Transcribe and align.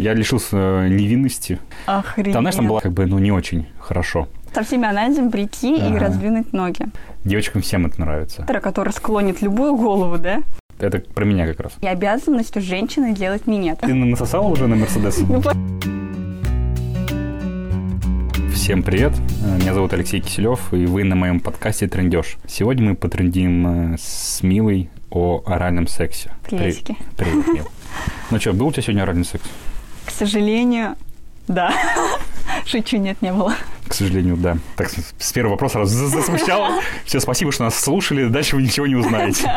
я 0.00 0.14
лишился 0.14 0.88
невинности. 0.88 1.58
Охренеть. 1.86 2.32
Там, 2.32 2.42
знаешь, 2.42 2.56
там 2.56 2.66
было 2.66 2.80
как 2.80 2.92
бы, 2.92 3.06
ну, 3.06 3.18
не 3.18 3.30
очень 3.32 3.66
хорошо. 3.78 4.28
Со 4.54 4.64
всеми 4.64 4.86
анализами 4.88 5.28
прийти 5.30 5.76
и 5.76 5.80
Ага. 5.82 5.98
раздвинуть 6.00 6.52
ноги. 6.52 6.86
Девочкам 7.24 7.62
всем 7.62 7.86
это 7.86 8.00
нравится. 8.00 8.42
Который 8.62 8.92
склонит 8.92 9.42
любую 9.42 9.76
голову, 9.76 10.18
да? 10.18 10.42
Это 10.78 10.98
про 11.00 11.24
меня 11.24 11.46
как 11.46 11.60
раз. 11.60 11.72
И 11.82 11.86
обязанность 11.86 12.56
у 12.56 12.60
женщины 12.60 13.14
делать 13.14 13.46
минет. 13.46 13.80
Ты 13.80 13.92
насосала 13.94 14.46
уже 14.48 14.66
на 14.66 14.76
Мерседес? 14.76 15.18
Ну, 15.28 15.42
Всем 18.54 18.82
привет, 18.82 19.12
меня 19.60 19.74
зовут 19.74 19.92
Алексей 19.94 20.20
Киселев, 20.20 20.72
и 20.72 20.84
вы 20.86 21.02
на 21.04 21.16
моем 21.16 21.40
подкасте 21.40 21.88
«Трендеж». 21.88 22.36
Сегодня 22.46 22.90
мы 22.90 22.94
потрендим 22.94 23.94
э, 23.94 23.96
с 23.98 24.42
Милой 24.42 24.90
о 25.10 25.42
оральном 25.46 25.86
сексе. 25.88 26.30
Приветики. 26.46 26.96
При- 27.16 27.24
Привет, 27.24 27.46
Мил. 27.48 27.64
Ну 28.30 28.38
что, 28.38 28.52
был 28.52 28.66
у 28.68 28.72
тебя 28.72 28.82
сегодня 28.82 29.02
оральный 29.02 29.24
секс? 29.24 29.42
К 30.10 30.18
сожалению, 30.18 30.96
да. 31.48 31.72
Шучу, 32.66 32.96
нет, 32.98 33.20
не 33.22 33.32
было. 33.32 33.54
К 33.88 33.94
сожалению, 33.94 34.36
да. 34.36 34.58
Так, 34.76 34.88
с 35.18 35.32
первого 35.32 35.52
вопроса 35.52 35.78
раз 35.78 35.90
за- 35.90 36.08
засмущал. 36.08 36.80
Все, 37.04 37.20
спасибо, 37.20 37.52
что 37.52 37.64
нас 37.64 37.74
слушали. 37.78 38.26
Дальше 38.28 38.56
вы 38.56 38.62
ничего 38.62 38.86
не 38.86 38.96
узнаете. 38.96 39.50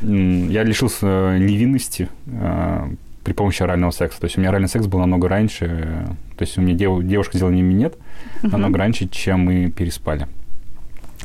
Я 0.00 0.62
лишился 0.62 1.36
невинности 1.38 2.08
э, 2.26 2.88
при 3.24 3.32
помощи 3.32 3.62
орального 3.62 3.90
секса. 3.90 4.20
То 4.20 4.26
есть 4.26 4.36
у 4.38 4.40
меня 4.40 4.50
оральный 4.50 4.68
секс 4.68 4.86
был 4.86 5.00
намного 5.00 5.28
раньше. 5.28 5.66
э, 5.66 6.06
То 6.36 6.42
есть 6.44 6.56
у 6.56 6.60
меня 6.62 6.74
дев- 6.74 7.02
девушка 7.04 7.36
сделала 7.36 7.52
мне 7.52 7.62
минет 7.62 7.96
намного 8.42 8.78
раньше, 8.78 9.08
чем 9.08 9.40
мы 9.44 9.70
переспали. 9.70 10.28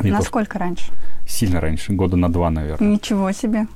И 0.02 0.08
то, 0.10 0.16
Насколько 0.16 0.58
раньше? 0.58 0.91
Сильно 1.27 1.62
раньше, 1.62 1.94
года 1.94 2.18
на 2.18 2.32
два, 2.32 2.50
наверное. 2.50 2.90
Ничего 2.90 3.32
себе. 3.32 3.68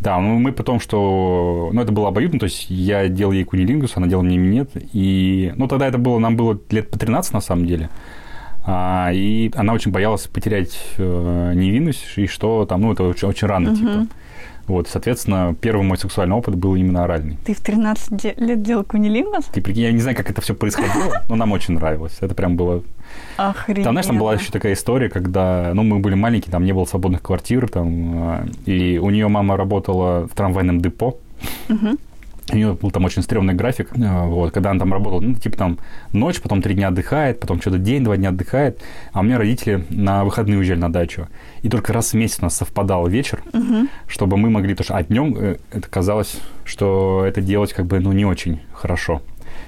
Да, 0.00 0.18
ну 0.18 0.38
мы 0.38 0.52
потом, 0.52 0.80
что... 0.80 1.70
Ну, 1.72 1.80
это 1.80 1.92
было 1.92 2.08
обоюдно, 2.08 2.38
то 2.38 2.44
есть 2.44 2.70
я 2.70 3.08
делал 3.08 3.32
ей 3.32 3.44
кунилингус, 3.44 3.96
она 3.96 4.06
делала 4.06 4.24
мне 4.24 4.38
минет, 4.38 4.70
и... 4.94 5.52
Ну, 5.56 5.68
тогда 5.68 5.86
это 5.86 5.98
было, 5.98 6.18
нам 6.18 6.36
было 6.36 6.58
лет 6.70 6.90
по 6.90 6.98
13, 6.98 7.34
на 7.34 7.40
самом 7.40 7.66
деле. 7.66 7.90
А, 8.64 9.10
и 9.12 9.50
она 9.54 9.74
очень 9.74 9.90
боялась 9.90 10.26
потерять 10.26 10.78
э, 10.96 11.52
невинность, 11.54 12.04
и 12.16 12.26
что 12.26 12.64
там, 12.64 12.80
ну, 12.80 12.92
это 12.92 13.04
очень, 13.04 13.28
очень 13.28 13.46
рано, 13.46 13.76
типа. 13.76 14.06
Вот, 14.70 14.88
соответственно, 14.88 15.54
первый 15.60 15.82
мой 15.82 15.98
сексуальный 15.98 16.36
опыт 16.36 16.54
был 16.54 16.76
именно 16.76 17.02
оральный. 17.04 17.36
Ты 17.44 17.54
в 17.54 17.60
13 17.60 18.16
де- 18.16 18.34
лет 18.36 18.62
делал 18.62 18.84
кунилингус? 18.84 19.46
Ты 19.46 19.60
прикинь, 19.60 19.82
я 19.82 19.92
не 19.92 19.98
знаю, 19.98 20.16
как 20.16 20.30
это 20.30 20.40
все 20.40 20.54
происходило, 20.54 21.22
но 21.28 21.34
нам 21.34 21.50
очень 21.52 21.74
нравилось. 21.74 22.16
Это 22.20 22.34
прям 22.34 22.56
было... 22.56 22.82
Охренеть. 23.36 23.82
Там, 23.82 23.94
знаешь, 23.94 24.06
там 24.06 24.18
была 24.18 24.34
еще 24.34 24.52
такая 24.52 24.74
история, 24.74 25.08
когда, 25.08 25.72
ну, 25.74 25.82
мы 25.82 25.98
были 25.98 26.14
маленькие, 26.14 26.52
там 26.52 26.64
не 26.64 26.72
было 26.72 26.84
свободных 26.84 27.20
квартир, 27.20 27.68
там, 27.68 28.44
э, 28.66 28.70
и 28.70 28.98
у 28.98 29.10
нее 29.10 29.26
мама 29.26 29.56
работала 29.56 30.28
в 30.28 30.34
трамвайном 30.36 30.80
депо, 30.80 31.18
у 32.52 32.56
нее 32.56 32.72
был 32.72 32.90
там 32.90 33.04
очень 33.04 33.22
стрёмный 33.22 33.54
график, 33.54 33.88
э, 33.96 34.26
вот, 34.26 34.52
когда 34.52 34.70
она 34.70 34.80
там 34.80 34.92
работала, 34.92 35.20
ну, 35.20 35.34
типа 35.34 35.56
там 35.56 35.78
ночь, 36.12 36.40
потом 36.40 36.62
три 36.62 36.74
дня 36.74 36.88
отдыхает, 36.88 37.40
потом 37.40 37.60
что-то 37.60 37.78
день, 37.78 38.04
два 38.04 38.16
дня 38.16 38.30
отдыхает, 38.30 38.82
а 39.12 39.20
у 39.20 39.22
меня 39.22 39.38
родители 39.38 39.84
на 39.90 40.24
выходные 40.24 40.58
уезжали 40.58 40.78
на 40.78 40.92
дачу, 40.92 41.28
и 41.62 41.68
только 41.68 41.92
раз 41.92 42.12
в 42.12 42.14
месяц 42.14 42.38
у 42.40 42.42
нас 42.42 42.56
совпадал 42.56 43.06
вечер, 43.06 43.42
чтобы 44.06 44.36
мы 44.36 44.50
могли, 44.50 44.74
потому 44.74 44.84
что 44.84 44.96
а 44.96 45.02
днем 45.02 45.36
э, 45.38 45.56
это 45.70 45.88
казалось, 45.88 46.36
что 46.64 47.24
это 47.26 47.40
делать 47.40 47.72
как 47.72 47.86
бы, 47.86 48.00
ну, 48.00 48.12
не 48.12 48.24
очень 48.24 48.60
хорошо. 48.72 49.22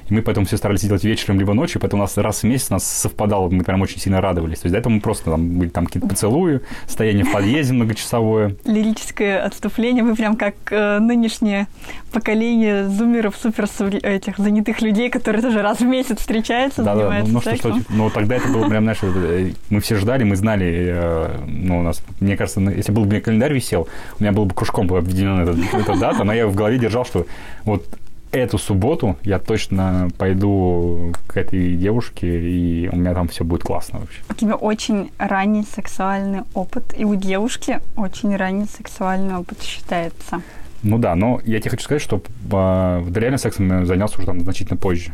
И 0.08 0.14
мы 0.14 0.22
поэтому 0.22 0.46
все 0.46 0.56
старались 0.56 0.82
делать 0.82 1.04
вечером 1.04 1.38
либо 1.38 1.54
ночью, 1.54 1.80
поэтому 1.80 2.02
у 2.02 2.04
нас 2.04 2.16
раз 2.16 2.42
в 2.42 2.44
месяц 2.44 2.66
у 2.70 2.74
нас 2.74 2.84
совпадало, 2.84 3.48
мы 3.48 3.64
прям 3.64 3.80
очень 3.82 4.00
сильно 4.00 4.20
радовались. 4.20 4.60
То 4.60 4.66
есть 4.66 4.72
до 4.72 4.78
этого 4.78 4.92
мы 4.92 5.00
просто 5.00 5.30
там 5.30 5.58
были 5.58 5.68
там 5.68 5.86
какие-то 5.86 6.08
поцелуи, 6.08 6.60
стояние 6.86 7.24
в 7.24 7.32
подъезде 7.32 7.72
многочасовое. 7.72 8.56
Лирическое 8.64 9.42
отступление. 9.44 10.04
Вы 10.04 10.14
прям 10.14 10.36
как 10.36 10.54
э, 10.70 10.98
нынешнее 10.98 11.66
поколение 12.12 12.88
зумеров, 12.88 13.36
супер 13.40 13.66
этих 14.02 14.38
занятых 14.38 14.82
людей, 14.82 15.08
которые 15.10 15.42
тоже 15.42 15.62
раз 15.62 15.78
в 15.80 15.86
месяц 15.86 16.18
встречаются, 16.18 16.82
Да, 16.82 16.94
да, 16.94 16.94
ну, 16.94 17.00
занимаются 17.00 17.32
ну 17.32 17.40
что, 17.40 17.56
что, 17.56 17.74
сексом. 17.74 17.96
ну 17.96 18.10
тогда 18.10 18.36
это 18.36 18.48
было 18.48 18.68
прям, 18.68 18.84
знаешь, 18.84 18.98
э, 19.02 19.52
мы 19.70 19.80
все 19.80 19.96
ждали, 19.96 20.24
мы 20.24 20.36
знали, 20.36 20.92
э, 20.92 21.38
ну 21.46 21.80
у 21.80 21.82
нас, 21.82 22.02
мне 22.20 22.36
кажется, 22.36 22.60
если 22.60 22.92
был 22.92 23.02
бы 23.02 23.08
у 23.08 23.10
меня 23.10 23.20
календарь 23.20 23.52
висел, 23.52 23.88
у 24.18 24.22
меня 24.22 24.32
был 24.32 24.44
бы 24.44 24.54
кружком 24.54 24.92
обведена 24.92 25.42
эта, 25.42 25.56
эта 25.76 25.98
дата, 25.98 26.24
но 26.24 26.32
я 26.32 26.46
в 26.46 26.54
голове 26.54 26.78
держал, 26.78 27.04
что 27.04 27.26
вот 27.64 27.86
эту 28.32 28.58
субботу 28.58 29.16
я 29.22 29.38
точно 29.38 30.08
пойду 30.18 31.12
к 31.26 31.36
этой 31.36 31.76
девушке, 31.76 32.26
и 32.40 32.88
у 32.88 32.96
меня 32.96 33.14
там 33.14 33.28
все 33.28 33.44
будет 33.44 33.62
классно 33.62 34.00
вообще. 34.00 34.20
У 34.28 34.34
тебя 34.34 34.54
очень 34.54 35.10
ранний 35.18 35.64
сексуальный 35.64 36.40
опыт, 36.54 36.94
и 36.96 37.04
у 37.04 37.14
девушки 37.14 37.80
очень 37.96 38.34
ранний 38.36 38.66
сексуальный 38.66 39.36
опыт 39.36 39.62
считается. 39.62 40.42
Ну 40.82 40.98
да, 40.98 41.14
но 41.14 41.40
я 41.44 41.60
тебе 41.60 41.70
хочу 41.70 41.84
сказать, 41.84 42.02
что 42.02 42.20
э, 42.50 43.04
реально 43.14 43.38
сексом 43.38 43.68
я 43.68 43.86
занялся 43.86 44.16
уже 44.16 44.26
там 44.26 44.40
значительно 44.40 44.76
позже. 44.76 45.12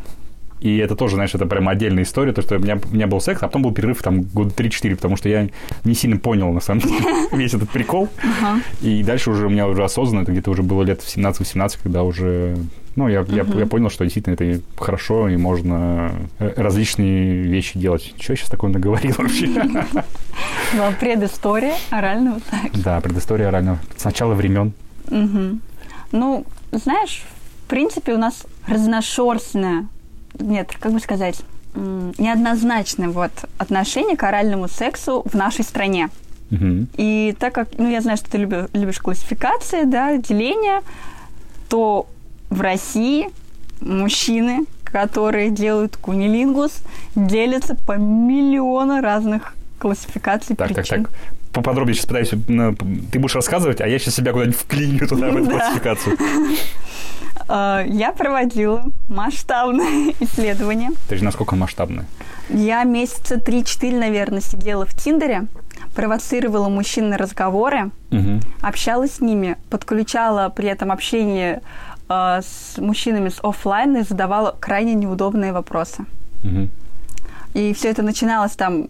И 0.61 0.79
это 0.79 0.97
тоже, 0.97 1.15
знаешь, 1.15 1.35
это 1.35 1.47
прям 1.47 1.69
отдельная 1.69 2.03
история, 2.03 2.33
то, 2.33 2.43
что 2.43 2.57
у 2.57 2.59
меня, 2.59 2.79
у 2.91 2.95
меня 2.95 3.07
был 3.07 3.21
секс, 3.21 3.43
а 3.43 3.47
потом 3.47 3.63
был 3.63 3.73
перерыв 3.73 4.03
там 4.03 4.23
года 4.23 4.51
3-4, 4.57 4.97
потому 4.97 5.17
что 5.17 5.29
я 5.29 5.49
не 5.85 5.95
сильно 5.95 6.19
понял, 6.19 6.53
на 6.53 6.61
самом 6.61 6.81
деле, 6.81 6.99
весь 7.33 7.55
этот 7.55 7.71
прикол. 7.71 8.09
И 8.81 9.03
дальше 9.03 9.31
уже 9.31 9.47
у 9.47 9.51
меня 9.51 9.69
уже 9.69 9.85
осознанно, 9.85 10.23
это 10.23 10.33
где-то 10.33 10.51
уже 10.51 10.63
было 10.63 10.83
лет 10.83 11.01
в 11.03 11.17
17-18, 11.17 11.79
когда 11.83 12.03
уже, 12.03 12.57
ну, 12.99 13.09
я, 13.09 13.25
я, 13.29 13.45
я 13.45 13.67
понял, 13.67 13.91
что 13.91 14.05
действительно 14.05 14.35
это 14.35 14.61
хорошо, 14.77 15.29
и 15.29 15.37
можно 15.37 16.11
э, 16.41 16.53
различные 16.57 17.43
вещи 17.43 17.79
делать. 17.79 18.13
Что 18.21 18.33
я 18.33 18.37
сейчас 18.37 18.51
такое 18.51 18.71
наговорил 18.73 19.15
вообще? 19.19 19.47
Была 20.75 20.91
предыстория 20.99 21.75
орального 21.91 22.41
секса. 22.51 22.83
Да, 22.85 23.01
предыстория 23.01 23.49
орального. 23.49 23.79
С 23.97 24.05
начала 24.05 24.35
времен. 24.35 24.73
Ну, 26.11 26.45
знаешь, 26.73 27.23
в 27.67 27.71
принципе, 27.71 28.15
у 28.15 28.19
нас 28.19 28.47
разношерстное, 28.67 29.87
нет, 30.41 30.75
как 30.81 30.93
бы 30.93 31.01
сказать, 31.01 31.41
неоднозначное 31.75 33.09
вот 33.09 33.31
отношение 33.59 34.17
к 34.17 34.23
оральному 34.25 34.69
сексу 34.69 35.23
в 35.25 35.35
нашей 35.35 35.65
стране. 35.65 36.09
И 36.97 37.37
так 37.39 37.55
как, 37.55 37.69
ну, 37.79 37.91
я 37.91 38.01
знаю, 38.01 38.17
что 38.17 38.31
ты 38.31 38.39
люби- 38.39 38.69
любишь 38.73 38.99
классификации, 38.99 39.85
да, 39.85 40.17
деления, 40.17 40.81
то 41.69 42.07
в 42.51 42.61
России 42.61 43.29
мужчины, 43.81 44.65
которые 44.85 45.51
делают 45.51 45.97
кунилингус, 45.97 46.83
делятся 47.15 47.75
по 47.75 47.93
миллиону 47.93 49.01
разных 49.01 49.55
классификаций 49.79 50.57
Так, 50.57 50.69
так, 50.69 50.77
причин. 50.79 51.05
так. 51.05 51.13
Поподробнее 51.53 51.95
сейчас 51.95 52.07
пытаюсь... 52.07 52.31
Ты 53.11 53.19
будешь 53.19 53.35
рассказывать, 53.35 53.81
а 53.81 53.87
я 53.87 53.99
сейчас 53.99 54.17
себя 54.17 54.33
куда-нибудь 54.33 54.59
вклиню 54.59 55.07
туда, 55.09 55.31
в 55.31 55.37
эту 55.37 55.51
классификацию. 55.51 56.17
А, 57.51 57.83
Я 57.87 58.13
проводила 58.13 58.85
масштабное 59.09 60.13
исследование. 60.21 60.91
То 61.09 61.15
есть 61.15 61.23
насколько 61.25 61.57
масштабно? 61.57 62.05
Я 62.51 62.83
месяца 62.85 63.37
3-4, 63.37 63.97
наверное, 63.99 64.41
сидела 64.41 64.85
в 64.85 64.95
Тиндере, 64.95 65.47
провоцировала 65.95 66.69
мужчин 66.69 67.09
на 67.09 67.17
разговоры, 67.17 67.91
общалась 68.61 69.13
с 69.17 69.21
ними, 69.21 69.57
подключала 69.71 70.53
при 70.55 70.69
этом 70.69 70.93
общение 70.93 71.63
э, 72.09 72.41
с 72.43 72.79
мужчинами 72.79 73.29
с 73.29 73.39
оффлайна 73.43 73.99
и 73.99 74.03
задавала 74.03 74.57
крайне 74.59 74.95
неудобные 74.95 75.53
вопросы. 75.53 76.05
Мгм. 76.43 76.71
И 77.55 77.73
все 77.75 77.89
это 77.91 78.03
начиналось 78.03 78.53
там 78.53 78.89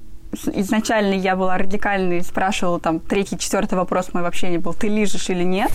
Изначально 0.53 1.15
я 1.15 1.37
была 1.37 1.57
радикальной 1.57 2.19
и 2.19 2.21
спрашивала 2.21 2.79
там 2.79 3.01
третий, 3.01 3.39
четвертый 3.39 3.77
вопрос 3.77 4.13
мой 4.13 4.23
вообще 4.23 4.51
не 4.51 4.59
был, 4.59 4.75
ты 4.75 4.89
лижешь 4.89 5.31
или 5.31 5.43
нет? 5.43 5.71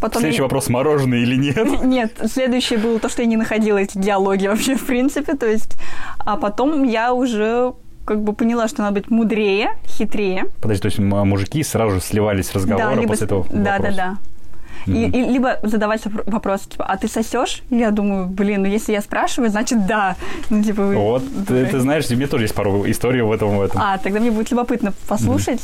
Потом 0.00 0.20
Следующий 0.20 0.42
я- 0.42 0.44
вопрос, 0.44 0.68
мороженое 0.68 1.18
или 1.18 1.36
нет? 1.36 1.82
Нет, 1.82 2.20
следующее 2.32 2.78
было 2.78 3.00
то, 3.00 3.08
что 3.08 3.22
я 3.22 3.28
не 3.28 3.36
находила 3.36 3.78
эти 3.78 3.96
диалоги 3.96 4.46
вообще 4.46 4.76
в 4.76 4.84
принципе, 4.86 5.34
то 5.34 5.46
есть, 5.46 5.76
а 6.18 6.36
потом 6.36 6.84
я 6.84 7.14
уже 7.14 7.72
как 8.04 8.22
бы 8.22 8.34
поняла, 8.34 8.68
что 8.68 8.82
надо 8.82 9.00
быть 9.00 9.10
мудрее, 9.10 9.70
хитрее. 9.86 10.44
Подожди, 10.60 10.82
то 10.82 10.86
есть 10.86 10.98
мужики 10.98 11.62
сразу 11.62 11.96
же 11.96 12.00
сливались 12.00 12.48
с 12.48 12.54
разговора 12.54 12.94
либо 12.94 13.08
после 13.08 13.26
этого 13.26 13.46
да, 13.50 13.78
да, 13.78 13.78
вопроса? 13.78 14.18
И, 14.86 15.04
и 15.04 15.24
либо 15.24 15.58
задавать 15.62 16.04
вопро- 16.06 16.30
вопрос, 16.30 16.60
типа, 16.62 16.84
а 16.84 16.96
ты 16.96 17.08
сосешь? 17.08 17.62
Я 17.70 17.90
думаю, 17.90 18.26
блин, 18.26 18.62
ну 18.62 18.68
если 18.68 18.92
я 18.92 19.00
спрашиваю, 19.00 19.50
значит 19.50 19.86
да. 19.86 20.16
Ну, 20.50 20.62
типа, 20.62 20.82
Вот, 20.82 21.22
ты, 21.48 21.66
ты 21.66 21.80
знаешь, 21.80 22.04
у 22.10 22.14
меня 22.14 22.26
тоже 22.28 22.44
есть 22.44 22.54
пару 22.54 22.88
историй 22.90 23.22
в 23.22 23.32
этом. 23.32 23.56
В 23.56 23.62
этом. 23.62 23.80
А, 23.82 23.98
тогда 23.98 24.20
мне 24.20 24.30
будет 24.30 24.50
любопытно 24.50 24.92
послушать. 25.08 25.60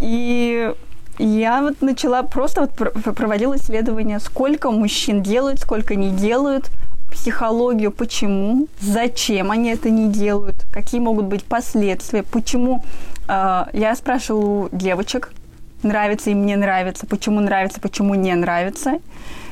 И 0.00 0.72
я 1.18 1.62
вот 1.62 1.82
начала 1.82 2.22
просто 2.22 2.62
вот 2.62 2.74
пр- 2.74 2.92
проводила 3.14 3.56
исследование, 3.56 4.18
сколько 4.20 4.70
мужчин 4.70 5.22
делают, 5.22 5.60
сколько 5.60 5.94
не 5.94 6.10
делают, 6.10 6.70
психологию, 7.10 7.90
почему, 7.90 8.68
зачем 8.80 9.50
они 9.50 9.70
это 9.70 9.90
не 9.90 10.08
делают, 10.10 10.64
какие 10.72 11.00
могут 11.00 11.26
быть 11.26 11.44
последствия, 11.44 12.22
почему. 12.22 12.82
э, 13.28 13.64
я 13.72 13.94
спрашивала 13.96 14.44
у 14.44 14.68
девочек, 14.72 15.32
нравится 15.82 16.30
им, 16.30 16.46
не 16.46 16.56
нравится, 16.56 17.06
почему 17.06 17.40
нравится, 17.40 17.80
почему 17.80 18.14
не 18.14 18.34
нравится. 18.34 18.98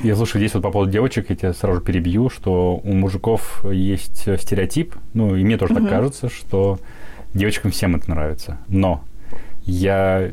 Я 0.01 0.15
слушаю, 0.15 0.41
здесь 0.41 0.53
вот 0.53 0.63
по 0.63 0.71
поводу 0.71 0.91
девочек, 0.91 1.29
я 1.29 1.35
тебя 1.35 1.53
сразу 1.53 1.81
перебью, 1.81 2.29
что 2.29 2.79
у 2.83 2.93
мужиков 2.93 3.65
есть 3.71 4.21
стереотип, 4.41 4.95
ну, 5.13 5.35
и 5.35 5.43
мне 5.43 5.57
тоже 5.57 5.75
так 5.75 5.89
кажется, 5.89 6.29
что 6.29 6.79
девочкам 7.33 7.71
всем 7.71 7.95
это 7.95 8.09
нравится. 8.09 8.57
Но 8.67 9.03
я 9.63 10.31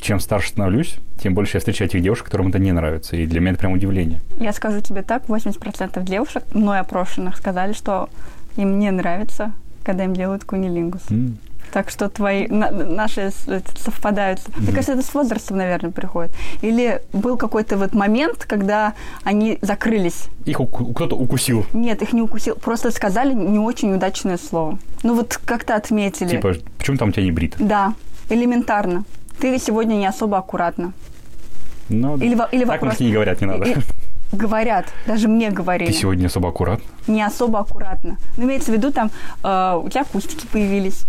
чем 0.00 0.18
старше 0.18 0.48
становлюсь, 0.48 0.96
тем 1.22 1.34
больше 1.34 1.56
я 1.56 1.60
встречаю 1.60 1.88
этих 1.88 2.02
девушек, 2.02 2.24
которым 2.24 2.48
это 2.48 2.58
не 2.58 2.72
нравится. 2.72 3.16
И 3.16 3.26
для 3.26 3.40
меня 3.40 3.50
это 3.50 3.60
прям 3.60 3.72
удивление. 3.72 4.20
Я 4.38 4.52
скажу 4.52 4.80
тебе 4.80 5.02
так, 5.02 5.26
80% 5.26 6.02
девушек, 6.04 6.42
мной 6.54 6.80
опрошенных, 6.80 7.36
сказали, 7.36 7.72
что 7.74 8.08
им 8.56 8.78
не 8.78 8.90
нравится, 8.90 9.52
когда 9.84 10.04
им 10.04 10.14
делают 10.14 10.44
кунилингус. 10.44 11.02
Mm. 11.08 11.34
Так 11.72 11.90
что 11.90 12.08
твои 12.08 12.48
на, 12.48 12.70
наши 12.70 13.30
совпадают. 13.76 14.40
Mm-hmm. 14.40 14.60
Мне 14.62 14.72
кажется, 14.72 14.92
это 14.92 15.02
с 15.02 15.14
возрастом, 15.14 15.58
наверное, 15.58 15.90
приходит. 15.90 16.32
Или 16.62 17.00
был 17.12 17.36
какой-то 17.36 17.76
вот 17.76 17.94
момент, 17.94 18.44
когда 18.44 18.94
они 19.22 19.58
закрылись. 19.62 20.24
Их 20.44 20.58
уку- 20.60 20.92
кто-то 20.92 21.16
укусил. 21.16 21.64
Нет, 21.72 22.02
их 22.02 22.12
не 22.12 22.22
укусил. 22.22 22.56
Просто 22.56 22.90
сказали 22.90 23.32
не 23.34 23.58
очень 23.58 23.94
удачное 23.94 24.38
слово. 24.38 24.78
Ну 25.02 25.14
вот 25.14 25.40
как-то 25.44 25.76
отметили. 25.76 26.28
Типа, 26.28 26.54
почему 26.78 26.96
там 26.96 27.08
у 27.10 27.12
тебя 27.12 27.24
не 27.24 27.32
брит? 27.32 27.54
Да, 27.58 27.94
элементарно. 28.28 29.04
Ты 29.38 29.58
сегодня 29.58 29.94
не 29.94 30.06
особо 30.06 30.38
аккуратно. 30.38 30.92
Ну, 31.88 32.16
или, 32.16 32.38
или 32.52 32.64
так 32.64 32.82
вопрос... 32.82 33.00
не 33.00 33.12
говорят, 33.12 33.40
не 33.40 33.46
надо. 33.46 33.64
И, 33.64 33.74
говорят, 34.32 34.86
даже 35.06 35.28
мне 35.28 35.50
говорили. 35.50 35.90
Ты 35.90 35.98
сегодня 35.98 36.26
особо 36.26 36.50
аккуратно? 36.50 36.84
Не 37.06 37.22
особо 37.22 37.60
аккуратно. 37.60 38.16
Ну, 38.36 38.44
имеется 38.44 38.70
в 38.70 38.74
виду, 38.74 38.92
там, 38.92 39.10
э, 39.42 39.80
у 39.82 39.88
тебя 39.88 40.04
кустики 40.04 40.46
появились 40.46 41.04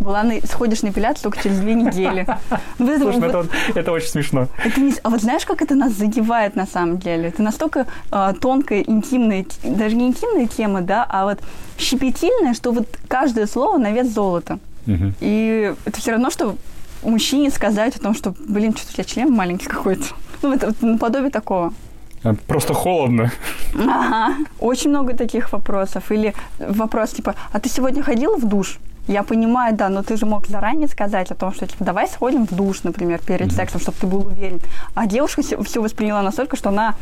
была 0.00 0.22
на, 0.22 0.40
сходишь 0.46 0.82
на 0.82 0.88
эпиляцию 0.88 1.24
только 1.24 1.42
через 1.42 1.60
две 1.60 1.74
недели. 1.74 2.26
Ну, 2.78 2.98
Слушай, 2.98 3.20
ну, 3.20 3.26
это, 3.26 3.46
это 3.74 3.92
очень 3.92 4.08
смешно. 4.08 4.48
Это 4.64 4.80
не, 4.80 4.94
а 5.02 5.10
вот 5.10 5.20
знаешь, 5.20 5.44
как 5.44 5.60
это 5.60 5.74
нас 5.74 5.92
задевает 5.92 6.56
на 6.56 6.66
самом 6.66 6.98
деле? 6.98 7.28
Это 7.28 7.42
настолько 7.42 7.86
э, 8.10 8.32
тонкая, 8.40 8.80
интимная, 8.80 9.44
даже 9.62 9.96
не 9.96 10.06
интимная 10.06 10.46
тема, 10.46 10.80
да, 10.80 11.06
а 11.08 11.26
вот 11.26 11.40
щепетильная, 11.78 12.54
что 12.54 12.72
вот 12.72 12.88
каждое 13.06 13.46
слово 13.46 13.76
на 13.76 13.92
вес 13.92 14.08
золота. 14.08 14.58
Угу. 14.86 15.12
И 15.20 15.74
это 15.84 16.00
все 16.00 16.12
равно, 16.12 16.30
что 16.30 16.56
мужчине 17.02 17.50
сказать 17.50 17.96
о 17.96 18.00
том, 18.00 18.14
что, 18.14 18.34
блин, 18.38 18.74
что-то 18.74 18.92
у 18.92 18.94
тебя 18.94 19.04
член 19.04 19.30
маленький 19.30 19.66
какой-то. 19.66 20.04
Ну, 20.42 20.54
это 20.54 20.68
вот 20.68 20.82
наподобие 20.82 21.30
такого. 21.30 21.74
А, 22.22 22.34
просто 22.46 22.74
холодно. 22.74 23.30
Ага. 23.74 24.36
Очень 24.58 24.90
много 24.90 25.14
таких 25.14 25.52
вопросов. 25.52 26.10
Или 26.12 26.34
вопрос 26.58 27.10
типа, 27.10 27.34
а 27.52 27.60
ты 27.60 27.68
сегодня 27.68 28.02
ходила 28.02 28.36
в 28.36 28.46
душ? 28.46 28.78
Я 29.08 29.22
понимаю, 29.22 29.76
да, 29.76 29.88
но 29.88 30.02
ты 30.02 30.16
же 30.16 30.26
мог 30.26 30.46
заранее 30.46 30.88
сказать 30.88 31.30
о 31.30 31.34
том, 31.34 31.52
что 31.52 31.66
типа, 31.66 31.84
давай 31.84 32.06
сходим 32.06 32.46
в 32.46 32.54
душ, 32.54 32.82
например, 32.84 33.20
перед 33.26 33.48
mm-hmm. 33.48 33.56
сексом, 33.56 33.80
чтобы 33.80 33.98
ты 34.00 34.06
был 34.06 34.26
уверен. 34.26 34.60
А 34.94 35.06
девушка 35.06 35.42
все 35.42 35.82
восприняла 35.82 36.22
настолько, 36.22 36.56
что 36.56 36.68
она 36.68 36.94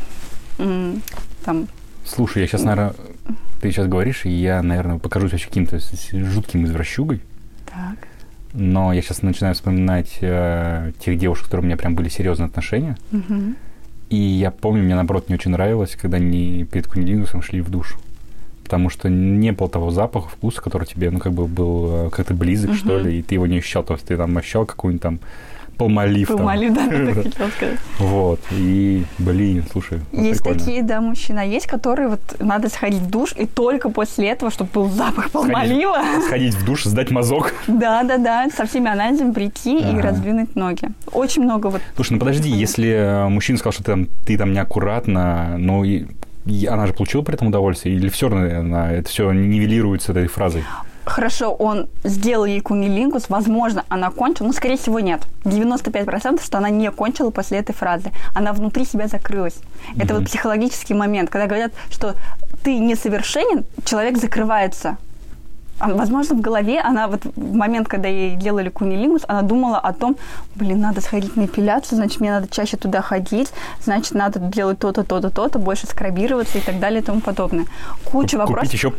там... 0.57 1.67
Слушай, 2.05 2.41
я 2.41 2.47
сейчас, 2.47 2.63
наверное, 2.63 2.95
ты 3.61 3.71
сейчас 3.71 3.87
говоришь, 3.87 4.25
и 4.25 4.29
я, 4.29 4.63
наверное, 4.63 4.97
покажусь 4.97 5.31
вообще 5.31 5.47
каким-то 5.47 5.79
жутким 6.11 6.65
извращугой. 6.65 7.21
Так. 7.65 8.07
Но 8.53 8.91
я 8.93 9.01
сейчас 9.01 9.21
начинаю 9.21 9.53
вспоминать 9.53 10.17
э, 10.21 10.91
тех 10.99 11.19
девушек, 11.19 11.45
которые 11.45 11.63
у 11.63 11.67
меня 11.67 11.77
прям 11.77 11.93
были 11.93 12.09
серьезные 12.09 12.47
отношения. 12.47 12.97
Угу. 13.11 13.53
И 14.09 14.17
я 14.17 14.49
помню, 14.49 14.83
мне 14.83 14.95
наоборот 14.95 15.29
не 15.29 15.35
очень 15.35 15.51
нравилось, 15.51 15.95
когда 15.95 16.17
они 16.17 16.65
перед 16.65 16.87
кунилингусом 16.87 17.43
шли 17.43 17.61
в 17.61 17.69
душ 17.69 17.95
потому 18.69 18.91
что 18.91 19.09
не 19.09 19.51
было 19.51 19.67
того 19.67 19.89
запаха, 19.89 20.29
вкуса, 20.29 20.61
который 20.61 20.85
тебе, 20.85 21.09
ну, 21.09 21.17
как 21.17 21.33
бы 21.33 21.47
был 21.47 22.05
э, 22.05 22.09
как-то 22.11 22.35
близок, 22.35 22.69
угу. 22.69 22.77
что 22.77 22.99
ли, 22.99 23.17
и 23.17 23.23
ты 23.23 23.33
его 23.33 23.47
не 23.47 23.57
ощущал, 23.57 23.83
то 23.83 23.93
есть 23.95 24.05
ты 24.05 24.15
там 24.15 24.37
ощущал 24.37 24.67
какую-нибудь 24.67 25.01
там 25.01 25.19
полмолив. 25.75 26.27
Полмолив, 26.27 26.75
да, 26.75 26.87
так 26.87 27.15
хотел 27.15 27.47
сказать. 27.57 27.79
Вот, 27.97 28.39
и, 28.51 29.05
блин, 29.17 29.63
слушай, 29.71 30.01
Есть 30.11 30.43
такие, 30.43 30.83
да, 30.83 31.01
мужчина, 31.01 31.39
есть, 31.39 31.65
которые 31.65 32.09
вот 32.09 32.21
надо 32.39 32.69
сходить 32.69 33.01
в 33.01 33.09
душ, 33.09 33.33
и 33.35 33.47
только 33.47 33.89
после 33.89 34.27
этого, 34.27 34.51
чтобы 34.51 34.69
был 34.71 34.89
запах 34.89 35.31
полмолива. 35.31 35.97
Сходить 36.27 36.53
в 36.53 36.63
душ, 36.63 36.83
сдать 36.83 37.09
мазок. 37.09 37.55
Да, 37.65 38.03
да, 38.03 38.17
да, 38.17 38.49
со 38.55 38.67
всеми 38.67 38.91
анализами 38.91 39.31
прийти 39.31 39.79
и 39.79 39.99
раздвинуть 39.99 40.55
ноги. 40.55 40.89
Очень 41.11 41.41
много 41.43 41.67
вот. 41.67 41.81
Слушай, 41.95 42.13
ну 42.13 42.19
подожди, 42.19 42.49
если 42.51 42.89
э, 42.89 43.27
мужчина 43.29 43.57
сказал, 43.57 43.73
что 43.73 43.83
ты 43.83 43.91
там, 43.91 44.07
ты 44.27 44.37
там 44.37 44.53
неаккуратно, 44.53 45.55
ну, 45.57 45.83
и 45.83 46.05
она 46.69 46.87
же 46.87 46.93
получила 46.93 47.21
при 47.21 47.35
этом 47.35 47.47
удовольствие? 47.47 47.95
Или 47.95 48.09
все 48.09 48.29
равно 48.29 48.89
это 48.91 49.09
все 49.09 49.31
нивелируется 49.31 50.11
этой 50.11 50.27
фразой? 50.27 50.63
Хорошо, 51.05 51.53
он 51.53 51.89
сделал 52.03 52.45
ей 52.45 52.61
кунилингус, 52.61 53.29
возможно, 53.29 53.83
она 53.89 54.11
кончила, 54.11 54.47
но, 54.47 54.53
скорее 54.53 54.77
всего, 54.77 54.99
нет. 54.99 55.21
95% 55.43 56.43
что 56.43 56.59
она 56.59 56.69
не 56.69 56.91
кончила 56.91 57.31
после 57.31 57.57
этой 57.57 57.73
фразы. 57.73 58.11
Она 58.35 58.53
внутри 58.53 58.85
себя 58.85 59.07
закрылась. 59.07 59.55
Mm-hmm. 59.55 60.03
Это 60.03 60.13
вот 60.13 60.25
психологический 60.25 60.93
момент, 60.93 61.31
когда 61.31 61.47
говорят, 61.47 61.71
что 61.89 62.13
ты 62.63 62.77
несовершенен, 62.77 63.65
человек 63.85 64.17
закрывается. 64.17 64.97
Возможно, 65.79 66.35
в 66.35 66.41
голове 66.41 66.79
она 66.79 67.07
вот 67.07 67.21
в 67.23 67.53
момент, 67.53 67.87
когда 67.87 68.07
ей 68.07 68.35
делали 68.35 68.69
кунилингус, 68.69 69.23
она 69.27 69.41
думала 69.41 69.79
о 69.79 69.93
том, 69.93 70.17
блин, 70.55 70.79
надо 70.79 71.01
сходить 71.01 71.35
на 71.35 71.45
эпиляцию, 71.45 71.97
значит, 71.97 72.19
мне 72.19 72.31
надо 72.31 72.47
чаще 72.47 72.77
туда 72.77 73.01
ходить, 73.01 73.51
значит, 73.83 74.13
надо 74.13 74.39
делать 74.39 74.79
то-то, 74.79 75.03
то-то, 75.03 75.29
то-то, 75.29 75.59
больше 75.59 75.87
скрабироваться 75.87 76.57
и 76.57 76.61
так 76.61 76.79
далее 76.79 77.01
и 77.01 77.03
тому 77.03 77.21
подобное. 77.21 77.65
Куча 78.03 78.37
Купить 78.37 78.39
вопросов. 78.39 78.73
еще 78.73 78.93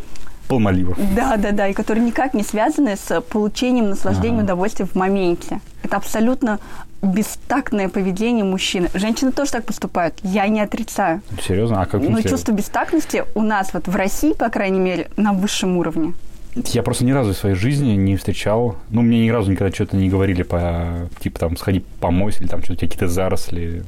полмоливов. 0.47 0.97
Да, 1.15 1.37
да, 1.37 1.51
да, 1.51 1.67
и 1.67 1.73
которые 1.73 2.05
никак 2.05 2.33
не 2.33 2.43
связаны 2.43 2.97
с 2.97 3.21
получением 3.21 3.89
наслаждения, 3.89 4.37
ага. 4.37 4.43
удовольствия 4.43 4.85
в 4.85 4.95
моменте. 4.95 5.61
Это 5.83 5.97
абсолютно 5.97 6.59
бестактное 7.01 7.89
поведение 7.89 8.43
мужчины. 8.43 8.89
Женщины 8.93 9.31
тоже 9.31 9.51
так 9.51 9.65
поступают. 9.65 10.15
Я 10.23 10.47
не 10.47 10.61
отрицаю. 10.61 11.21
Серьезно? 11.41 11.81
А 11.81 11.85
как 11.85 12.01
Но 12.01 12.21
чувство 12.21 12.51
бестактности 12.51 13.23
у 13.33 13.41
нас 13.41 13.73
вот 13.73 13.87
в 13.87 13.95
России, 13.95 14.33
по 14.33 14.49
крайней 14.49 14.79
мере, 14.79 15.09
на 15.17 15.33
высшем 15.33 15.77
уровне. 15.77 16.13
Я 16.55 16.83
просто 16.83 17.05
ни 17.05 17.11
разу 17.11 17.33
в 17.33 17.37
своей 17.37 17.55
жизни 17.55 17.93
не 17.93 18.17
встречал, 18.17 18.75
ну, 18.89 19.01
мне 19.01 19.25
ни 19.25 19.29
разу 19.29 19.51
никогда 19.51 19.73
что-то 19.73 19.95
не 19.95 20.09
говорили 20.09 20.43
по, 20.43 21.09
типа, 21.19 21.39
там, 21.39 21.57
сходи 21.57 21.83
помойся, 21.99 22.41
или 22.41 22.49
там 22.49 22.61
что-то 22.61 22.81
какие-то 22.81 23.07
заросли. 23.07 23.83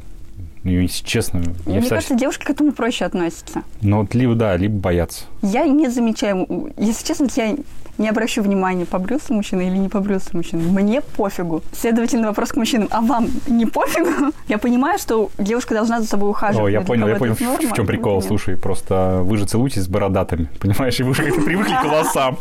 Ну, 0.64 0.72
если 0.72 1.04
честно... 1.06 1.40
Мне 1.66 1.76
я 1.76 1.82
кажется, 1.82 2.00
всегда... 2.00 2.20
девушки 2.20 2.46
к 2.46 2.50
этому 2.50 2.72
проще 2.72 3.04
относятся. 3.04 3.64
Ну, 3.82 4.02
вот 4.02 4.16
либо, 4.16 4.34
да, 4.36 4.56
либо 4.56 4.76
боятся. 4.76 5.26
Я 5.42 5.66
не 5.66 5.90
замечаю, 5.90 6.72
если 6.78 7.06
честно, 7.06 7.28
я 7.36 7.58
не 7.98 8.10
обращу 8.10 8.42
внимания, 8.42 8.86
побрился 8.86 9.34
мужчина 9.34 9.62
или 9.62 9.78
не 9.78 9.90
побрился 9.90 10.30
мужчина. 10.34 10.64
Мне 10.64 11.02
пофигу. 11.02 11.62
Следовательно, 11.72 12.28
вопрос 12.28 12.50
к 12.50 12.56
мужчинам. 12.56 12.88
А 12.92 13.02
вам 13.02 13.28
не 13.48 13.66
пофигу? 13.66 14.32
Я 14.48 14.58
понимаю, 14.58 14.98
что 14.98 15.30
девушка 15.38 15.76
должна 15.76 16.02
за 16.02 16.08
собой 16.08 16.30
ухаживать. 16.30 16.66
О, 16.66 16.70
я 16.70 16.82
понял, 16.82 17.08
я 17.08 17.16
понял, 17.16 17.36
норма, 17.40 17.70
в 17.70 17.74
чем 17.74 17.86
прикол. 17.86 18.16
Нет. 18.16 18.26
Слушай, 18.26 18.58
просто 18.58 19.20
вы 19.24 19.38
же 19.38 19.46
целуетесь 19.46 19.84
с 19.84 19.88
бородатыми, 19.88 20.50
понимаешь? 20.60 21.00
И 21.00 21.04
вы 21.04 21.14
же 21.14 21.24
как-то 21.24 21.42
привыкли 21.46 21.74
к 21.74 21.86
волосам. 21.86 22.38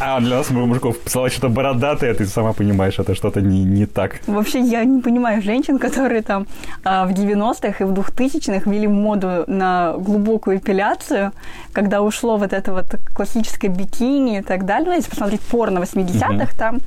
А 0.00 0.20
для 0.20 0.36
нас, 0.36 0.50
мужиков, 0.50 0.98
писала 0.98 1.30
что-то 1.30 1.48
бородатое, 1.48 2.14
ты 2.14 2.26
сама 2.26 2.52
понимаешь, 2.52 2.98
это 2.98 3.14
что-то 3.14 3.40
не, 3.40 3.64
не 3.64 3.86
так. 3.86 4.20
Вообще, 4.26 4.60
я 4.60 4.84
не 4.84 5.00
понимаю 5.00 5.42
женщин, 5.42 5.78
которые 5.78 6.22
там 6.22 6.46
а, 6.84 7.06
в 7.06 7.10
90-х 7.10 7.84
и 7.84 7.86
в 7.86 7.92
2000-х 7.92 8.70
ввели 8.70 8.86
моду 8.86 9.44
на 9.46 9.94
глубокую 9.98 10.58
эпиляцию, 10.58 11.32
когда 11.72 12.02
ушло 12.02 12.36
вот 12.36 12.52
это 12.52 12.72
вот 12.72 12.96
классическое 13.14 13.70
бикини 13.70 14.38
и 14.38 14.42
так 14.42 14.64
далее 14.64 14.75
реально, 14.76 14.94
если 14.94 15.10
посмотреть 15.10 15.40
порно 15.40 15.78
80-х, 15.78 16.44
угу. 16.44 16.56
там 16.56 16.80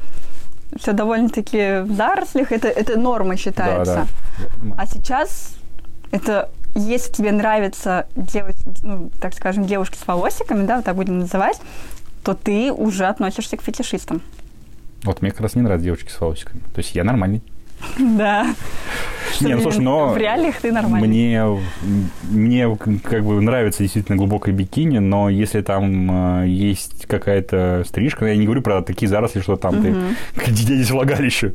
все 0.78 0.94
довольно-таки 0.94 1.82
в 1.82 1.92
зарослях, 1.96 2.52
это, 2.52 2.68
это 2.68 2.98
норма 2.98 3.38
считается. 3.38 4.08
Да, 4.38 4.46
да. 4.62 4.76
А 4.78 4.86
сейчас 4.86 5.56
это 6.12 6.50
если 6.76 7.12
тебе 7.12 7.32
нравится 7.32 8.08
делать, 8.16 8.58
ну, 8.84 9.10
так 9.20 9.34
скажем, 9.34 9.66
девушки 9.66 9.98
с 9.98 10.06
волосиками, 10.06 10.66
да, 10.66 10.78
вот 10.78 10.86
так 10.86 10.96
будем 10.96 11.20
называть, 11.20 11.60
то 12.24 12.36
ты 12.36 12.72
уже 12.72 13.08
относишься 13.08 13.58
к 13.58 13.62
фетишистам. 13.62 14.22
Вот 15.04 15.22
мне 15.22 15.32
как 15.32 15.42
раз 15.42 15.56
не 15.56 15.62
нравятся 15.62 15.86
девушки 15.86 16.10
с 16.10 16.20
волосиками. 16.20 16.62
То 16.74 16.80
есть 16.80 16.94
я 16.96 17.04
нормальный. 17.04 17.42
Да. 17.98 18.54
Не, 19.42 19.56
ну 19.56 19.62
слушай, 19.62 19.82
но... 19.82 20.10
В 20.10 20.18
реалиях 20.18 20.60
ты 20.62 20.72
нормальный. 20.72 21.08
Мне, 21.08 21.44
мне 22.30 22.78
как 23.04 23.24
бы 23.24 23.42
нравится 23.42 23.84
действительно 23.84 24.18
глубокое 24.18 24.54
бикини, 24.54 25.00
но 25.00 25.30
если 25.30 25.62
там 25.62 26.42
э, 26.42 26.48
есть 26.48 27.06
какая-то 27.06 27.84
стрижка, 27.88 28.26
я 28.26 28.36
не 28.36 28.46
говорю 28.46 28.62
про 28.62 28.82
такие 28.82 29.08
заросли, 29.08 29.42
что 29.42 29.56
там 29.56 29.82
ты 29.82 29.96
здесь 30.48 30.92
влагалище, 30.92 31.54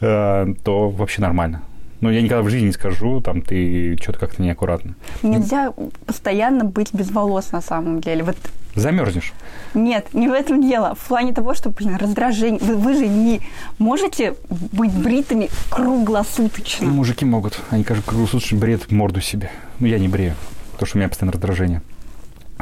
э, 0.00 0.46
то 0.64 0.88
вообще 0.90 1.20
нормально. 1.22 1.62
Но 2.00 2.10
я 2.10 2.22
никогда 2.22 2.42
в 2.42 2.48
жизни 2.48 2.66
не 2.66 2.72
скажу, 2.72 3.20
там, 3.20 3.42
ты 3.42 3.96
что-то 4.00 4.18
как-то 4.18 4.42
неаккуратно. 4.42 4.94
Нельзя 5.22 5.72
постоянно 6.06 6.64
быть 6.64 6.94
без 6.94 7.10
волос 7.10 7.52
на 7.52 7.60
самом 7.60 8.00
деле. 8.00 8.24
Вот 8.24 8.36
Замерзнешь? 8.74 9.32
Нет, 9.74 10.14
не 10.14 10.28
в 10.28 10.32
этом 10.32 10.62
дело. 10.62 10.94
В 10.94 11.08
плане 11.08 11.32
того, 11.32 11.54
что, 11.54 11.70
блин, 11.70 11.96
раздражение. 11.96 12.60
Вы, 12.60 12.76
вы 12.76 12.94
же 12.94 13.08
не 13.08 13.40
можете 13.78 14.36
быть 14.48 14.92
бритыми 14.92 15.48
круглосуточно. 15.70 16.86
Ну, 16.86 16.94
мужики 16.94 17.24
могут. 17.24 17.60
Они, 17.70 17.82
кажется, 17.82 18.08
круглосуточно 18.08 18.58
бреют 18.58 18.90
морду 18.92 19.20
себе. 19.20 19.50
Ну, 19.80 19.86
я 19.86 19.98
не 19.98 20.08
брею, 20.08 20.34
потому 20.72 20.86
что 20.86 20.98
у 20.98 21.00
меня 21.00 21.08
постоянно 21.08 21.32
раздражение. 21.32 21.82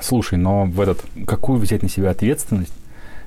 Слушай, 0.03 0.39
но 0.39 0.65
в 0.65 0.81
этот... 0.81 1.05
Какую 1.27 1.59
взять 1.59 1.83
на 1.83 1.89
себя 1.89 2.11
ответственность, 2.11 2.73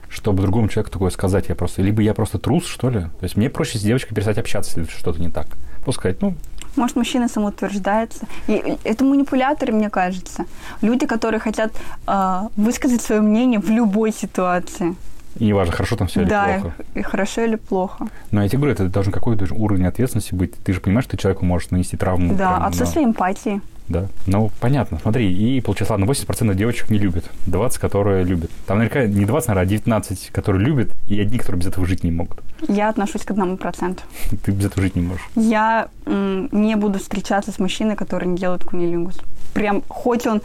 чтобы 0.09 0.41
другому 0.41 0.67
человеку 0.67 0.91
такое 0.91 1.11
сказать? 1.11 1.49
Я 1.49 1.55
просто... 1.55 1.83
Либо 1.83 2.01
я 2.01 2.13
просто 2.15 2.39
трус, 2.39 2.65
что 2.65 2.89
ли? 2.89 3.01
То 3.01 3.23
есть 3.23 3.37
мне 3.37 3.49
проще 3.49 3.77
с 3.77 3.81
девочкой 3.81 4.15
перестать 4.15 4.39
общаться, 4.39 4.79
если 4.79 4.91
что-то 4.91 5.21
не 5.21 5.29
так. 5.29 5.47
Пускай, 5.83 6.15
ну, 6.21 6.35
может, 6.75 6.95
мужчина 6.95 7.27
самоутверждается. 7.27 8.25
И 8.47 8.77
это 8.83 9.03
манипуляторы, 9.03 9.73
мне 9.73 9.89
кажется. 9.89 10.45
Люди, 10.81 11.05
которые 11.05 11.39
хотят 11.39 11.73
э, 12.07 12.41
высказать 12.55 13.01
свое 13.01 13.21
мнение 13.21 13.59
в 13.59 13.69
любой 13.69 14.13
ситуации. 14.13 14.95
И 15.37 15.45
неважно, 15.45 15.73
хорошо 15.73 15.95
там 15.95 16.07
все 16.07 16.25
да, 16.25 16.55
или 16.55 16.61
плохо. 16.61 16.75
и 16.95 17.01
хорошо 17.01 17.41
или 17.41 17.55
плохо. 17.55 18.07
Но 18.31 18.43
я 18.43 18.49
тебе 18.49 18.59
говорю, 18.59 18.73
это 18.73 18.87
должен 18.87 19.11
какой-то 19.11 19.53
уровень 19.53 19.85
ответственности 19.85 20.33
быть. 20.33 20.53
Ты 20.63 20.73
же 20.73 20.81
понимаешь, 20.81 21.05
что 21.05 21.17
человеку 21.17 21.45
может 21.45 21.71
нанести 21.71 21.97
травму. 21.97 22.35
Да, 22.35 22.55
прям, 22.55 22.65
отсутствие 22.65 23.05
ну, 23.05 23.11
эмпатии. 23.11 23.61
Да. 23.87 24.07
Ну, 24.25 24.51
понятно. 24.59 24.99
Смотри, 25.01 25.31
и 25.31 25.59
получается, 25.61 25.93
ладно, 25.93 26.05
80% 26.05 26.55
девочек 26.55 26.89
не 26.89 26.97
любят, 26.97 27.25
20, 27.47 27.79
которые 27.79 28.23
любят. 28.23 28.49
Там 28.65 28.77
наверняка 28.77 29.05
не 29.05 29.25
20, 29.25 29.49
наверное, 29.49 29.67
а 29.67 29.69
19, 29.69 30.29
которые 30.31 30.65
любят, 30.65 30.91
и 31.07 31.19
одни, 31.19 31.37
которые 31.37 31.59
без 31.59 31.67
этого 31.67 31.85
жить 31.85 32.03
не 32.03 32.11
могут. 32.11 32.39
Я 32.67 32.89
отношусь 32.89 33.23
к 33.23 33.31
одному 33.31 33.57
проценту. 33.57 34.03
Ты 34.43 34.51
без 34.51 34.65
этого 34.65 34.83
жить 34.83 34.95
не 34.95 35.01
можешь. 35.01 35.27
Я 35.35 35.89
не 36.05 36.75
буду 36.75 36.99
встречаться 36.99 37.51
с 37.51 37.59
мужчиной, 37.59 37.95
который 37.95 38.27
не 38.27 38.37
делает 38.37 38.63
кунилингус. 38.63 39.17
Прям, 39.53 39.83
хоть 39.89 40.25
он 40.27 40.41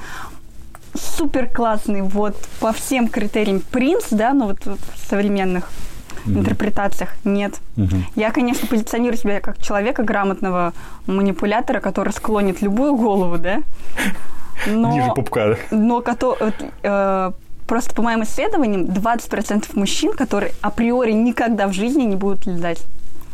супер 0.95 1.49
классный, 1.49 2.03
вот 2.03 2.37
по 2.61 2.73
всем 2.73 3.09
критериям 3.09 3.61
принц, 3.61 4.07
да, 4.11 4.33
ну 4.33 4.47
вот 4.47 4.59
современных 5.09 5.71
Мгм. 6.27 6.41
интерпретациях 6.41 7.11
нет. 7.25 7.55
Мгм. 7.77 8.05
Я, 8.17 8.31
конечно, 8.31 8.67
позиционирую 8.69 9.17
себя 9.19 9.41
как 9.41 9.59
человека 9.63 10.03
грамотного 10.03 10.73
манипулятора, 11.07 11.81
который 11.81 12.13
склонит 12.13 12.63
любую 12.63 12.97
голову, 12.97 13.39
да. 13.39 13.63
Но, 14.67 14.93
Ниже 14.93 15.11
пупка. 15.15 15.57
но 15.71 16.01
кото- 16.01 16.37
вот, 16.41 16.55
э, 16.83 17.33
просто 17.67 17.95
по 17.95 18.03
моим 18.03 18.23
исследованиям 18.23 18.87
20% 18.87 19.75
мужчин, 19.77 20.13
которые 20.13 20.53
априори 20.63 21.13
никогда 21.13 21.67
в 21.69 21.73
жизни 21.73 22.03
не 22.05 22.17
будут 22.17 22.47
лизать. 22.47 22.83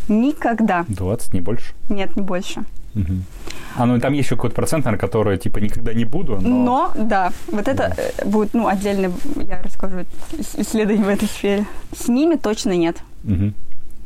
Никогда. 0.08 0.84
20, 0.88 1.32
не 1.32 1.40
больше. 1.40 1.72
Нет, 1.88 2.16
не 2.16 2.22
больше. 2.22 2.64
А, 3.76 3.86
ну 3.86 3.96
и 3.96 4.00
там 4.00 4.12
есть 4.12 4.26
еще 4.26 4.36
какой-то 4.36 4.54
процент, 4.54 4.84
наверное, 4.84 5.00
который, 5.00 5.38
типа, 5.38 5.58
никогда 5.58 5.94
не 5.94 6.04
буду, 6.04 6.38
но... 6.40 6.48
Но, 6.48 6.92
да, 6.94 7.32
вот 7.48 7.66
это 7.68 7.94
э, 7.96 8.26
будет, 8.26 8.52
ну, 8.52 8.66
отдельно, 8.66 9.10
я 9.48 9.62
расскажу 9.62 10.00
ис- 10.32 10.60
исследование 10.60 11.04
в 11.04 11.08
этой 11.08 11.26
сфере. 11.26 11.66
С 11.96 12.08
ними 12.08 12.34
точно 12.34 12.76
нет. 12.76 12.98
Мгм. 13.24 13.54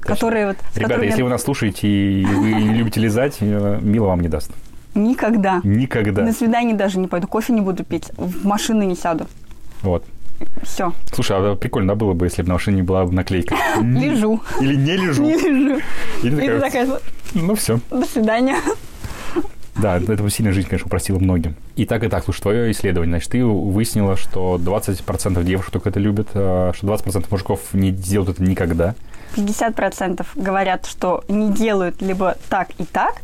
Которые 0.00 0.46
вот... 0.46 0.56
с 0.72 0.76
Ребята, 0.76 0.94
которыми 0.94 1.06
если 1.06 1.22
вы 1.22 1.30
нас 1.30 1.42
слушаете 1.42 1.88
и 1.88 2.24
вы 2.24 2.50
любите 2.50 3.00
лизать, 3.00 3.38
э, 3.40 3.78
Мила 3.82 4.06
вам 4.06 4.20
не 4.20 4.28
даст. 4.28 4.52
Никогда. 4.94 5.60
Никогда. 5.64 6.22
На 6.22 6.32
свидание 6.32 6.76
даже 6.76 6.98
не 6.98 7.08
пойду, 7.08 7.26
кофе 7.26 7.52
не 7.52 7.60
буду 7.60 7.84
пить, 7.84 8.10
в 8.16 8.46
машину 8.46 8.82
не 8.82 8.94
сяду. 8.94 9.26
Вот. 9.82 10.04
Все, 10.62 10.92
Слушай, 11.12 11.36
а 11.38 11.54
прикольно 11.54 11.88
да, 11.88 11.94
было 11.94 12.12
бы, 12.12 12.26
если 12.26 12.42
бы 12.42 12.48
на 12.48 12.54
машине 12.54 12.82
была 12.82 13.04
бы 13.04 13.12
наклейка. 13.12 13.56
лежу. 13.80 14.40
Или 14.60 14.74
не 14.74 14.96
лежу. 14.96 15.22
Не 15.22 15.34
лежу. 15.34 15.80
Или 16.22 16.58
такая, 16.58 16.88
ну 17.34 17.54
все. 17.54 17.80
до 17.90 18.04
свидания. 18.06 18.56
Да, 19.76 19.98
это 19.98 20.22
бы 20.22 20.30
сильно 20.30 20.52
жизнь, 20.52 20.68
конечно, 20.68 20.86
упростила 20.86 21.18
многим. 21.18 21.54
И 21.76 21.84
так, 21.84 22.02
и 22.02 22.08
так, 22.08 22.24
слушай, 22.24 22.40
твое 22.40 22.70
исследование, 22.72 23.12
значит, 23.12 23.30
ты 23.30 23.44
выяснила, 23.44 24.16
что 24.16 24.56
20% 24.56 25.44
девушек 25.44 25.70
только 25.70 25.90
это 25.90 26.00
любят, 26.00 26.28
а, 26.34 26.72
что 26.74 26.86
20% 26.86 27.26
мужиков 27.30 27.60
не 27.74 27.92
делают 27.92 28.30
это 28.30 28.42
никогда. 28.42 28.94
50% 29.34 30.26
говорят, 30.34 30.86
что 30.86 31.24
не 31.28 31.52
делают 31.52 32.00
либо 32.00 32.36
так 32.48 32.70
и 32.78 32.84
так, 32.84 33.16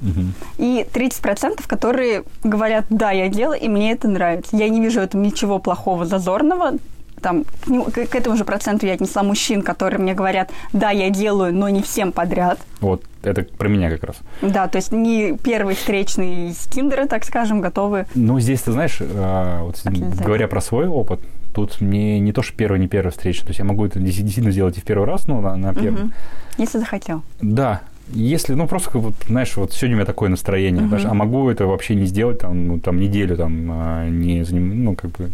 Мгм. 0.00 0.32
и 0.58 0.86
30%, 0.92 1.66
которые 1.66 2.24
говорят, 2.44 2.86
да, 2.90 3.10
я 3.10 3.28
делаю, 3.28 3.60
и 3.60 3.68
мне 3.68 3.92
это 3.92 4.08
нравится. 4.08 4.56
Я 4.56 4.68
не 4.68 4.80
вижу 4.80 5.00
в 5.00 5.04
этом 5.04 5.22
ничего 5.22 5.58
плохого, 5.58 6.04
зазорного. 6.06 6.72
Там, 7.20 7.44
к, 7.66 8.06
к- 8.06 8.14
этому 8.14 8.36
же 8.36 8.44
проценту 8.44 8.86
я 8.86 8.92
отнесла 8.92 9.24
мужчин, 9.24 9.62
которые 9.62 9.98
мне 10.00 10.14
говорят, 10.14 10.50
да, 10.72 10.90
я 10.90 11.10
делаю, 11.10 11.52
но 11.52 11.68
не 11.68 11.82
всем 11.82 12.12
подряд. 12.12 12.60
Вот, 12.80 13.02
это 13.24 13.42
про 13.42 13.66
меня 13.68 13.90
как 13.90 14.04
раз. 14.04 14.16
Да, 14.40 14.68
то 14.68 14.76
есть 14.76 14.92
не 14.92 15.36
первый 15.36 15.74
встречный 15.74 16.50
из 16.50 16.58
Тиндера, 16.58 17.06
так 17.06 17.24
скажем, 17.24 17.60
готовы. 17.60 18.06
Ну, 18.14 18.38
здесь, 18.38 18.60
ты 18.62 18.70
знаешь, 18.70 18.98
а, 19.00 19.64
вот 19.64 19.80
Отлично. 19.84 20.12
говоря 20.24 20.46
про 20.46 20.60
свой 20.60 20.86
опыт, 20.86 21.18
тут 21.52 21.80
мне 21.80 22.20
не 22.20 22.30
то, 22.32 22.42
что 22.42 22.56
первый, 22.56 22.78
не 22.78 22.86
первый 22.86 23.10
встреча. 23.10 23.42
То 23.42 23.48
есть 23.48 23.58
я 23.58 23.64
могу 23.64 23.84
это 23.84 23.98
действительно 23.98 24.52
сделать 24.52 24.78
и 24.78 24.80
в 24.80 24.84
первый 24.84 25.08
раз, 25.08 25.26
ну, 25.26 25.40
на, 25.40 25.56
на 25.56 25.74
первый. 25.74 26.02
Мгм. 26.04 26.12
Если 26.56 26.78
захотел. 26.78 27.22
Да. 27.40 27.80
Если, 28.12 28.54
ну, 28.54 28.66
просто, 28.66 28.90
как 28.90 29.02
вот, 29.02 29.14
знаешь, 29.26 29.56
вот 29.56 29.72
сегодня 29.72 29.96
у 29.96 29.98
меня 29.98 30.06
такое 30.06 30.28
настроение, 30.28 30.80
Мгм. 30.82 30.88
знаешь, 30.88 31.04
а 31.04 31.14
могу 31.14 31.50
это 31.50 31.66
вообще 31.66 31.94
не 31.94 32.06
сделать, 32.06 32.38
там, 32.40 32.66
ну, 32.66 32.78
там, 32.80 32.98
неделю, 33.00 33.36
там, 33.36 33.68
а, 33.70 34.08
не 34.08 34.42
ну, 34.50 34.94
как 34.94 35.10
бы... 35.12 35.30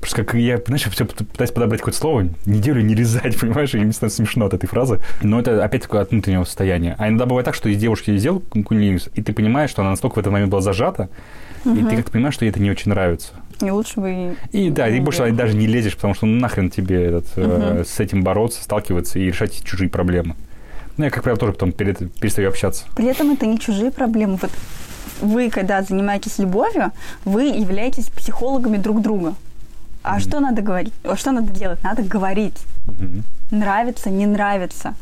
Просто 0.00 0.22
как 0.24 0.34
я, 0.34 0.60
знаешь, 0.66 0.82
все 0.84 1.06
пытаюсь 1.06 1.50
подобрать 1.50 1.80
какое-то 1.80 1.98
слово, 1.98 2.28
неделю 2.44 2.82
не 2.82 2.94
резать, 2.94 3.38
понимаешь, 3.40 3.74
и 3.74 3.78
мне 3.78 3.92
становится 3.92 4.16
смешно 4.18 4.46
от 4.46 4.52
этой 4.54 4.66
фразы. 4.66 5.00
Но 5.22 5.40
это 5.40 5.64
опять 5.64 5.82
такое 5.82 6.02
от 6.02 6.10
внутреннего 6.10 6.44
состояния. 6.44 6.94
А 6.98 7.08
иногда 7.08 7.24
бывает 7.26 7.44
так, 7.46 7.54
что 7.54 7.68
из 7.70 7.78
девушки 7.78 8.14
сделал 8.16 8.40
кунилингус, 8.40 9.08
и 9.14 9.22
ты 9.22 9.32
понимаешь, 9.32 9.70
что 9.70 9.80
она 9.82 9.90
настолько 9.92 10.16
в 10.16 10.18
этот 10.18 10.32
момент 10.32 10.50
была 10.50 10.60
зажата, 10.60 11.08
и 11.64 11.82
ты 11.82 11.96
как-то 11.96 12.10
понимаешь, 12.12 12.34
что 12.34 12.44
ей 12.44 12.50
это 12.50 12.60
не 12.60 12.70
очень 12.70 12.90
нравится. 12.90 13.32
И 13.62 13.70
лучше 13.70 14.00
бы... 14.00 14.34
и- 14.52 14.68
да, 14.68 14.88
и 14.88 15.00
больше 15.00 15.18
делать. 15.20 15.36
даже 15.36 15.56
не 15.56 15.66
лезешь, 15.66 15.94
потому 15.96 16.12
что 16.14 16.26
ну, 16.26 16.38
нахрен 16.38 16.68
тебе 16.70 17.02
этот, 17.04 17.26
э, 17.36 17.72
Мгм. 17.76 17.84
с 17.86 17.98
этим 18.00 18.22
бороться, 18.22 18.62
сталкиваться 18.62 19.18
и 19.18 19.26
решать 19.26 19.62
чужие 19.64 19.88
проблемы. 19.88 20.34
Ну, 20.96 21.04
я, 21.04 21.10
как 21.10 21.22
правило, 21.24 21.38
тоже 21.40 21.52
потом 21.52 21.72
перед, 21.72 21.98
перестаю 22.20 22.48
общаться. 22.48 22.84
При 22.94 23.06
этом 23.06 23.32
это 23.32 23.46
не 23.46 23.58
чужие 23.58 23.90
проблемы. 23.90 24.38
Вот 24.40 24.50
вы, 25.20 25.50
когда 25.50 25.82
занимаетесь 25.82 26.38
любовью, 26.38 26.92
вы 27.24 27.44
являетесь 27.44 28.06
психологами 28.06 28.76
друг 28.76 29.00
друга. 29.02 29.34
А 30.02 30.12
Мгм. 30.14 30.20
что 30.20 30.40
надо 30.40 30.62
говорить? 30.62 30.92
А 31.02 31.16
Что 31.16 31.32
надо 31.32 31.52
делать? 31.52 31.82
Надо 31.82 32.02
говорить. 32.02 32.58
Мгм. 32.86 33.22
Нравится, 33.50 34.10
не 34.10 34.26
нравится. 34.26 34.94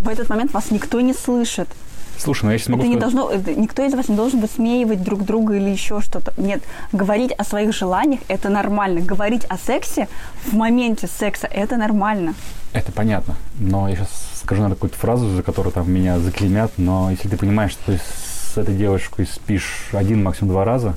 В 0.00 0.08
этот 0.08 0.28
момент 0.28 0.52
вас 0.52 0.70
никто 0.70 1.00
не 1.00 1.12
слышит. 1.12 1.68
Слушай, 2.16 2.44
ну 2.44 2.50
я 2.52 2.58
сейчас 2.58 2.68
могу 2.68 2.82
Это 2.82 2.88
не 2.88 2.96
сказать- 2.96 3.14
должно, 3.16 3.30
это- 3.32 3.60
никто 3.60 3.84
из 3.84 3.92
вас 3.94 4.08
не 4.08 4.16
должен 4.16 4.40
высмеивать 4.40 5.02
друг 5.02 5.24
друга 5.24 5.54
или 5.56 5.68
еще 5.70 6.00
что-то. 6.00 6.32
Нет, 6.36 6.62
говорить 6.92 7.32
о 7.32 7.42
своих 7.44 7.74
желаниях– 7.74 8.20
это 8.28 8.48
нормально. 8.50 9.00
Говорить 9.00 9.44
о 9.48 9.58
сексе 9.58 10.08
в 10.46 10.54
моменте 10.54 11.08
секса– 11.08 11.46
это 11.52 11.76
нормально. 11.76 12.34
Это 12.74 12.90
понятно. 12.92 13.36
Но 13.58 13.88
я 13.88 13.96
сейчас 13.96 14.10
скажу, 14.42 14.60
наверное, 14.60 14.74
какую-то 14.74 14.98
фразу, 14.98 15.30
за 15.30 15.42
которую 15.42 15.72
там 15.72 15.90
меня 15.90 16.18
заклеймят, 16.18 16.72
но 16.76 17.10
если 17.10 17.28
ты 17.28 17.36
понимаешь, 17.36 17.70
что 17.70 17.92
ты 17.92 17.98
с 17.98 18.58
этой 18.58 18.74
девушкой 18.74 19.26
спишь 19.26 19.88
один, 19.92 20.22
максимум 20.22 20.52
два 20.52 20.64
раза, 20.64 20.94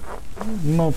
ну, 0.64 0.94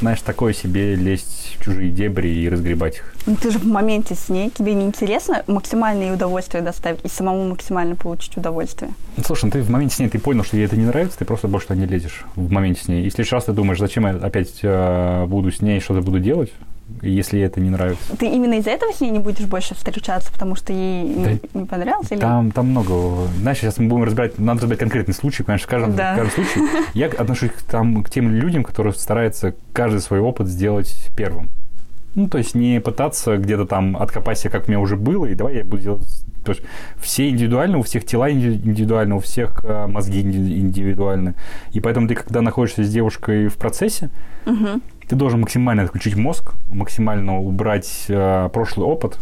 знаешь, 0.00 0.20
такое 0.22 0.54
себе 0.54 0.94
лезть 0.94 1.56
в 1.58 1.64
чужие 1.64 1.90
дебри 1.90 2.28
и 2.28 2.48
разгребать 2.48 2.96
их. 2.96 3.14
Ну, 3.26 3.36
ты 3.36 3.50
же 3.50 3.58
в 3.58 3.66
моменте 3.66 4.14
с 4.14 4.30
ней, 4.30 4.50
тебе 4.50 4.72
не 4.72 4.86
интересно 4.86 5.44
максимальное 5.46 6.06
ей 6.06 6.14
удовольствие 6.14 6.62
доставить 6.62 7.00
и 7.04 7.08
самому 7.08 7.50
максимально 7.50 7.94
получить 7.94 8.36
удовольствие. 8.38 8.92
Ну, 9.18 9.22
Слушай, 9.24 9.46
ну 9.46 9.50
ты 9.50 9.62
в 9.62 9.68
моменте 9.68 9.96
с 9.96 9.98
ней, 9.98 10.08
ты 10.08 10.18
понял, 10.18 10.42
что 10.44 10.56
ей 10.56 10.64
это 10.64 10.76
не 10.76 10.86
нравится, 10.86 11.18
ты 11.18 11.26
просто 11.26 11.48
больше 11.48 11.68
туда 11.68 11.78
не 11.78 11.86
лезешь 11.86 12.24
в 12.34 12.50
моменте 12.50 12.82
с 12.82 12.88
ней. 12.88 13.04
И 13.04 13.10
в 13.10 13.12
следующий 13.12 13.34
раз 13.34 13.44
ты 13.44 13.52
думаешь, 13.52 13.78
зачем 13.78 14.06
я 14.06 14.12
опять 14.12 14.60
э, 14.62 15.26
буду 15.26 15.52
с 15.52 15.60
ней 15.60 15.80
что-то 15.80 16.00
буду 16.00 16.18
делать, 16.18 16.50
если 17.02 17.40
это 17.40 17.60
не 17.60 17.70
нравится. 17.70 18.16
Ты 18.16 18.26
именно 18.26 18.54
из-за 18.54 18.70
этого 18.70 18.92
с 18.92 19.00
ней 19.00 19.10
не 19.10 19.18
будешь 19.18 19.46
больше 19.46 19.74
встречаться, 19.74 20.32
потому 20.32 20.54
что 20.56 20.72
ей 20.72 21.02
не- 21.04 21.24
Да 21.24 21.30
не 21.60 21.64
понравилось? 21.66 22.10
Или... 22.10 22.20
Там, 22.20 22.50
там 22.50 22.66
много. 22.70 23.26
Знаешь, 23.40 23.58
сейчас 23.58 23.78
мы 23.78 23.88
будем 23.88 24.04
разбирать, 24.04 24.38
надо 24.38 24.60
разбирать 24.62 24.80
конкретный 24.80 25.14
случай, 25.14 25.42
конечно, 25.42 25.66
в 25.66 25.70
каждом, 25.70 25.96
Да. 25.96 26.14
в 26.14 26.16
каждом 26.18 26.32
случае. 26.44 26.64
Я 26.94 27.06
отношусь 27.06 27.50
к, 27.50 27.62
там, 27.62 28.02
к 28.02 28.10
тем 28.10 28.30
людям, 28.34 28.64
которые 28.64 28.92
стараются 28.94 29.54
каждый 29.72 30.00
свой 30.00 30.20
опыт 30.20 30.48
сделать 30.48 30.94
первым. 31.16 31.48
Ну, 32.16 32.28
то 32.28 32.38
есть 32.38 32.56
не 32.56 32.80
пытаться 32.80 33.36
где-то 33.36 33.66
там 33.66 33.96
откопать 33.96 34.36
себе, 34.38 34.50
как 34.50 34.66
у 34.66 34.70
меня 34.70 34.80
уже 34.80 34.96
было, 34.96 35.26
и 35.26 35.34
давай 35.34 35.56
я 35.58 35.64
буду 35.64 35.80
делать... 35.82 36.08
То 36.44 36.52
есть 36.52 36.62
все 36.98 37.28
индивидуально, 37.28 37.78
у 37.78 37.82
всех 37.82 38.04
тела 38.04 38.30
инди- 38.32 38.60
индивидуально, 38.64 39.14
у 39.16 39.20
всех 39.20 39.60
э, 39.62 39.86
мозги 39.86 40.22
инди- 40.22 40.58
индивидуальны. 40.58 41.34
И 41.72 41.78
поэтому 41.80 42.08
ты, 42.08 42.14
когда 42.16 42.40
находишься 42.40 42.82
с 42.82 42.90
девушкой 42.90 43.46
в 43.48 43.54
процессе, 43.56 44.10
Мгм. 44.46 44.82
Ты 45.10 45.16
должен 45.16 45.40
максимально 45.40 45.82
отключить 45.82 46.14
мозг, 46.14 46.52
максимально 46.68 47.40
убрать 47.40 48.04
э, 48.06 48.48
прошлый 48.52 48.86
опыт 48.86 49.18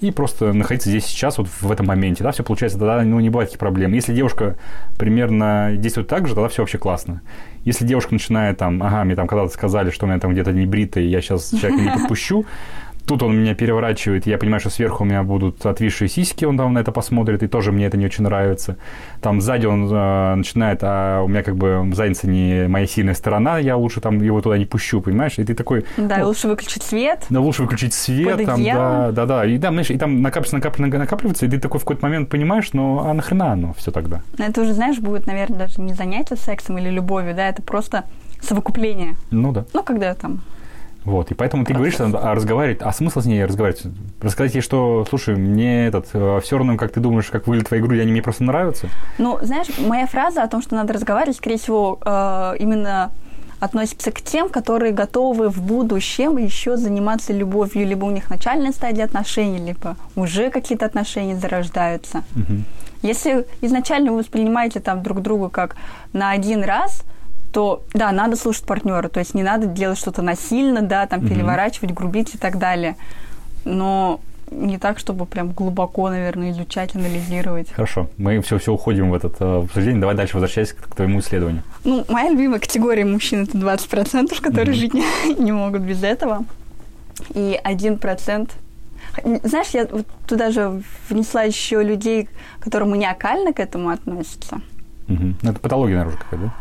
и 0.00 0.10
просто 0.10 0.52
находиться 0.52 0.90
здесь 0.90 1.06
сейчас, 1.06 1.38
вот 1.38 1.46
в 1.46 1.70
этом 1.70 1.86
моменте. 1.86 2.24
Да, 2.24 2.32
все 2.32 2.42
получается, 2.42 2.76
тогда 2.76 3.00
ну, 3.02 3.20
не 3.20 3.30
бывает 3.30 3.50
таких 3.50 3.60
проблем. 3.60 3.92
Если 3.92 4.12
девушка 4.12 4.56
примерно 4.98 5.76
действует 5.76 6.08
так 6.08 6.26
же, 6.26 6.34
тогда 6.34 6.48
все 6.48 6.62
вообще 6.62 6.78
классно. 6.78 7.22
Если 7.64 7.86
девушка 7.86 8.12
начинает 8.12 8.58
там, 8.58 8.82
ага, 8.82 9.04
мне 9.04 9.14
там 9.14 9.28
когда-то 9.28 9.52
сказали, 9.52 9.90
что 9.90 10.06
у 10.06 10.08
меня 10.08 10.18
там 10.18 10.32
где-то 10.32 10.52
не 10.52 10.66
бритый, 10.66 11.06
я 11.06 11.20
сейчас 11.20 11.50
человека 11.50 11.80
не 11.80 11.90
подпущу, 11.90 12.44
Тут 13.06 13.22
он 13.22 13.36
меня 13.36 13.54
переворачивает, 13.54 14.26
я 14.26 14.38
понимаю, 14.38 14.60
что 14.60 14.70
сверху 14.70 15.02
у 15.02 15.06
меня 15.06 15.22
будут 15.22 15.66
отвисшие 15.66 16.08
сиськи, 16.08 16.44
он 16.44 16.56
там 16.56 16.72
на 16.72 16.78
это 16.78 16.92
посмотрит, 16.92 17.42
и 17.42 17.48
тоже 17.48 17.72
мне 17.72 17.86
это 17.86 17.96
не 17.96 18.06
очень 18.06 18.24
нравится. 18.24 18.76
Там 19.20 19.40
сзади 19.40 19.66
он 19.66 19.88
э, 19.92 20.34
начинает, 20.34 20.80
а 20.82 21.22
у 21.22 21.28
меня 21.28 21.42
как 21.42 21.56
бы 21.56 21.90
задница 21.92 22.28
не 22.28 22.68
моя 22.68 22.86
сильная 22.86 23.14
сторона, 23.14 23.58
я 23.58 23.76
лучше 23.76 24.00
там 24.00 24.20
его 24.20 24.40
туда 24.40 24.56
не 24.56 24.66
пущу, 24.66 25.00
понимаешь? 25.00 25.38
И 25.38 25.44
ты 25.44 25.54
такой, 25.54 25.84
Да, 25.96 26.18
ну, 26.18 26.28
лучше 26.28 26.48
выключить 26.48 26.82
свет. 26.82 27.26
да, 27.28 27.40
лучше 27.40 27.62
выключить 27.62 27.94
свет, 27.94 28.36
Под 28.36 28.46
там, 28.46 28.64
да, 28.64 29.10
да, 29.12 29.26
да. 29.26 29.44
И 29.46 29.58
там, 29.58 29.74
знаешь, 29.74 29.90
и 29.90 29.98
там 29.98 30.22
накапливается, 30.22 30.56
накапливается, 30.56 30.98
накапливается, 30.98 31.46
и 31.46 31.48
ты 31.48 31.58
такой 31.58 31.80
в 31.80 31.84
какой-то 31.84 32.06
момент 32.06 32.28
понимаешь, 32.28 32.72
ну, 32.72 33.00
а 33.00 33.12
нахрена 33.14 33.52
оно 33.52 33.74
все 33.74 33.90
тогда? 33.90 34.22
Это 34.38 34.62
уже, 34.62 34.72
знаешь, 34.74 34.98
будет, 34.98 35.26
наверное, 35.26 35.58
даже 35.58 35.80
не 35.80 35.94
занятие 35.94 36.36
сексом 36.36 36.78
или 36.78 36.88
любовью, 36.88 37.34
да, 37.34 37.48
это 37.48 37.62
просто 37.62 38.04
совокупление. 38.40 39.16
Ну 39.30 39.52
да. 39.52 39.64
Ну, 39.72 39.82
когда 39.82 40.14
там... 40.14 40.42
Вот, 41.04 41.30
и 41.30 41.34
поэтому 41.34 41.64
ты 41.64 41.74
говоришь, 41.74 41.94
что 41.94 42.10
а 42.14 42.34
разговаривать, 42.34 42.80
а 42.80 42.92
смысл 42.92 43.20
с 43.20 43.26
ней 43.26 43.44
разговаривать? 43.44 43.82
Рассказать 44.20 44.54
ей, 44.54 44.60
что, 44.60 45.04
слушай, 45.08 45.34
мне 45.34 45.86
этот, 45.86 46.06
все 46.06 46.56
равно, 46.58 46.76
как 46.76 46.92
ты 46.92 47.00
думаешь, 47.00 47.26
как 47.26 47.46
выглядят 47.46 47.68
твои 47.68 47.80
груди, 47.80 48.00
они 48.00 48.12
мне 48.12 48.22
просто 48.22 48.44
нравятся? 48.44 48.88
Ну, 49.18 49.38
знаешь, 49.42 49.66
моя 49.78 50.06
фраза 50.06 50.42
о 50.42 50.48
том, 50.48 50.62
что 50.62 50.76
надо 50.76 50.92
разговаривать, 50.92 51.36
скорее 51.36 51.58
всего, 51.58 51.98
э, 52.04 52.54
именно 52.60 53.10
относится 53.62 54.10
к 54.10 54.20
тем, 54.20 54.48
которые 54.48 54.92
готовы 54.92 55.48
в 55.48 55.62
будущем 55.62 56.36
еще 56.36 56.76
заниматься 56.76 57.32
любовью, 57.32 57.86
либо 57.86 58.04
у 58.04 58.10
них 58.10 58.28
начальная 58.28 58.72
стадия 58.72 59.04
отношений, 59.04 59.58
либо 59.58 59.96
уже 60.16 60.50
какие-то 60.50 60.84
отношения 60.84 61.36
зарождаются. 61.36 62.24
Угу. 62.34 62.62
Если 63.02 63.46
изначально 63.60 64.10
вы 64.10 64.18
воспринимаете 64.18 64.80
там 64.80 65.02
друг 65.02 65.22
друга 65.22 65.48
как 65.48 65.76
на 66.12 66.30
один 66.30 66.64
раз, 66.64 67.02
то 67.52 67.82
да, 67.92 68.10
надо 68.12 68.36
слушать 68.36 68.64
партнера, 68.64 69.08
то 69.08 69.20
есть 69.20 69.34
не 69.34 69.42
надо 69.42 69.66
делать 69.66 69.98
что-то 69.98 70.22
насильно, 70.22 70.82
да, 70.82 71.06
там 71.06 71.20
угу. 71.20 71.28
переворачивать, 71.28 71.92
грубить 71.92 72.34
и 72.34 72.38
так 72.38 72.58
далее. 72.58 72.96
Но 73.64 74.20
не 74.50 74.78
так, 74.78 74.98
чтобы 74.98 75.26
прям 75.26 75.52
глубоко, 75.52 76.10
наверное, 76.10 76.50
изучать, 76.50 76.94
анализировать. 76.94 77.70
Хорошо, 77.72 78.08
мы 78.18 78.40
все-все 78.42 78.72
уходим 78.72 79.10
в 79.10 79.14
это 79.14 79.28
э, 79.38 79.62
обсуждение. 79.64 80.00
Давай 80.00 80.14
дальше 80.14 80.34
возвращайся 80.34 80.74
к, 80.74 80.88
к 80.88 80.94
твоему 80.94 81.20
исследованию. 81.20 81.62
Ну, 81.84 82.04
моя 82.08 82.30
любимая 82.30 82.58
категория 82.58 83.04
мужчин– 83.04 83.42
это 83.44 83.56
20%, 83.56 84.40
которые 84.42 84.74
mm-hmm. 84.74 84.78
жить 84.78 84.94
не, 84.94 85.04
не 85.38 85.52
могут 85.52 85.82
без 85.82 86.02
этого. 86.02 86.44
И 87.34 87.58
1% 87.64 88.50
знаешь, 89.42 89.68
я 89.72 89.86
вот 89.86 90.06
туда 90.26 90.50
же 90.50 90.82
внесла 91.08 91.42
еще 91.42 91.82
людей, 91.82 92.28
которые 92.60 92.88
маниакально 92.88 93.52
к 93.52 93.60
этому 93.60 93.90
относятся. 93.90 94.60
Угу. 95.08 95.34
Это 95.42 95.58
патология 95.60 95.98
наружу 95.98 96.16
какая-то, 96.18 96.46
да? 96.46 96.54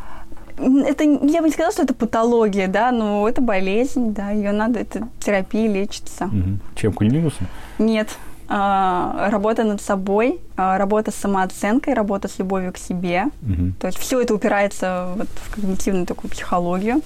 Это, 0.62 1.04
я 1.04 1.42
бы 1.42 1.48
не 1.48 1.52
сказала, 1.52 1.72
что 1.72 1.84
это 1.84 1.94
патология, 1.94 2.68
да, 2.68 2.92
но 2.92 3.28
это 3.28 3.42
болезнь, 3.42 4.14
да, 4.14 4.32
ее 4.32 4.52
надо, 4.52 4.80
это 4.80 5.08
терапия, 5.20 5.68
лечится. 5.68 6.26
Угу. 6.26 6.60
Чем, 6.76 6.94
кунилингусом? 6.94 7.48
Нет. 7.80 8.10
А, 8.48 9.30
работа 9.30 9.64
над 9.64 9.82
собой, 9.82 10.40
а, 10.58 10.78
работа 10.78 11.12
с 11.12 11.16
самооценкой, 11.16 11.94
работа 11.94 12.28
с 12.28 12.38
любовью 12.38 12.74
к 12.74 12.78
себе. 12.78 13.26
Угу. 13.42 13.74
То 13.80 13.88
есть 13.88 14.00
все 14.00 14.22
это 14.22 14.34
упирается 14.34 15.14
вот 15.16 15.30
в 15.36 15.56
когнитивную 15.56 16.06
такую 16.06 16.30
психологию, 16.32 17.02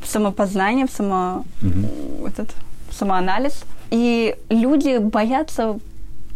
в 0.00 0.06
самопознание, 0.06 0.86
в 0.86 0.90
само, 0.90 1.44
угу. 1.62 2.26
этот, 2.26 2.54
самоанализ. 2.90 3.64
И 3.90 4.36
люди 4.48 4.98
боятся 4.98 5.78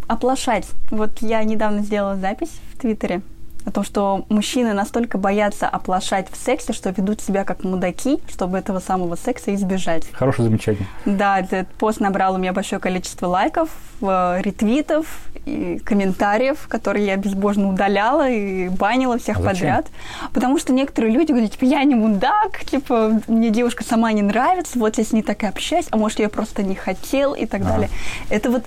оплошать. 0.06 0.68
Вот 0.90 1.10
я 1.20 1.42
недавно 1.44 1.82
сделала 1.82 2.16
запись 2.16 2.52
в 2.74 2.80
Твиттере 2.80 3.22
о 3.64 3.70
том, 3.70 3.84
что 3.84 4.24
мужчины 4.28 4.72
настолько 4.72 5.18
боятся 5.18 5.68
оплошать 5.68 6.28
в 6.30 6.36
сексе, 6.36 6.72
что 6.72 6.90
ведут 6.90 7.20
себя 7.20 7.44
как 7.44 7.64
мудаки, 7.64 8.18
чтобы 8.28 8.58
этого 8.58 8.80
самого 8.80 9.16
секса 9.16 9.54
избежать. 9.54 10.04
Хорошее 10.12 10.48
замечание. 10.48 10.86
Да, 11.04 11.40
этот 11.40 11.68
пост 11.74 12.00
набрал 12.00 12.34
у 12.34 12.38
меня 12.38 12.52
большое 12.52 12.80
количество 12.80 13.26
лайков, 13.26 13.70
э, 14.00 14.40
ретвитов 14.42 15.06
и 15.44 15.80
комментариев, 15.84 16.66
которые 16.68 17.06
я 17.06 17.16
безбожно 17.16 17.68
удаляла 17.68 18.28
и 18.28 18.68
банила 18.68 19.18
всех 19.18 19.38
а 19.38 19.42
подряд. 19.42 19.86
Потому 20.32 20.58
что 20.58 20.72
некоторые 20.72 21.12
люди 21.12 21.32
говорят, 21.32 21.52
типа, 21.52 21.64
я 21.64 21.84
не 21.84 21.94
мудак, 21.94 22.64
типа, 22.64 23.20
мне 23.26 23.50
девушка 23.50 23.84
сама 23.84 24.12
не 24.12 24.22
нравится, 24.22 24.78
вот 24.78 24.98
я 24.98 25.04
с 25.04 25.12
ней 25.12 25.22
так 25.22 25.42
и 25.42 25.46
общаюсь, 25.46 25.86
а 25.90 25.96
может, 25.96 26.18
я 26.18 26.28
просто 26.28 26.62
не 26.62 26.74
хотел 26.74 27.34
и 27.34 27.46
так 27.46 27.62
а. 27.62 27.64
далее. 27.64 27.90
Это 28.28 28.50
вот 28.50 28.64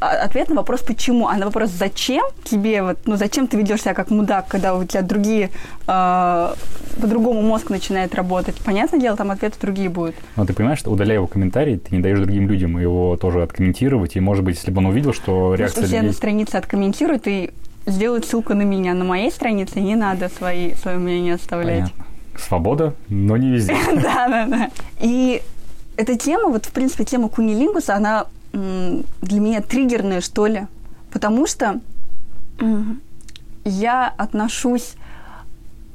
ответ 0.00 0.48
на 0.48 0.54
вопрос 0.56 0.80
«почему?», 0.80 1.28
а 1.28 1.36
на 1.36 1.46
вопрос 1.46 1.70
«зачем?» 1.70 2.24
тебе, 2.44 2.82
вот, 2.82 2.98
ну, 3.04 3.16
зачем 3.16 3.46
ты 3.46 3.56
ведешь 3.56 3.82
себя 3.82 3.94
как 3.94 4.10
мудак, 4.10 4.48
когда 4.48 4.74
у 4.74 4.84
тебя 4.84 5.02
другие, 5.02 5.50
э, 5.86 6.54
по-другому 7.00 7.42
мозг 7.42 7.70
начинает 7.70 8.14
работать? 8.14 8.56
Понятное 8.64 9.00
дело, 9.00 9.16
там 9.16 9.30
ответы 9.30 9.58
другие 9.60 9.88
будут. 9.88 10.14
Но 10.36 10.46
ты 10.46 10.52
понимаешь, 10.52 10.78
что 10.78 10.90
удаляя 10.90 11.16
его 11.16 11.26
комментарий, 11.26 11.78
ты 11.78 11.94
не 11.94 12.02
даешь 12.02 12.18
другим 12.18 12.48
людям 12.48 12.78
его 12.78 13.16
тоже 13.16 13.42
откомментировать, 13.42 14.16
и, 14.16 14.20
может 14.20 14.44
быть, 14.44 14.56
если 14.56 14.70
бы 14.70 14.78
он 14.78 14.86
увидел, 14.86 15.12
что 15.12 15.54
реакция 15.54 15.82
Если 15.82 15.96
людей... 15.96 16.08
на 16.08 16.14
странице 16.14 16.56
откомментируют 16.56 17.26
и 17.26 17.50
сделают 17.86 18.24
ссылку 18.24 18.54
на 18.54 18.62
меня. 18.62 18.94
На 18.94 19.04
моей 19.04 19.30
странице 19.30 19.80
не 19.80 19.96
надо 19.96 20.28
свои, 20.28 20.74
свое 20.74 20.98
мнение 20.98 21.34
оставлять. 21.34 21.92
Понятно. 21.92 22.04
Свобода, 22.38 22.94
но 23.08 23.36
не 23.36 23.50
везде. 23.50 23.76
Да, 23.94 24.28
да, 24.28 24.46
да. 24.46 24.70
И 25.00 25.42
эта 25.96 26.16
тема, 26.16 26.48
вот, 26.48 26.66
в 26.66 26.72
принципе, 26.72 27.04
тема 27.04 27.28
кунилингуса, 27.28 27.94
она 27.94 28.26
для 28.52 29.40
меня 29.40 29.60
триггерные, 29.60 30.20
что 30.20 30.46
ли. 30.46 30.66
Потому 31.12 31.46
что 31.46 31.80
я 33.64 34.12
отношусь 34.16 34.94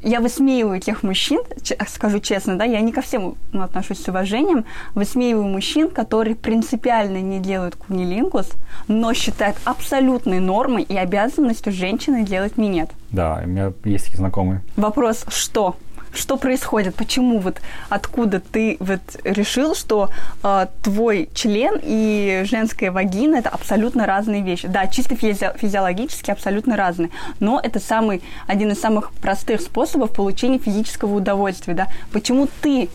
я 0.05 0.19
высмеиваю 0.19 0.79
тех 0.79 1.01
мужчин, 1.01 1.41
скажу 1.87 2.19
честно, 2.19 2.57
да, 2.57 2.63
я 2.63 2.79
не 2.81 2.91
ко 2.91 3.01
всем 3.01 3.35
ну, 3.51 3.63
отношусь 3.63 4.03
с 4.03 4.07
уважением, 4.07 4.63
высмеиваю 4.93 5.45
мужчин, 5.45 5.89
которые 5.89 6.35
принципиально 6.35 7.21
не 7.21 7.39
делают 7.39 7.75
кунилингус, 7.75 8.51
но 8.87 9.15
считают 9.15 9.57
абсолютной 9.65 10.39
нормой 10.39 10.83
и 10.83 10.95
обязанностью 10.95 11.73
женщины 11.73 12.23
делать 12.23 12.57
минет. 12.57 12.91
Да, 13.09 13.41
у 13.43 13.47
меня 13.47 13.73
есть 13.83 14.05
такие 14.05 14.19
знакомые. 14.19 14.61
Вопрос, 14.77 15.25
что? 15.27 15.75
Что 16.15 16.37
происходит, 16.37 16.95
почему 16.95 17.39
вот 17.39 17.61
откуда 17.89 18.39
ты 18.39 18.77
вот 18.79 19.01
решил, 19.23 19.75
что 19.75 20.09
э, 20.43 20.67
твой 20.83 21.29
член 21.33 21.79
и 21.81 22.43
женская 22.45 22.91
вагина 22.91 23.37
это 23.37 23.49
абсолютно 23.49 24.05
разные 24.05 24.41
вещи. 24.41 24.67
Да, 24.67 24.87
чисто 24.87 25.15
физи- 25.15 25.57
физиологически 25.57 26.31
абсолютно 26.31 26.75
разные, 26.75 27.09
но 27.39 27.59
это 27.61 27.79
самый 27.79 28.21
один 28.47 28.71
из 28.71 28.79
самых 28.79 29.11
простых 29.13 29.61
способов 29.61 30.11
получения 30.11 30.59
физического 30.59 31.15
удовольствия, 31.15 31.73
да. 31.73 31.87
Почему 32.11 32.47
ты 32.61 32.89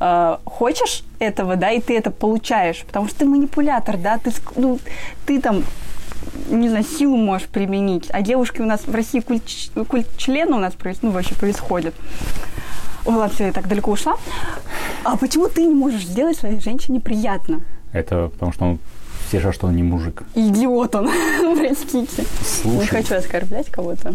э, 0.00 0.36
хочешь 0.44 1.02
этого, 1.18 1.56
да, 1.56 1.70
и 1.70 1.80
ты 1.80 1.96
это 1.96 2.10
получаешь, 2.10 2.84
потому 2.86 3.08
что 3.08 3.20
ты 3.20 3.24
манипулятор, 3.26 3.96
да, 3.96 4.18
ты, 4.18 4.32
ну, 4.56 4.78
ты 5.26 5.40
там 5.40 5.64
не 6.48 6.68
знаю, 6.68 6.84
силу 6.84 7.16
можешь 7.16 7.48
применить. 7.48 8.08
А 8.10 8.22
девушки 8.22 8.60
у 8.60 8.64
нас 8.66 8.86
в 8.86 8.94
России 8.94 9.20
культ, 9.20 9.42
культ 9.88 10.06
члена 10.16 10.56
у 10.56 10.60
нас 10.60 10.74
ну, 11.02 11.10
вообще 11.10 11.34
происходит. 11.34 11.94
Ой, 13.06 13.14
ладно, 13.14 13.34
все, 13.34 13.46
я 13.46 13.52
так 13.52 13.68
далеко 13.68 13.92
ушла. 13.92 14.16
А 15.04 15.16
почему 15.16 15.48
ты 15.48 15.64
не 15.64 15.74
можешь 15.74 16.04
сделать 16.04 16.36
своей 16.36 16.60
женщине 16.60 17.00
приятно? 17.00 17.60
Это 17.92 18.28
потому 18.28 18.52
что 18.52 18.64
он 18.64 18.78
все 19.28 19.40
же, 19.40 19.52
что 19.52 19.68
он 19.68 19.76
не 19.76 19.82
мужик. 19.82 20.24
Идиот 20.34 20.94
он, 20.94 21.10
простите. 21.58 22.24
Слушай, 22.42 22.80
не 22.80 22.86
хочу 22.86 23.14
оскорблять 23.14 23.70
кого-то. 23.70 24.14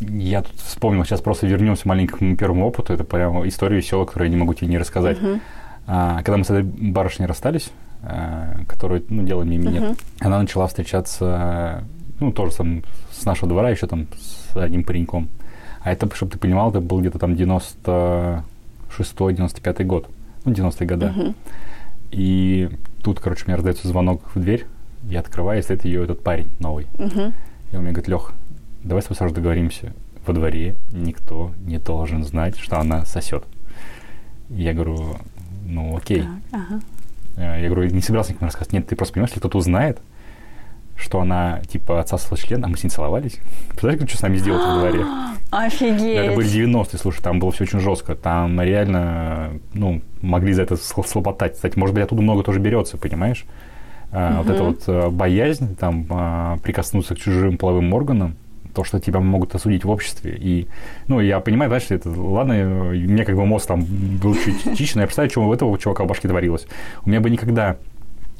Я 0.00 0.42
тут 0.42 0.56
вспомнил, 0.60 1.04
сейчас 1.04 1.20
просто 1.20 1.46
вернемся 1.46 1.82
к 1.82 1.86
моему 1.86 2.36
первому 2.36 2.66
опыту. 2.66 2.92
Это 2.92 3.04
прямо 3.04 3.46
история 3.46 3.76
веселая, 3.76 4.06
которую 4.06 4.28
я 4.28 4.34
не 4.34 4.40
могу 4.40 4.54
тебе 4.54 4.68
не 4.68 4.78
рассказать. 4.78 5.18
Uh-huh. 5.18 5.40
А, 5.86 6.16
когда 6.18 6.36
мы 6.36 6.44
с 6.44 6.50
этой 6.50 6.64
барышней 6.64 7.26
расстались, 7.26 7.70
а, 8.02 8.56
которую 8.68 9.04
ну, 9.08 9.22
мне 9.22 9.58
минет, 9.58 9.82
uh-huh. 9.82 9.98
она 10.20 10.40
начала 10.40 10.66
встречаться, 10.66 11.84
ну, 12.18 12.32
тоже 12.32 12.52
сам, 12.52 12.82
с 13.12 13.24
нашего 13.24 13.48
двора, 13.48 13.70
еще 13.70 13.86
там 13.86 14.08
с 14.18 14.56
одним 14.56 14.82
пареньком. 14.82 15.28
А 15.82 15.92
это, 15.92 16.08
чтобы 16.14 16.32
ты 16.32 16.38
понимал, 16.38 16.70
это 16.70 16.80
был 16.80 17.00
где-то 17.00 17.18
там 17.18 17.34
96-95 17.34 19.84
год. 19.84 20.08
Ну, 20.44 20.52
90-е 20.52 20.86
годы. 20.86 21.06
Uh-huh. 21.06 21.34
И 22.12 22.70
тут, 23.02 23.20
короче, 23.20 23.44
у 23.44 23.48
меня 23.48 23.56
раздается 23.56 23.88
звонок 23.88 24.22
в 24.34 24.40
дверь. 24.40 24.66
Я 25.04 25.20
открываю, 25.20 25.58
и 25.58 25.62
стоит 25.62 25.84
ее 25.84 26.04
этот 26.04 26.22
парень 26.22 26.48
новый. 26.60 26.86
Uh-huh. 26.94 27.32
И 27.72 27.76
он 27.76 27.82
мне 27.82 27.92
говорит, 27.92 28.08
Лех, 28.08 28.32
давай 28.82 29.02
с 29.02 29.06
тобой 29.06 29.16
сразу 29.16 29.34
договоримся. 29.34 29.92
Во 30.26 30.32
дворе 30.32 30.76
никто 30.92 31.52
не 31.64 31.78
должен 31.78 32.22
знать, 32.22 32.56
что 32.58 32.78
она 32.78 33.04
сосет. 33.04 33.44
Я 34.48 34.74
говорю, 34.74 35.16
ну 35.64 35.96
окей. 35.96 36.24
Так, 36.50 36.52
ага. 36.52 36.80
Я 37.36 37.68
говорю, 37.68 37.90
не 37.90 38.02
собирался 38.02 38.32
никому 38.32 38.46
рассказывать. 38.46 38.72
Нет, 38.72 38.86
ты 38.86 38.94
просто 38.94 39.14
понимаешь, 39.14 39.30
если 39.30 39.40
кто-то 39.40 39.58
узнает, 39.58 39.98
что 40.96 41.20
она, 41.20 41.60
типа, 41.68 42.00
отсасывала 42.00 42.38
член, 42.38 42.64
а 42.64 42.68
мы 42.68 42.76
с 42.76 42.84
ней 42.84 42.90
целовались. 42.90 43.38
Представляешь, 43.68 44.08
что 44.08 44.18
с 44.18 44.22
нами 44.22 44.36
сделать 44.36 44.62
во 44.62 44.78
дворе? 44.78 45.04
Офигеть. 45.50 46.16
Это 46.16 46.34
были 46.34 46.48
90-е, 46.48 46.98
слушай, 46.98 47.22
там 47.22 47.38
было 47.38 47.52
все 47.52 47.64
очень 47.64 47.80
жестко. 47.80 48.14
Там 48.14 48.60
реально, 48.60 49.52
ну, 49.74 50.00
могли 50.20 50.52
за 50.52 50.62
это 50.62 50.76
слопотать. 50.76 51.54
Кстати, 51.54 51.78
может 51.78 51.94
быть, 51.94 52.04
оттуда 52.04 52.22
много 52.22 52.42
тоже 52.42 52.60
берется, 52.60 52.96
понимаешь? 52.96 53.44
А. 54.12 54.42
Вот 54.42 54.50
эта 54.50 54.62
вот 54.62 54.82
а, 54.86 55.10
боязнь, 55.10 55.74
там, 55.74 56.06
а, 56.10 56.58
прикоснуться 56.58 57.14
к 57.14 57.18
чужим 57.18 57.56
половым 57.56 57.92
органам, 57.94 58.36
то, 58.74 58.84
что 58.84 59.00
тебя 59.00 59.20
могут 59.20 59.54
осудить 59.54 59.84
в 59.84 59.90
обществе. 59.90 60.36
И, 60.38 60.66
ну, 61.08 61.20
я 61.20 61.40
понимаю, 61.40 61.70
да, 61.70 61.80
что 61.80 61.94
это, 61.94 62.10
ладно, 62.10 62.54
мне 62.54 63.24
как 63.24 63.36
бы 63.36 63.44
мозг 63.44 63.66
там 63.66 63.84
был 63.84 64.34
чуть 64.34 64.64
но 64.94 65.00
я 65.00 65.06
представляю, 65.06 65.30
что 65.30 65.42
у 65.42 65.52
этого 65.52 65.78
чувака 65.78 66.04
в 66.04 66.06
башке 66.06 66.28
творилось. 66.28 66.66
У 67.04 67.08
меня 67.08 67.20
бы 67.20 67.30
никогда 67.30 67.76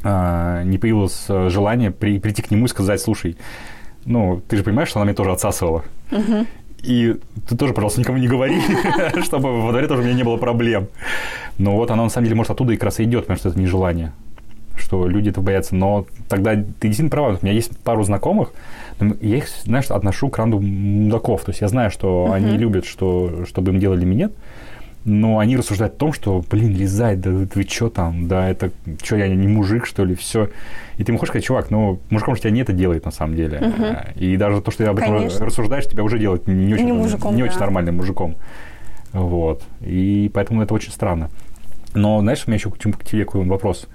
не 0.05 0.79
появилось 0.79 1.27
э, 1.29 1.49
желание 1.49 1.91
при, 1.91 2.19
прийти 2.19 2.43
к 2.43 2.51
нему 2.51 2.67
и 2.67 2.69
сказать, 2.69 3.01
слушай, 3.01 3.37
ну, 4.05 4.43
ты 4.49 4.57
же 4.57 4.65
понимаешь, 4.65 4.89
что 4.89 4.99
она 5.01 5.07
меня 5.07 5.17
тоже 5.17 5.33
отсасывала. 5.33 5.85
И 6.83 7.17
ты 7.49 7.57
тоже, 7.57 7.75
пожалуйста, 7.75 8.01
никому 8.01 8.19
не 8.19 8.27
говори, 8.27 8.61
чтобы 9.23 9.63
во 9.63 9.71
дворе 9.71 9.87
тоже 9.87 10.03
у 10.03 10.05
меня 10.05 10.15
не 10.15 10.25
было 10.25 10.37
проблем. 10.37 10.89
Но 11.57 11.77
вот 11.77 11.93
она 11.93 12.03
на 12.03 12.09
самом 12.09 12.25
деле, 12.25 12.37
может, 12.37 12.51
оттуда 12.51 12.73
и 12.73 12.77
как 12.77 12.87
раз 12.87 12.99
и 12.99 13.05
идет, 13.05 13.23
потому 13.23 13.39
что 13.39 13.49
это 13.51 13.61
нежелание 13.61 14.13
что 14.75 15.07
люди 15.07 15.29
этого 15.29 15.45
боятся. 15.45 15.75
Но 15.75 16.07
тогда 16.29 16.55
ты 16.55 16.89
действительно 16.89 17.11
права. 17.11 17.39
У 17.41 17.45
меня 17.45 17.55
есть 17.55 17.77
пару 17.79 18.03
знакомых, 18.05 18.53
я 19.01 19.37
их, 19.37 19.49
знаешь, 19.65 19.91
отношу 19.91 20.29
к 20.29 20.39
ранду 20.39 20.61
мудаков. 20.61 21.45
То 21.45 21.51
есть 21.51 21.61
я 21.61 21.69
знаю, 21.69 21.91
что 21.91 22.29
uh-huh. 22.29 22.35
они 22.35 22.57
любят, 22.57 22.85
что, 22.85 23.45
чтобы 23.47 23.73
им 23.73 23.79
делали 23.79 24.05
минет 24.05 24.33
но 25.05 25.39
они 25.39 25.57
рассуждают 25.57 25.95
о 25.95 25.99
том, 25.99 26.13
что, 26.13 26.45
блин, 26.49 26.77
лизать, 26.77 27.21
да 27.21 27.31
вы 27.31 27.49
что 27.69 27.91
там, 27.91 28.29
да 28.29 28.49
это, 28.49 28.71
что 29.03 29.17
я 29.17 29.29
не 29.29 29.49
мужик, 29.49 29.87
что 29.87 30.05
ли, 30.05 30.15
все. 30.15 30.49
И 30.97 31.05
ты 31.05 31.11
ему 31.11 31.19
хочешь 31.19 31.31
сказать, 31.31 31.45
чувак, 31.45 31.71
ну, 31.71 31.99
мужиком 32.11 32.37
же 32.37 32.43
тебя 32.43 32.51
не 32.51 32.61
это 32.61 32.73
делает 32.73 33.05
на 33.05 33.11
самом 33.11 33.35
деле. 33.35 33.59
Угу. 33.59 34.21
И 34.21 34.37
даже 34.37 34.61
то, 34.61 34.71
что 34.71 34.85
ты 34.85 34.91
об 34.91 34.99
этом 34.99 35.17
Конечно. 35.17 35.45
рассуждаешь, 35.45 35.87
тебя 35.87 36.05
уже 36.05 36.19
делает 36.19 36.47
не 36.47 36.73
очень, 36.73 36.87
не, 36.87 36.93
мужиком, 36.93 37.35
не 37.35 37.43
да. 37.43 37.49
очень 37.49 37.59
нормальным 37.59 37.97
мужиком. 37.97 38.37
Вот. 39.13 39.63
И 39.81 40.31
поэтому 40.33 40.63
это 40.63 40.73
очень 40.75 40.93
странно. 40.93 41.31
Но, 41.95 42.21
знаешь, 42.21 42.45
у 42.47 42.51
меня 42.51 42.57
еще 42.57 42.71
к 42.71 43.05
тебе 43.05 43.25
какой 43.25 43.45
вопрос. 43.45 43.89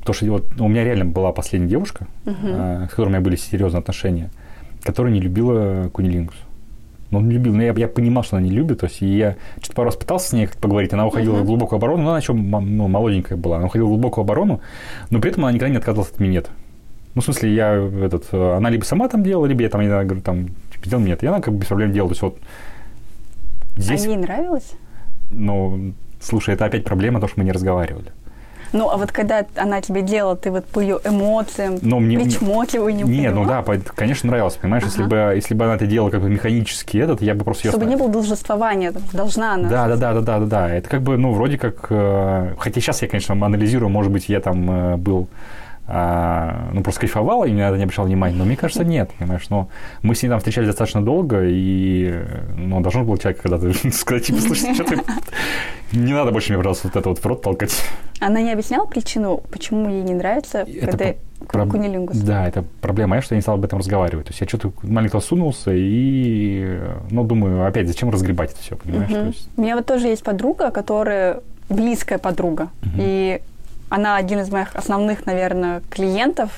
Потому 0.00 0.14
что 0.14 0.26
вот, 0.26 0.56
ну, 0.56 0.66
у 0.66 0.68
меня 0.68 0.84
реально 0.84 1.04
была 1.04 1.32
последняя 1.32 1.68
девушка, 1.68 2.06
uh-huh. 2.24 2.86
с 2.86 2.90
которой 2.90 3.08
у 3.08 3.10
меня 3.10 3.20
были 3.20 3.36
серьезные 3.36 3.80
отношения, 3.80 4.30
которая 4.82 5.12
не 5.12 5.20
любила 5.20 5.90
кунилингус. 5.92 6.36
Ну, 7.10 7.18
он 7.18 7.30
любил, 7.30 7.54
но 7.54 7.62
я, 7.62 7.72
я 7.72 7.88
понимал, 7.88 8.22
что 8.22 8.36
она 8.36 8.46
не 8.46 8.52
любит. 8.52 8.80
То 8.80 8.86
есть 8.86 9.00
я 9.00 9.36
что-то 9.60 9.74
пару 9.74 9.86
раз 9.86 9.96
пытался 9.96 10.28
с 10.28 10.32
ней 10.32 10.48
поговорить, 10.60 10.92
она 10.92 11.06
уходила 11.06 11.36
uh-huh. 11.36 11.42
в 11.42 11.46
глубокую 11.46 11.78
оборону, 11.78 12.02
но 12.02 12.10
она 12.10 12.18
еще 12.18 12.32
ну, 12.34 12.88
молоденькая 12.88 13.38
была. 13.38 13.56
Она 13.56 13.66
уходила 13.66 13.86
в 13.86 13.90
глубокую 13.90 14.22
оборону, 14.22 14.60
но 15.10 15.20
при 15.20 15.30
этом 15.30 15.44
она 15.44 15.52
никогда 15.52 15.70
не 15.70 15.78
отказывалась 15.78 16.12
от 16.12 16.20
минет. 16.20 16.50
Ну, 17.14 17.22
в 17.22 17.24
смысле, 17.24 17.54
я 17.54 17.72
этот, 17.74 18.32
она 18.32 18.70
либо 18.70 18.84
сама 18.84 19.08
там 19.08 19.22
делала, 19.22 19.46
либо 19.46 19.62
я 19.62 19.70
там, 19.70 19.80
я 19.80 20.04
говорю, 20.04 20.20
там, 20.20 20.48
типа, 20.72 20.88
делал 20.88 21.02
минет. 21.02 21.22
И 21.22 21.26
она 21.26 21.40
как 21.40 21.54
бы 21.54 21.60
без 21.60 21.66
проблем 21.66 21.92
делала. 21.92 22.10
То 22.10 22.12
есть 22.12 22.22
вот 22.22 22.38
здесь... 23.76 24.04
А 24.04 24.08
ей 24.08 24.16
нравилось? 24.16 24.72
Ну, 25.30 25.94
слушай, 26.20 26.54
это 26.54 26.66
опять 26.66 26.84
проблема, 26.84 27.20
то, 27.20 27.26
что 27.26 27.40
мы 27.40 27.44
не 27.44 27.52
разговаривали. 27.52 28.12
Ну, 28.72 28.90
а 28.90 28.96
вот 28.96 29.12
когда 29.12 29.46
она 29.56 29.80
тебе 29.80 30.02
делала, 30.02 30.36
ты 30.36 30.50
вот 30.50 30.66
по 30.66 30.80
ее 30.80 31.00
эмоциям, 31.04 31.78
Но 31.82 32.00
мне, 32.00 32.18
причмокиванию 32.18 33.06
Нет, 33.06 33.34
ну 33.34 33.44
да, 33.44 33.64
конечно, 33.94 34.28
нравилось, 34.28 34.54
понимаешь, 34.54 34.84
ага. 34.84 34.90
если, 34.90 35.04
бы, 35.04 35.32
если 35.34 35.54
бы 35.54 35.64
она 35.64 35.74
это 35.74 35.86
делала 35.86 36.10
как 36.10 36.20
бы 36.20 36.30
механически 36.30 36.98
этот, 36.98 37.22
я 37.22 37.34
бы 37.34 37.44
просто 37.44 37.68
ее... 37.68 37.72
Чтобы 37.72 37.86
не 37.86 37.96
было 37.96 38.08
должествования, 38.08 38.92
должна 39.12 39.54
она... 39.54 39.68
Да, 39.68 39.88
да, 39.88 39.96
да, 39.96 40.14
да, 40.14 40.20
да, 40.20 40.38
да, 40.40 40.46
да. 40.46 40.74
Это 40.74 40.88
как 40.88 41.02
бы, 41.02 41.16
ну, 41.16 41.32
вроде 41.32 41.58
как... 41.58 41.86
Э, 41.90 42.54
хотя 42.58 42.80
сейчас 42.80 43.02
я, 43.02 43.08
конечно, 43.08 43.34
анализирую, 43.34 43.88
может 43.88 44.12
быть, 44.12 44.28
я 44.28 44.40
там 44.40 44.70
э, 44.70 44.96
был 44.96 45.28
а, 45.90 46.68
ну, 46.74 46.82
просто 46.82 47.00
кайфовала 47.00 47.46
и 47.46 47.54
это 47.54 47.76
не 47.78 47.84
обращал 47.84 48.04
внимания. 48.04 48.36
Но 48.36 48.44
мне 48.44 48.56
кажется, 48.56 48.84
нет, 48.84 49.10
понимаешь. 49.18 49.48
Но 49.48 49.70
мы 50.02 50.14
с 50.14 50.22
ней 50.22 50.28
там 50.28 50.38
встречались 50.38 50.68
достаточно 50.68 51.02
долго, 51.02 51.44
и 51.44 52.14
ну, 52.56 52.80
должен 52.82 53.06
был 53.06 53.16
человек 53.16 53.40
когда-то 53.40 53.72
сказать, 53.92 54.26
типа, 54.26 54.40
слушай, 54.40 54.74
что 54.74 54.84
ты... 54.84 54.98
Не 55.92 56.12
надо 56.12 56.30
больше 56.30 56.50
мне, 56.50 56.58
пожалуйста, 56.58 56.88
вот 56.88 56.96
это 56.96 57.08
вот 57.08 57.18
в 57.18 57.24
рот 57.24 57.40
толкать. 57.40 57.82
Она 58.20 58.42
не 58.42 58.52
объясняла 58.52 58.84
причину, 58.84 59.42
почему 59.50 59.88
ей 59.88 60.02
не 60.02 60.12
нравится, 60.12 60.58
это 60.58 61.16
когда 61.46 61.64
про... 61.64 61.66
кунилингус? 61.66 62.18
Да, 62.18 62.46
это 62.46 62.64
проблема, 62.82 63.16
я, 63.16 63.22
что 63.22 63.34
я 63.34 63.38
не 63.38 63.42
стал 63.42 63.54
об 63.54 63.64
этом 63.64 63.78
разговаривать. 63.78 64.26
То 64.26 64.30
есть 64.32 64.40
я 64.42 64.46
что-то 64.46 64.72
маленько 64.82 65.18
сунулся 65.20 65.70
и, 65.72 66.78
ну, 67.10 67.24
думаю, 67.24 67.66
опять, 67.66 67.88
зачем 67.88 68.10
разгребать 68.10 68.52
это 68.52 68.60
все, 68.60 68.76
понимаешь? 68.76 69.10
Угу. 69.10 69.26
Есть... 69.28 69.48
У 69.56 69.62
меня 69.62 69.76
вот 69.76 69.86
тоже 69.86 70.08
есть 70.08 70.22
подруга, 70.22 70.70
которая 70.70 71.40
близкая 71.70 72.18
подруга, 72.18 72.68
угу. 72.82 72.92
и 72.98 73.40
она 73.88 74.16
один 74.16 74.40
из 74.40 74.50
моих 74.50 74.74
основных, 74.74 75.26
наверное, 75.26 75.82
клиентов 75.90 76.50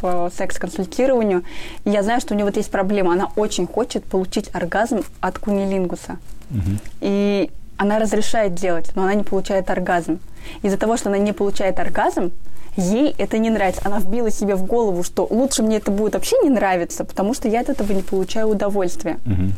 по 0.00 0.30
секс-консультированию. 0.36 1.42
И 1.84 1.90
я 1.90 2.02
знаю, 2.02 2.20
что 2.20 2.34
у 2.34 2.36
нее 2.36 2.44
вот 2.44 2.56
есть 2.56 2.70
проблема. 2.70 3.12
Она 3.12 3.30
очень 3.36 3.66
хочет 3.66 4.04
получить 4.04 4.50
оргазм 4.52 5.00
от 5.20 5.38
кунилингуса. 5.38 6.18
Угу. 6.50 6.78
И 7.00 7.50
она 7.76 7.98
разрешает 7.98 8.54
делать, 8.54 8.92
но 8.94 9.02
она 9.02 9.14
не 9.14 9.24
получает 9.24 9.70
оргазм. 9.70 10.18
Из-за 10.62 10.78
того, 10.78 10.96
что 10.96 11.08
она 11.08 11.18
не 11.18 11.32
получает 11.32 11.78
оргазм, 11.78 12.32
ей 12.76 13.14
это 13.18 13.38
не 13.38 13.50
нравится. 13.50 13.82
Она 13.84 13.98
вбила 13.98 14.30
себе 14.30 14.54
в 14.54 14.64
голову, 14.64 15.02
что 15.02 15.26
лучше 15.28 15.62
мне 15.62 15.78
это 15.78 15.90
будет 15.90 16.14
вообще 16.14 16.36
не 16.42 16.50
нравиться, 16.50 17.04
потому 17.04 17.34
что 17.34 17.48
я 17.48 17.60
от 17.60 17.68
этого 17.68 17.92
не 17.92 18.02
получаю 18.02 18.48
удовольствия. 18.48 19.18
Угу. 19.26 19.52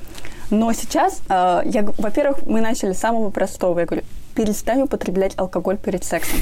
Но 0.50 0.72
сейчас, 0.72 1.20
э, 1.28 1.62
я, 1.64 1.82
во-первых, 1.98 2.46
мы 2.46 2.60
начали 2.60 2.92
с 2.92 2.98
самого 2.98 3.30
простого. 3.30 3.80
Я 3.80 3.86
говорю, 3.86 4.04
перестань 4.34 4.82
употреблять 4.82 5.32
алкоголь 5.36 5.76
перед 5.76 6.04
сексом. 6.04 6.38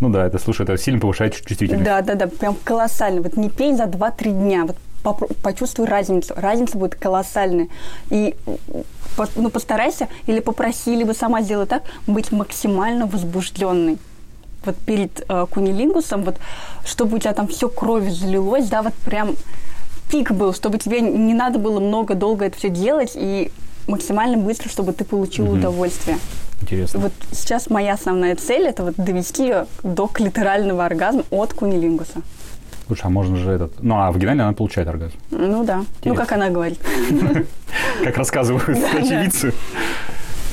Ну 0.00 0.10
да, 0.10 0.26
это, 0.26 0.38
слушай, 0.38 0.62
это 0.62 0.76
сильно 0.76 1.00
повышает 1.00 1.34
чувствительность. 1.34 1.84
Да, 1.84 2.02
да, 2.02 2.14
да, 2.14 2.26
прям 2.26 2.56
колоссально. 2.64 3.22
Вот 3.22 3.36
не 3.36 3.48
пей 3.48 3.74
за 3.74 3.84
2-3 3.84 4.30
дня, 4.30 4.66
вот 4.66 4.76
почувствуй 5.42 5.86
разницу. 5.86 6.34
Разница 6.36 6.76
будет 6.76 6.96
колоссальная. 6.96 7.68
И 8.10 8.34
ну, 9.36 9.50
постарайся 9.50 10.08
или 10.26 10.40
попроси, 10.40 10.94
либо 10.94 11.12
сама 11.12 11.42
сделай 11.42 11.66
так, 11.66 11.82
быть 12.06 12.32
максимально 12.32 13.06
возбужденной 13.06 13.98
вот 14.64 14.76
перед 14.76 15.24
э, 15.28 15.46
кунилингусом, 15.48 16.24
вот 16.24 16.36
чтобы 16.84 17.16
у 17.16 17.18
тебя 17.20 17.32
там 17.32 17.46
все 17.46 17.68
кровью 17.68 18.12
залилось, 18.12 18.68
да, 18.68 18.82
вот 18.82 18.94
прям 18.94 19.36
пик 20.10 20.32
был, 20.32 20.52
чтобы 20.52 20.78
тебе 20.78 21.00
не 21.00 21.34
надо 21.34 21.58
было 21.58 21.78
много 21.78 22.14
долго 22.14 22.44
это 22.44 22.58
все 22.58 22.68
делать 22.68 23.12
и 23.14 23.52
максимально 23.86 24.36
быстро, 24.36 24.68
чтобы 24.68 24.92
ты 24.92 25.04
получил 25.04 25.46
угу. 25.46 25.56
удовольствие. 25.56 26.18
Интересно. 26.62 27.00
Вот 27.00 27.12
сейчас 27.32 27.70
моя 27.70 27.94
основная 27.94 28.34
цель 28.36 28.66
это 28.66 28.82
вот 28.82 28.94
довести 28.96 29.44
ее 29.44 29.66
до 29.82 30.06
клиторального 30.06 30.84
оргазма 30.84 31.24
от 31.30 31.52
кунилингуса. 31.52 32.22
Слушай, 32.86 33.06
а 33.06 33.08
можно 33.10 33.36
же 33.36 33.50
этот... 33.50 33.82
Ну, 33.82 33.96
а 33.96 34.12
вагинально 34.12 34.44
она 34.44 34.52
получает 34.52 34.88
оргазм. 34.88 35.14
Ну 35.30 35.64
да. 35.64 35.78
Интересно. 35.80 36.00
Ну, 36.04 36.14
как 36.14 36.32
она 36.32 36.50
говорит. 36.50 36.78
Как 38.04 38.16
рассказывают 38.16 38.68
очевидцы. 38.68 39.52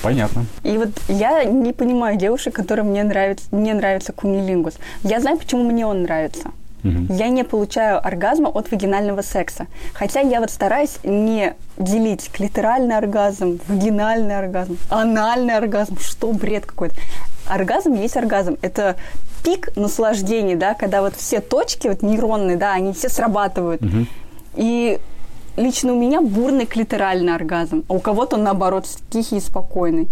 Понятно. 0.02 0.46
И 0.63 0.78
вот 0.78 0.89
я 1.08 1.44
не 1.46 1.72
понимаю 1.72 2.18
девушек, 2.18 2.56
которым 2.56 2.88
мне 2.88 3.04
нравится, 3.04 3.46
мне 3.52 3.74
нравится 3.74 4.12
кунилингус. 4.12 4.74
Я 5.04 5.22
знаю, 5.22 5.38
почему 5.38 5.63
мне 5.63 5.86
он 5.86 6.04
нравится. 6.04 6.52
Угу. 6.84 7.13
Я 7.13 7.30
не 7.30 7.43
получаю 7.43 8.06
оргазма 8.06 8.50
от 8.50 8.72
вагинального 8.72 9.22
секса. 9.22 9.67
Хотя 9.93 10.19
я 10.19 10.39
вот 10.39 10.52
стараюсь 10.52 10.98
не 11.04 11.56
делить 11.78 12.30
клиторальный 12.32 12.98
оргазм, 12.98 13.60
вагинальный 13.67 14.38
оргазм, 14.38 14.78
анальный 14.89 15.56
оргазм. 15.56 15.98
Что 16.00 16.32
бред 16.32 16.65
какой-то. 16.65 16.96
Оргазм 17.48 17.93
есть 17.93 18.17
оргазм. 18.17 18.58
Это 18.62 18.96
пик 19.43 19.76
наслаждения, 19.76 20.56
да, 20.56 20.74
когда 20.74 21.02
вот 21.02 21.15
все 21.15 21.41
точки 21.41 21.88
вот 21.88 22.02
нейронные, 22.02 22.58
да, 22.58 22.74
они 22.74 22.93
все 22.93 23.10
срабатывают. 23.10 23.82
Угу. 23.82 24.06
И 24.56 25.00
лично 25.58 25.93
у 25.93 26.00
меня 26.00 26.22
бурный 26.22 26.65
клиторальный 26.65 27.36
оргазм, 27.36 27.84
а 27.88 27.93
у 27.93 28.00
кого-то 28.00 28.38
он, 28.38 28.43
наоборот, 28.43 28.88
тихий 29.10 29.38
и 29.38 29.41
спокойный. 29.41 30.08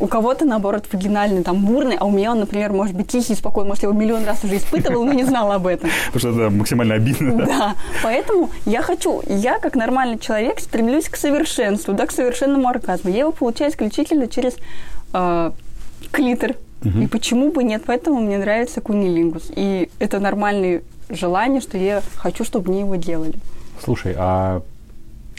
У 0.00 0.06
кого-то, 0.06 0.44
наоборот, 0.44 0.86
вагинальный, 0.92 1.42
там, 1.42 1.64
бурный, 1.64 1.96
а 1.96 2.04
у 2.04 2.10
меня 2.10 2.30
он, 2.32 2.40
например, 2.40 2.72
может 2.72 2.94
быть 2.94 3.08
тихий, 3.08 3.34
спокойный, 3.34 3.68
может, 3.68 3.82
я 3.82 3.88
его 3.88 3.98
миллион 3.98 4.24
раз 4.24 4.44
уже 4.44 4.56
испытывал, 4.56 5.04
но 5.04 5.12
не 5.12 5.24
знала 5.24 5.56
об 5.56 5.66
этом. 5.66 5.90
Потому 6.12 6.18
что 6.18 6.28
это 6.40 6.54
максимально 6.54 6.94
обидно. 6.94 7.46
Да, 7.46 7.74
поэтому 8.02 8.50
я 8.64 8.82
хочу, 8.82 9.22
я 9.26 9.58
как 9.58 9.74
нормальный 9.74 10.18
человек 10.18 10.60
стремлюсь 10.60 11.08
к 11.08 11.16
совершенству, 11.16 11.94
да, 11.94 12.06
к 12.06 12.12
совершенному 12.12 12.68
оргазму. 12.68 13.10
Я 13.10 13.20
его 13.20 13.32
получаю 13.32 13.72
исключительно 13.72 14.28
через 14.28 14.54
э, 15.12 15.50
клитор. 16.12 16.54
Угу. 16.84 16.98
И 17.00 17.06
почему 17.08 17.50
бы 17.50 17.64
нет? 17.64 17.82
Поэтому 17.86 18.20
мне 18.20 18.38
нравится 18.38 18.80
кунилингус. 18.80 19.50
И 19.56 19.90
это 19.98 20.20
нормальное 20.20 20.82
желание, 21.10 21.60
что 21.60 21.76
я 21.76 22.02
хочу, 22.16 22.44
чтобы 22.44 22.70
мне 22.70 22.80
его 22.80 22.96
делали. 22.96 23.34
Слушай, 23.82 24.14
а 24.16 24.62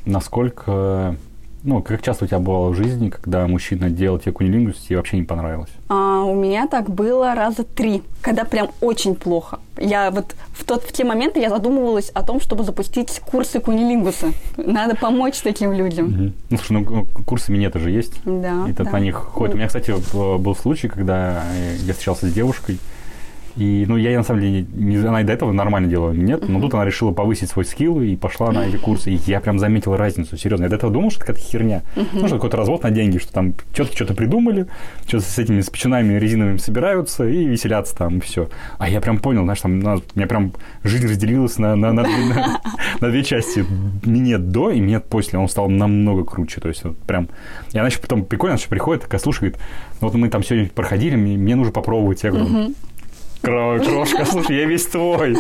насколько 0.06 1.16
ну, 1.64 1.82
как 1.82 2.02
часто 2.02 2.26
у 2.26 2.28
тебя 2.28 2.40
бывало 2.40 2.70
в 2.70 2.76
жизни, 2.76 3.10
когда 3.10 3.46
мужчина 3.48 3.90
делал 3.90 4.18
тебе 4.18 4.32
кунилингус, 4.32 4.78
тебе 4.78 4.98
вообще 4.98 5.18
не 5.18 5.24
понравилось? 5.24 5.70
А, 5.90 6.24
у 6.24 6.34
меня 6.34 6.68
так 6.68 6.90
было 6.90 7.36
раза 7.36 7.64
три, 7.64 8.02
когда 8.22 8.46
прям 8.46 8.70
очень 8.80 9.16
плохо. 9.16 9.60
Я 9.78 10.12
вот 10.12 10.36
в, 10.54 10.64
тот, 10.64 10.84
в 10.84 10.92
те 10.94 11.04
моменты 11.04 11.40
я 11.40 11.50
задумывалась 11.50 12.10
о 12.10 12.24
том, 12.24 12.40
чтобы 12.40 12.64
запустить 12.64 13.20
курсы 13.20 13.60
кунилингуса. 13.60 14.28
Надо 14.58 14.96
помочь 14.96 15.40
таким 15.42 15.74
людям. 15.74 16.08
Угу. 16.08 16.34
Ну, 16.50 16.58
слушай, 16.58 16.72
ну 16.72 17.06
курсы 17.26 17.52
минета 17.52 17.80
же 17.80 17.92
есть. 17.92 18.22
Да. 18.24 18.66
И 18.68 18.72
да. 18.72 18.86
по 18.86 18.98
них 18.98 19.16
ходит. 19.16 19.56
У 19.56 19.58
меня, 19.58 19.68
кстати, 19.68 19.94
был 20.14 20.56
случай, 20.56 20.88
когда 20.88 21.44
я 21.84 21.94
встречался 21.94 22.28
с 22.28 22.34
девушкой, 22.34 22.80
и, 23.60 23.86
ну, 23.86 23.98
я 23.98 24.18
на 24.18 24.24
самом 24.24 24.42
деле, 24.42 24.66
не, 24.74 24.96
она 24.98 25.20
и 25.20 25.26
до 25.26 25.34
этого 25.34 25.52
нормально 25.52 25.90
делала 25.90 26.14
нет, 26.14 26.48
но 26.48 26.62
тут 26.62 26.74
она 26.74 26.86
решила 26.86 27.12
повысить 27.12 27.50
свой 27.50 27.66
скилл 27.66 28.02
и 28.02 28.16
пошла 28.16 28.52
на 28.54 28.66
эти 28.66 28.78
курсы. 28.78 29.12
И 29.12 29.20
я 29.26 29.42
прям 29.42 29.60
заметил 29.60 29.98
разницу, 29.98 30.38
серьезно. 30.38 30.64
Я 30.64 30.70
до 30.70 30.78
этого 30.78 30.94
думал, 30.94 31.12
что 31.12 31.20
это 31.20 31.34
какая-то 31.34 31.46
херня. 31.46 31.82
Ну, 32.14 32.28
что 32.28 32.38
какой-то 32.38 32.56
развод 32.56 32.84
на 32.84 32.92
деньги, 32.92 33.18
что 33.18 33.34
там 33.34 33.54
что-то 33.74 33.94
что-то 33.94 34.14
придумали, 34.14 34.68
что-то 35.06 35.26
с 35.26 35.38
этими 35.38 35.60
спичинами 35.60 36.18
резиновыми 36.18 36.56
собираются 36.56 37.28
и 37.28 37.46
веселятся 37.46 37.98
там, 37.98 38.20
и 38.20 38.22
все. 38.22 38.50
А 38.78 38.90
я 38.90 39.02
прям 39.02 39.20
понял, 39.20 39.44
знаешь, 39.44 39.60
там 39.60 39.74
у 39.74 40.02
меня 40.16 40.28
прям 40.28 40.54
жизнь 40.86 41.08
разделилась 41.08 41.58
на, 41.58 41.76
на, 41.76 41.92
на, 41.92 42.04
на, 42.04 42.62
на 43.02 43.10
две 43.10 43.24
части. 43.26 43.66
Минет 44.06 44.52
до 44.52 44.72
и 44.72 44.80
минет 44.80 45.04
после. 45.06 45.38
Он 45.38 45.50
стал 45.50 45.70
намного 45.70 46.24
круче. 46.24 46.62
То 46.62 46.70
есть 46.70 46.86
вот 46.86 46.98
прям... 47.00 47.28
И 47.74 47.78
она 47.78 47.88
еще 47.88 48.00
потом 48.00 48.24
прикольно, 48.24 48.58
что 48.58 48.70
приходит, 48.70 49.04
такая, 49.04 49.20
слушай, 49.20 49.40
говорит, 49.40 49.60
ну 50.00 50.08
вот 50.08 50.16
мы 50.16 50.30
там 50.30 50.44
сегодня 50.44 50.70
проходили, 50.70 51.18
мне, 51.18 51.38
мне 51.38 51.56
нужно 51.56 51.74
попробовать. 51.74 52.24
Я 52.24 52.32
говорю, 52.32 52.74
крошка, 53.42 54.26
слушай, 54.26 54.58
я 54.58 54.66
весь 54.66 54.86
твой. 54.86 55.36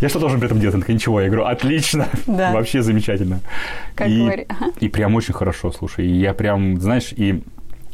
Я 0.00 0.08
что 0.08 0.18
должен 0.18 0.38
при 0.38 0.46
этом 0.46 0.60
делать? 0.60 0.74
Он 0.74 0.80
такой, 0.80 0.94
ничего. 0.94 1.20
Я 1.20 1.28
говорю, 1.28 1.44
отлично, 1.44 2.08
да. 2.26 2.52
вообще 2.52 2.82
замечательно. 2.82 3.40
Как 3.94 4.08
и, 4.08 4.18
говори. 4.18 4.46
Ага. 4.48 4.72
и 4.80 4.88
прям 4.88 5.14
очень 5.14 5.34
хорошо, 5.34 5.72
слушай. 5.72 6.06
И 6.06 6.18
я 6.18 6.34
прям, 6.34 6.80
знаешь, 6.80 7.12
и 7.12 7.42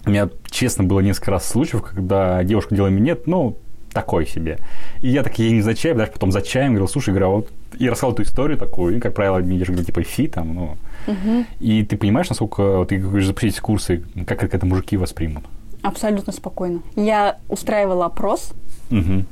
у 0.06 0.10
меня, 0.10 0.28
честно, 0.50 0.84
было 0.84 1.00
несколько 1.00 1.32
раз 1.32 1.48
случаев, 1.48 1.82
когда 1.82 2.44
девушка 2.44 2.74
делала 2.74 2.90
минет, 2.90 3.26
ну, 3.26 3.56
такой 3.92 4.26
себе. 4.26 4.58
И 5.00 5.08
я 5.08 5.22
так 5.22 5.38
ей 5.38 5.52
не 5.52 5.62
за 5.62 5.74
чаем, 5.74 5.96
даже 5.96 6.12
потом 6.12 6.30
за 6.32 6.42
чаем 6.42 6.72
говорил, 6.72 6.88
слушай, 6.88 7.10
говорю, 7.10 7.26
а 7.26 7.30
вот 7.30 7.50
и 7.78 7.88
рассказал 7.88 8.12
эту 8.12 8.22
историю 8.22 8.58
такую, 8.58 8.96
и, 8.96 9.00
как 9.00 9.14
правило, 9.14 9.40
же 9.40 9.46
говорю, 9.46 9.84
типа, 9.84 10.02
фи 10.02 10.28
там, 10.28 10.54
ну. 10.54 10.76
Угу. 11.06 11.44
И 11.60 11.84
ты 11.84 11.96
понимаешь, 11.96 12.28
насколько 12.28 12.84
ты 12.88 12.98
говоришь, 12.98 13.26
запустить 13.26 13.60
курсы, 13.60 14.04
как 14.26 14.42
это 14.42 14.66
мужики 14.66 14.96
воспримут? 14.96 15.44
Абсолютно 15.84 16.32
спокойно. 16.32 16.80
Я 16.96 17.36
устраивала 17.48 18.06
опрос, 18.06 18.52
угу. 18.90 19.24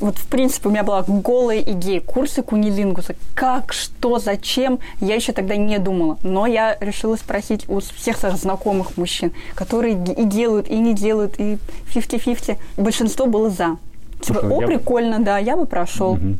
вот 0.00 0.16
в 0.16 0.26
принципе 0.26 0.68
у 0.68 0.72
меня 0.72 0.82
была 0.82 1.04
голая 1.06 1.60
идея, 1.60 2.00
курсы 2.00 2.42
кунилингуса. 2.42 3.14
Как, 3.34 3.72
что, 3.72 4.18
зачем, 4.18 4.78
я 5.00 5.14
еще 5.14 5.32
тогда 5.32 5.56
не 5.56 5.78
думала. 5.78 6.18
Но 6.22 6.46
я 6.46 6.76
решила 6.80 7.16
спросить 7.16 7.68
у 7.68 7.80
всех 7.80 8.16
своих 8.16 8.36
знакомых 8.36 8.96
мужчин, 8.96 9.32
которые 9.54 9.94
и 9.94 10.24
делают, 10.24 10.68
и 10.68 10.78
не 10.78 10.94
делают, 10.94 11.38
и 11.38 11.58
50-50. 11.94 12.56
Большинство 12.78 13.26
было 13.26 13.50
за. 13.50 13.76
Типа, 14.22 14.40
Слушай, 14.40 14.56
о, 14.56 14.60
я 14.62 14.66
прикольно, 14.66 15.18
да, 15.20 15.38
я 15.38 15.56
бы 15.56 15.66
прошел. 15.66 16.14
Мгм. 16.16 16.38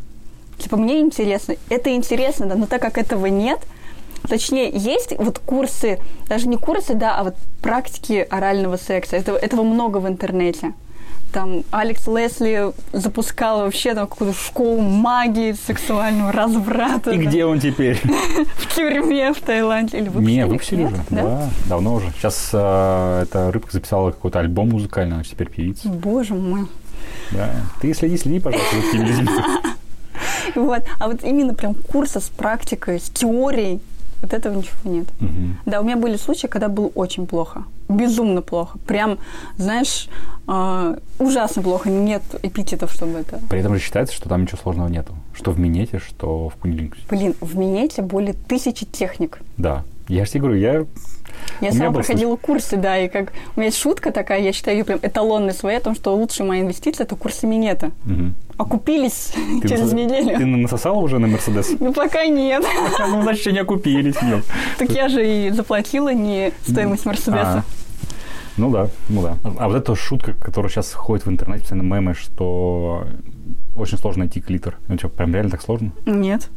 Типа, 0.59 0.77
мне 0.79 1.01
интересно. 1.01 1.57
Это 1.69 1.95
интересно, 1.95 2.47
да, 2.47 2.55
но 2.55 2.67
так 2.67 2.81
как 2.81 2.97
этого 2.97 3.27
нет, 3.27 3.61
точнее, 4.29 4.71
есть 4.73 5.15
вот 5.19 5.39
курсы, 5.39 5.99
даже 6.29 6.49
не 6.49 6.57
курсы, 6.57 6.95
да, 6.95 7.17
а 7.17 7.25
вот 7.25 7.37
практики 7.63 8.27
орального 8.29 8.77
секса. 8.77 9.17
Этого, 9.17 9.37
этого 9.37 9.63
много 9.63 9.99
в 9.99 10.09
интернете. 10.09 10.73
Там 11.33 11.65
Алекс 11.71 12.07
Лесли 12.07 12.73
запускал 12.93 13.61
вообще 13.61 13.95
там 13.95 14.07
какую-то 14.07 14.39
школу 14.39 14.81
магии, 14.81 15.53
сексуального 15.53 16.33
разврата. 16.33 17.11
И 17.11 17.19
да, 17.19 17.25
где 17.25 17.45
он 17.45 17.61
теперь? 17.61 18.01
В 18.57 18.75
тюрьме 18.75 19.33
в 19.35 19.41
Таиланде. 19.41 19.99
Или 19.99 20.09
выпустили? 20.09 20.35
Не, 20.35 20.47
выпустили 20.47 20.85
уже. 20.85 20.97
Да? 21.11 21.23
Да, 21.23 21.51
давно 21.69 21.95
уже. 21.95 22.11
Сейчас 22.13 22.51
э, 22.53 23.23
эта 23.25 23.51
рыбка 23.53 23.73
записала 23.73 24.13
какой-то 24.13 24.39
альбом 24.39 24.71
музыкальный, 24.71 25.17
она 25.17 25.25
теперь 25.25 25.51
певица. 25.51 25.89
Боже 25.89 26.35
мой. 26.35 26.69
Да. 27.33 27.51
Ты 27.81 27.93
следи, 27.93 28.17
следи, 28.17 28.41
пожалуйста, 28.41 28.77
за 28.77 28.83
такими 28.83 29.05
людьми. 29.05 29.29
Вот. 30.55 30.85
А 30.99 31.09
вот 31.09 31.23
именно 31.23 31.53
прям 31.53 31.75
курса 31.75 32.21
с 32.21 32.29
практикой, 32.31 32.99
с 32.99 33.11
теорией, 33.11 33.81
вот 34.23 34.33
этого 34.33 34.55
ничего 34.55 34.77
нет. 34.85 35.07
Мгм. 35.21 35.59
Да, 35.67 35.81
у 35.81 35.85
меня 35.85 35.97
были 35.97 36.17
случаи, 36.17 36.47
когда 36.47 36.69
было 36.69 36.87
очень 36.89 37.27
плохо. 37.27 37.65
Безумно 37.89 38.43
плохо. 38.43 38.79
Прям, 38.87 39.19
знаешь, 39.57 40.09
э, 40.49 40.97
ужасно 41.19 41.63
плохо. 41.63 41.91
Нет 41.91 42.23
эпитетов, 42.43 42.93
чтобы 42.93 43.19
это... 43.19 43.41
При 43.49 43.61
этом 43.61 43.75
же 43.75 43.81
считается, 43.81 44.15
что 44.15 44.29
там 44.29 44.43
ничего 44.43 44.59
сложного 44.59 44.89
нету. 44.89 45.15
Что 45.35 45.53
в 45.53 45.61
минете, 45.61 45.99
что 45.99 46.49
в 46.49 46.57
кунилингусе. 46.57 47.03
Блин, 47.09 47.35
в 47.41 47.57
Минете 47.57 48.03
более 48.03 48.35
тысячи 48.35 48.85
техник. 48.87 49.39
Да. 49.57 49.85
Я 50.09 50.25
же 50.25 50.31
тебе 50.33 50.41
говорю, 50.43 50.59
я... 50.59 50.87
Я 51.61 51.73
сама 51.73 51.93
проходила 51.93 52.37
курсы, 52.37 52.77
да, 52.77 52.99
и 52.99 53.09
как... 53.09 53.33
У 53.55 53.61
меня 53.61 53.67
есть 53.67 53.79
шутка 53.79 54.13
такая, 54.13 54.41
я 54.41 54.53
считаю 54.53 54.79
ее 54.79 54.85
прям 54.85 54.99
эталонной 55.03 55.53
своей, 55.55 55.79
о 55.79 55.81
том, 55.81 55.95
что 55.95 56.15
лучшая 56.15 56.47
моя 56.47 56.63
инвестиция– 56.63 57.05
это 57.07 57.17
курсы 57.17 57.47
Минета. 57.47 57.91
Мгм. 58.05 58.35
Окупились 58.59 59.33
Ты 59.63 59.69
через 59.69 59.93
насос- 59.93 59.95
неделю. 59.95 60.37
Ты 60.39 60.47
насосала 60.47 60.99
уже 60.99 61.19
на 61.19 61.27
Мерседес? 61.27 61.73
Ну, 61.79 61.93
пока 61.93 62.27
нет. 62.27 62.65
Ну, 62.99 63.23
значит, 63.23 63.53
не 63.53 63.59
окупились. 63.59 64.21
нет. 64.23 64.45
Так 64.79 64.91
я 64.91 65.09
же 65.09 65.27
и 65.27 65.51
заплатила 65.51 66.13
не 66.13 66.53
стоимость 66.69 67.07
Мерседеса. 67.07 67.59
А, 67.59 67.65
Ну 68.57 68.71
да, 68.71 68.89
ну 69.09 69.23
да. 69.23 69.37
А 69.59 69.69
вот 69.69 69.77
эта 69.77 69.95
шутка, 69.95 70.33
которая 70.35 70.71
сейчас 70.71 70.93
ходит 70.93 71.27
в 71.27 71.31
интернете, 71.31 71.61
постоянно 71.63 71.87
мемы, 71.87 72.15
что 72.15 73.07
очень 73.75 73.99
сложно 73.99 74.25
найти 74.25 74.41
клитор. 74.41 74.77
Ну 74.89 74.97
что, 74.99 75.09
прям 75.09 75.33
реально 75.35 75.51
так 75.51 75.63
сложно? 75.63 75.93
Нет. 76.07 76.49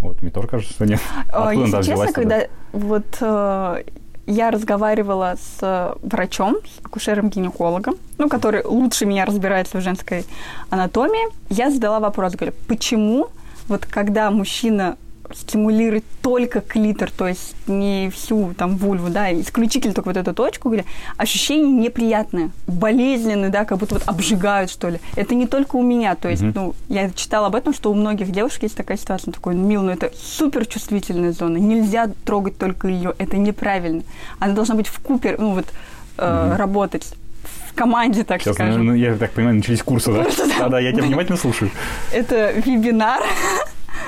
Вот, 0.00 0.20
мне 0.22 0.30
тоже 0.30 0.48
кажется, 0.48 0.72
что 0.74 0.86
нет. 0.86 1.00
А, 1.30 1.48
Откуда 1.48 1.78
Если 1.78 1.90
честно, 1.90 2.06
тогда? 2.12 2.40
когда 2.40 2.46
вот 2.72 3.16
э, 3.20 3.82
я 4.26 4.50
разговаривала 4.50 5.36
с 5.36 5.58
э, 5.62 5.94
врачом, 6.02 6.56
с 6.64 6.84
акушером-гинекологом, 6.84 7.96
ну, 8.18 8.28
который 8.28 8.64
лучше 8.64 9.06
меня 9.06 9.24
разбирается 9.24 9.78
в 9.78 9.80
женской 9.80 10.24
анатомии, 10.70 11.28
я 11.48 11.70
задала 11.70 12.00
вопрос, 12.00 12.34
говорю, 12.34 12.54
почему 12.68 13.28
вот 13.68 13.86
когда 13.86 14.30
мужчина 14.30 14.96
стимулирует 15.34 16.04
только 16.22 16.60
клитор, 16.60 17.10
то 17.10 17.28
есть 17.28 17.54
не 17.66 18.10
всю 18.10 18.54
там 18.54 18.76
вульву, 18.76 19.10
да, 19.10 19.32
исключительно 19.32 19.94
только 19.94 20.08
вот 20.08 20.16
эту 20.16 20.34
точку, 20.34 20.68
говорю, 20.68 20.84
ощущения 21.16 21.70
неприятные, 21.70 22.50
болезненные, 22.66 23.50
да, 23.50 23.64
как 23.64 23.78
будто 23.78 23.94
вот 23.94 24.04
обжигают, 24.06 24.70
что 24.70 24.88
ли. 24.88 25.00
Это 25.16 25.34
не 25.34 25.46
только 25.46 25.76
у 25.76 25.82
меня, 25.82 26.14
то 26.14 26.28
есть, 26.28 26.42
ну, 26.42 26.74
я 26.88 27.10
читала 27.10 27.48
об 27.48 27.54
этом, 27.54 27.72
что 27.74 27.90
у 27.90 27.94
многих 27.94 28.30
девушек 28.30 28.64
есть 28.64 28.76
такая 28.76 28.96
ситуация, 28.96 29.28
ну, 29.28 29.32
такой, 29.32 29.54
мил, 29.54 29.82
ну, 29.82 29.90
это 29.90 30.10
супер 30.16 30.66
чувствительная 30.66 31.32
зона, 31.32 31.56
нельзя 31.58 32.10
трогать 32.24 32.58
только 32.58 32.88
ее, 32.88 33.14
это 33.18 33.36
неправильно. 33.36 34.02
Она 34.38 34.54
должна 34.54 34.74
быть 34.74 34.88
в 34.88 35.00
купе, 35.00 35.36
ну, 35.38 35.54
вот, 35.54 35.66
э, 36.18 36.54
работать 36.56 37.14
в 37.70 37.74
команде, 37.74 38.24
так 38.24 38.42
Сейчас, 38.42 38.54
скажем. 38.54 38.84
ну, 38.84 38.94
я 38.94 39.16
так 39.16 39.30
понимаю, 39.32 39.56
начались 39.56 39.82
курсы, 39.82 40.12
да? 40.12 40.24
Курсы, 40.24 40.46
да. 40.46 40.58
Да-да, 40.58 40.80
я 40.80 40.92
тебя 40.92 41.04
внимательно 41.04 41.38
слушаю. 41.38 41.70
Это 42.12 42.52
вебинар. 42.52 43.22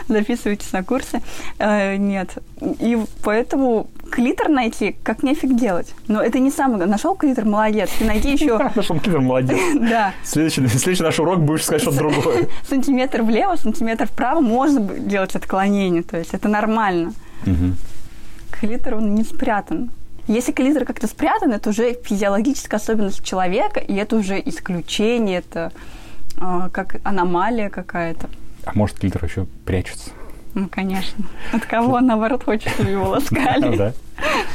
Записывайтесь 0.09 0.73
на 0.73 0.83
курсы. 0.83 1.21
Э, 1.59 1.97
нет. 1.97 2.31
И 2.61 2.99
поэтому 3.23 3.89
клитор 4.11 4.49
найти 4.49 4.97
как 5.03 5.23
нефиг 5.23 5.57
делать. 5.57 5.95
Но 6.09 6.23
это 6.23 6.39
не 6.39 6.51
самое. 6.51 6.87
Нашел 6.87 7.15
клитор, 7.15 7.45
молодец. 7.45 7.91
Ты 7.99 8.05
найди 8.05 8.33
еще, 8.35 8.59
Нашел 8.75 8.99
клитор, 8.99 9.21
молодец. 9.21 9.59
да, 9.75 10.13
Следующий, 10.25 10.67
следующий 10.69 11.03
наш 11.03 11.19
урок 11.19 11.41
будешь 11.41 11.65
сказать 11.65 11.83
что-то 11.83 11.99
другое. 11.99 12.49
сантиметр 12.69 13.23
влево, 13.23 13.57
сантиметр 13.57 14.07
вправо 14.07 14.41
можно 14.41 14.81
делать 14.81 15.35
отклонение. 15.35 16.03
То 16.03 16.19
есть 16.19 16.35
это 16.35 16.49
нормально. 16.49 17.13
Клитор, 18.51 18.97
он 18.97 19.15
не 19.15 19.25
спрятан. 19.25 19.91
Если 20.29 20.53
клитор 20.53 20.85
как-то 20.85 21.09
спрятан, 21.09 21.53
это 21.53 21.71
уже 21.71 21.95
физиологическая 21.95 22.79
особенность 22.79 23.25
человека, 23.25 23.81
и 23.81 23.95
это 23.95 24.17
уже 24.17 24.41
исключение, 24.45 25.39
это 25.39 25.73
а, 26.39 26.69
как 26.69 27.01
аномалия 27.03 27.71
какая-то. 27.71 28.29
А 28.65 28.73
может, 28.75 28.99
клитор 28.99 29.25
еще 29.25 29.47
прячется? 29.65 30.11
Ну, 30.55 30.69
конечно. 30.69 31.25
От 31.53 31.65
кого, 31.65 32.01
наоборот, 32.01 32.45
хочет, 32.45 32.71
чтобы 32.73 32.91
его 32.91 33.09
ласкали. 33.09 33.77
Да. 33.83 33.93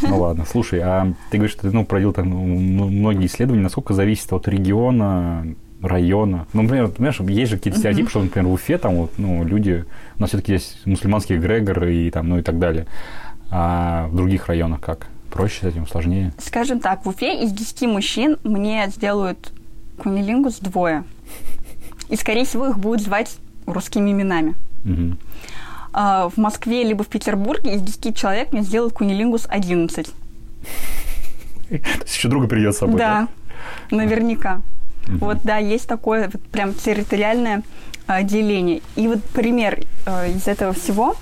Ну 0.02 0.20
ладно, 0.20 0.46
слушай, 0.50 0.80
а 0.82 1.12
ты 1.30 1.38
говоришь, 1.38 1.54
что 1.54 1.64
ты 1.64 1.72
ну, 1.76 1.84
проводил 1.84 2.14
там 2.14 2.30
ну, 2.30 2.88
многие 2.88 3.26
исследования, 3.26 3.64
насколько 3.64 3.94
зависит 3.94 4.32
от 4.32 4.48
региона, 4.48 5.46
района. 5.82 6.48
Ну, 6.54 6.62
например, 6.62 6.88
понимаешь, 6.90 7.20
есть 7.20 7.52
же 7.52 7.58
какие-то 7.58 7.80
стереотипы, 7.80 8.10
что, 8.10 8.22
например, 8.22 8.48
в 8.48 8.54
Уфе 8.54 8.78
там 8.78 8.96
вот, 8.96 9.12
ну, 9.18 9.44
люди, 9.44 9.86
у 10.18 10.22
нас 10.22 10.30
все-таки 10.30 10.54
есть 10.54 10.86
мусульманский 10.86 11.38
эгрегор 11.38 11.84
и 11.86 12.10
там, 12.12 12.30
ну 12.30 12.38
и 12.38 12.42
так 12.44 12.60
далее. 12.60 12.86
А 13.50 14.08
в 14.08 14.16
других 14.16 14.48
районах 14.48 14.80
как? 14.82 15.08
Проще 15.32 15.62
с 15.62 15.64
этим, 15.64 15.88
сложнее? 15.88 16.34
Скажем 16.40 16.80
так, 16.80 17.06
в 17.06 17.10
Уфе 17.10 17.44
из 17.44 17.52
10 17.52 17.82
мужчин 17.84 18.38
мне 18.44 18.88
сделают 18.90 19.52
кунилингус 19.98 20.60
двое. 20.60 21.04
И, 22.10 22.16
скорее 22.16 22.46
всего, 22.46 22.68
их 22.68 22.80
будут 22.80 23.02
звать 23.02 23.38
русскими 23.68 24.12
именами. 24.12 24.56
Мгм. 24.84 25.18
А 25.94 26.30
в 26.30 26.38
Москве 26.38 26.84
либо 26.84 27.04
в 27.04 27.08
Петербурге 27.08 27.76
из 27.76 27.82
10 27.82 28.16
человек 28.16 28.52
мне 28.52 28.62
сделают 28.62 28.94
кунилингус 28.94 29.46
11. 29.50 30.06
То 30.06 30.14
есть 31.74 32.16
еще 32.16 32.28
друга 32.28 32.48
придет 32.48 32.76
с 32.76 32.80
собой, 32.80 32.98
да, 32.98 33.28
наверняка. 33.92 34.62
Вот, 35.08 35.40
да, 35.44 35.58
есть 35.58 35.88
такое 35.88 36.30
вот 36.32 36.42
прям 36.44 36.74
территориальное 36.74 37.64
а, 38.08 38.24
деление. 38.24 38.82
И 38.96 39.08
вот 39.08 39.24
пример 39.24 39.80
а, 40.06 40.28
из 40.28 40.48
этого 40.48 40.74
всего. 40.74 41.16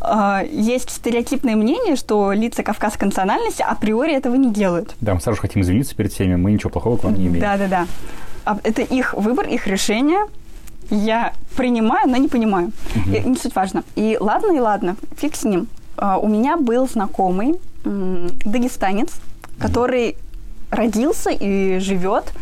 А, 0.00 0.42
есть 0.42 0.90
стереотипное 0.90 1.56
мнение, 1.56 1.96
что 1.96 2.32
лица 2.32 2.62
кавказской 2.62 3.04
национальности 3.04 3.62
априори 3.62 4.14
этого 4.14 4.34
не 4.34 4.52
делают. 4.52 4.94
Да, 5.00 5.14
мы 5.14 5.20
сразу 5.20 5.36
же 5.36 5.42
хотим 5.42 5.62
извиниться 5.62 5.96
перед 5.96 6.12
всеми, 6.12 6.36
мы 6.36 6.52
ничего 6.52 6.70
плохого 6.70 6.98
к 6.98 7.04
вам 7.04 7.14
не 7.14 7.26
имеем. 7.26 7.40
Да, 7.40 7.56
да, 7.56 7.68
да. 7.68 7.86
А 8.44 8.58
Это 8.62 8.82
их 8.82 9.14
выбор, 9.14 9.48
их 9.48 9.66
решение. 9.66 10.26
Я 10.90 11.32
принимаю, 11.56 12.08
но 12.08 12.16
не 12.16 12.28
понимаю. 12.28 12.72
Мгм. 12.94 13.14
И 13.14 13.20
не 13.20 13.36
суть 13.36 13.54
важно. 13.54 13.84
И 13.96 14.16
ладно, 14.20 14.52
и 14.56 14.60
ладно, 14.60 14.96
фиг 15.16 15.36
с 15.36 15.44
ним. 15.44 15.66
А, 15.96 16.18
У 16.18 16.28
меня 16.28 16.56
был 16.56 16.88
знакомый 16.88 17.54
м, 17.84 18.28
дагестанец, 18.44 19.10
который 19.58 20.16
родился 20.70 21.30
и 21.30 21.78
живет 21.78 22.32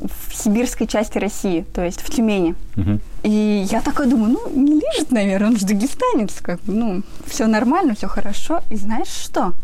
в 0.00 0.34
сибирской 0.34 0.86
части 0.86 1.18
России, 1.18 1.64
то 1.74 1.82
есть 1.84 2.02
в 2.02 2.10
Тюмени. 2.10 2.54
Мгм. 2.76 3.00
И 3.22 3.66
я 3.70 3.80
такая 3.80 4.06
думаю, 4.06 4.32
ну, 4.34 4.50
не 4.62 4.74
лежит, 4.80 5.10
наверное, 5.10 5.48
он 5.48 5.56
же 5.56 5.66
дагестанец, 5.66 6.34
как 6.42 6.60
бы, 6.62 6.72
ну, 6.74 7.02
все 7.26 7.46
нормально, 7.46 7.94
все 7.94 8.06
хорошо. 8.06 8.60
И 8.70 8.76
знаешь 8.76 9.08
что? 9.08 9.54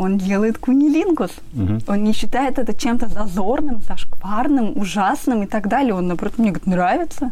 Он 0.00 0.16
делает 0.16 0.56
кунилингус. 0.56 1.30
Мгм. 1.52 1.80
Он 1.86 2.02
не 2.04 2.12
считает 2.14 2.58
это 2.58 2.72
чем-то 2.74 3.08
зазорным, 3.08 3.82
зашкварным, 3.82 4.72
ужасным 4.78 5.42
и 5.42 5.46
так 5.46 5.68
далее. 5.68 5.92
Он, 5.94 6.06
наоборот, 6.08 6.38
мне 6.38 6.50
говорит, 6.52 6.66
нравится. 6.66 7.30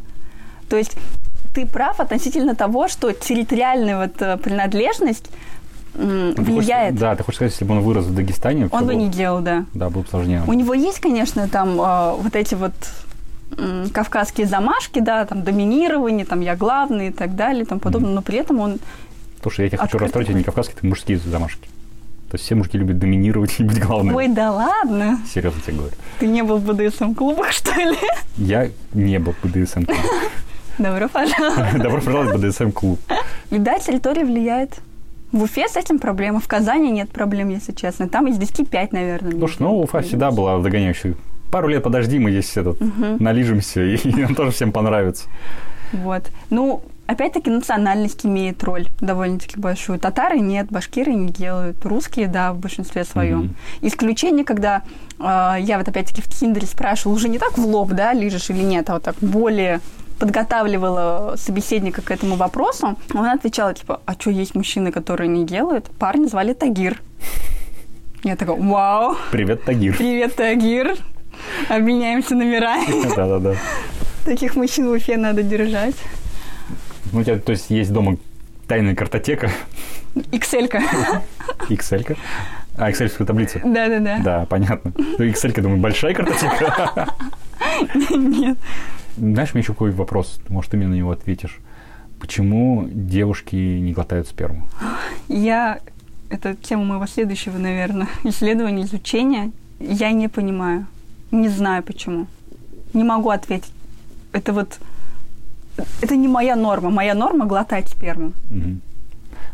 То 0.69 0.77
есть 0.77 0.97
ты 1.55 1.65
прав 1.67 1.99
относительно 1.99 2.55
того, 2.55 2.89
что 2.89 3.11
территориальная 3.13 3.97
вот 3.99 4.21
э, 4.21 4.37
принадлежность 4.37 5.31
Ну, 5.95 6.35
ты 6.35 6.45
хочешь- 6.45 6.55
влияет. 6.67 6.95
да, 6.97 7.17
ты 7.17 7.23
хочешь 7.25 7.37
сказать, 7.37 7.53
если 7.55 7.65
бы 7.65 7.73
он 7.75 7.81
вырос 7.81 8.05
в 8.05 8.15
Дагестане, 8.15 8.69
Он 8.71 8.81
бы 8.81 8.93
было- 8.93 8.99
не 8.99 9.09
делал, 9.09 9.41
да. 9.41 9.65
Да, 9.73 9.89
было 9.89 10.03
бы 10.03 10.09
сложнее. 10.11 10.43
У 10.47 10.53
него 10.53 10.75
есть, 10.75 11.01
конечно, 11.01 11.49
там 11.49 11.81
э, 11.81 12.17
вот 12.23 12.37
эти 12.37 12.55
вот 12.55 12.73
м, 13.57 13.89
кавказские 13.89 14.47
замашки, 14.47 14.99
да, 15.01 15.25
там 15.25 15.43
доминирование, 15.43 16.27
там 16.27 16.43
я 16.43 16.55
главный 16.55 17.09
и 17.09 17.11
так 17.13 17.35
далее 17.35 17.63
и 17.63 17.67
тому 17.67 17.81
подобное, 17.81 18.13
но 18.13 18.21
при 18.21 18.37
этом 18.39 18.61
он 18.61 18.79
Слушай, 19.43 19.63
я 19.65 19.69
тебя 19.71 19.79
хочу 19.79 19.87
Открыто. 19.97 20.05
расстроить, 20.05 20.29
это 20.29 20.37
не 20.39 20.45
кавказские, 20.45 20.77
это 20.77 20.87
мужские 20.87 21.19
замашки. 21.19 21.67
То 22.31 22.35
есть 22.35 22.45
все 22.45 22.55
мужики 22.55 22.77
любят 22.77 22.99
доминировать 22.99 23.59
и 23.59 23.63
быть 23.63 23.81
главными. 23.81 24.15
Ой, 24.15 24.29
да 24.29 24.53
ладно, 24.53 25.19
Серьезно 25.33 25.61
тебе 25.63 25.77
говорю. 25.77 25.95
ты 26.19 26.27
не 26.27 26.43
был 26.43 26.59
в 26.59 26.65
БДСМ-клубах, 26.65 27.53
что 27.53 27.75
ли? 27.75 27.97
Я 28.37 28.69
не 28.93 29.19
был 29.19 29.33
в 29.33 29.45
БДСМ 29.45 29.85
клуб. 29.85 29.99
Добро 30.79 31.09
пожаловать. 31.09 31.79
Добро 31.83 32.01
пожаловать 32.01 32.37
в 32.37 32.41
БДСМ 32.41 32.71
клуб. 32.71 33.01
И 33.51 33.59
да, 33.59 33.79
территория 33.79 34.25
влияет. 34.25 34.81
В 35.33 35.43
Уфе 35.43 35.69
с 35.69 35.77
этим 35.77 35.99
проблема. 35.99 36.41
В 36.41 36.49
Казани 36.49 36.91
нет 36.91 37.11
проблем, 37.11 37.49
если 37.49 37.73
честно. 37.73 38.09
Там 38.09 38.29
из 38.29 38.39
10 38.39 38.69
5, 38.69 38.93
наверное. 38.93 39.33
Слушай, 39.33 39.57
ну 39.61 39.81
Уфа 39.81 40.01
всегда 40.03 40.31
была 40.31 40.59
догоняющей 40.59 41.17
пару 41.51 41.69
лет 41.69 41.83
подожди, 41.83 42.19
мы 42.19 42.31
здесь 42.31 42.57
этот, 42.57 42.81
угу. 42.81 43.17
налижемся, 43.19 43.83
и, 43.83 43.97
и 44.05 44.15
нам 44.21 44.35
тоже 44.35 44.53
всем 44.53 44.73
понравится. 44.73 45.29
Вот. 45.93 46.25
Ну, 46.51 46.83
опять-таки 47.09 47.51
национальность 47.51 48.25
имеет 48.27 48.63
роль 48.63 48.87
довольно-таки 49.01 49.59
большую. 49.59 49.99
Татары 49.99 50.41
нет, 50.41 50.69
башкиры 50.71 51.15
не 51.15 51.31
делают, 51.31 51.85
русские, 51.85 52.29
да, 52.29 52.53
в 52.53 52.59
большинстве 52.59 53.05
своем. 53.05 53.41
Mm-hmm. 53.41 53.89
Исключение, 53.89 54.45
когда 54.45 54.83
э, 55.19 55.57
я 55.61 55.79
вот 55.79 55.89
опять-таки 55.89 56.21
в 56.21 56.29
Тиндере 56.29 56.67
спрашивала, 56.67 57.17
уже 57.17 57.29
не 57.29 57.39
так 57.39 57.57
в 57.57 57.67
лоб, 57.67 57.93
да, 57.93 58.13
лижешь 58.13 58.51
или 58.51 58.63
нет, 58.63 58.91
а 58.91 58.95
вот 58.95 59.03
так 59.05 59.17
более 59.21 59.81
подготавливала 60.19 61.37
собеседника 61.37 62.03
к 62.03 62.11
этому 62.11 62.37
вопросу, 62.37 62.99
он 63.15 63.25
отвечал, 63.25 63.73
типа, 63.73 64.03
а 64.05 64.13
что, 64.13 64.31
есть 64.31 64.55
мужчины, 64.55 64.93
которые 64.93 65.29
не 65.29 65.47
делают? 65.47 65.87
Парни 65.99 66.27
звали 66.27 66.53
Тагир. 66.53 67.01
Я 68.23 68.37
такая, 68.37 68.57
вау. 68.57 69.17
Привет, 69.33 69.65
Тагир. 69.65 69.97
Привет, 69.97 70.37
Тагир. 70.37 70.97
Обменяемся 71.71 72.35
номерами. 72.35 73.15
Да-да-да. 73.17 73.55
Таких 74.27 74.57
мужчин 74.57 74.89
в 74.89 74.93
Уфе 74.93 75.17
надо 75.17 75.43
держать. 75.43 75.95
Ну, 77.13 77.21
у 77.21 77.25
тебя, 77.25 77.39
то 77.39 77.53
есть, 77.53 77.71
есть 77.71 77.93
дома 77.93 78.17
тайная 78.67 78.95
картотека? 78.95 79.51
Excel-ка. 80.15 80.83
Excel-ка? 81.69 82.17
А, 82.77 82.91
excel 82.91 83.25
таблица? 83.25 83.61
Да-да-да. 83.65 84.19
Да, 84.19 84.47
понятно. 84.47 84.93
Ну, 84.97 85.25
Excel, 85.25 85.61
думаю, 85.61 85.81
большая 85.81 86.15
картотека? 86.15 87.13
Нет. 88.11 88.59
Знаешь, 89.17 89.53
мне 89.55 89.63
еще 89.63 89.73
какой 89.73 89.91
вопрос, 89.91 90.41
может, 90.49 90.71
ты 90.71 90.77
мне 90.77 90.87
на 90.87 90.95
него 90.95 91.11
ответишь. 91.11 91.59
Почему 92.21 92.89
девушки 92.91 93.57
не 93.57 93.93
глотают 93.93 94.29
сперму? 94.29 94.69
Я... 95.29 95.81
Это 96.31 96.55
тема 96.55 96.85
моего 96.85 97.07
следующего, 97.07 97.57
наверное, 97.57 98.07
исследования, 98.25 98.83
изучения. 98.83 99.51
Я 99.81 100.13
не 100.13 100.29
понимаю. 100.29 100.87
Не 101.31 101.49
знаю 101.49 101.83
почему. 101.83 102.27
Не 102.93 103.03
могу 103.03 103.31
ответить. 103.31 103.73
Это 104.33 104.53
вот... 104.53 104.79
Это 106.01 106.17
не 106.17 106.29
моя 106.29 106.57
норма. 106.57 106.91
Моя 106.91 107.15
норма 107.15 107.47
глотать 107.47 107.89
сперму. 107.89 108.33
Угу. 108.51 108.81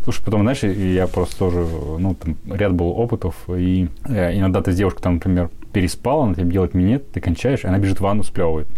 Слушай, 0.05 0.23
потом, 0.25 0.43
знаешь, 0.43 0.63
я 0.63 1.07
просто 1.07 1.39
тоже, 1.39 1.67
ну, 1.99 2.15
там 2.15 2.37
ряд 2.47 2.75
был 2.75 2.89
опытов, 2.89 3.37
и 3.49 3.89
э, 4.05 4.37
иногда 4.37 4.61
ты 4.61 4.73
с 4.73 4.77
девушкой, 4.77 5.01
там, 5.01 5.15
например, 5.15 5.49
переспала, 5.73 6.25
она 6.25 6.35
тебе 6.35 6.53
делает 6.53 6.75
минет, 6.75 7.11
ты 7.11 7.21
кончаешь, 7.21 7.65
и 7.65 7.67
она 7.67 7.79
бежит 7.79 7.99
в 7.99 8.01
ванну, 8.03 8.23
сплевывает. 8.23 8.69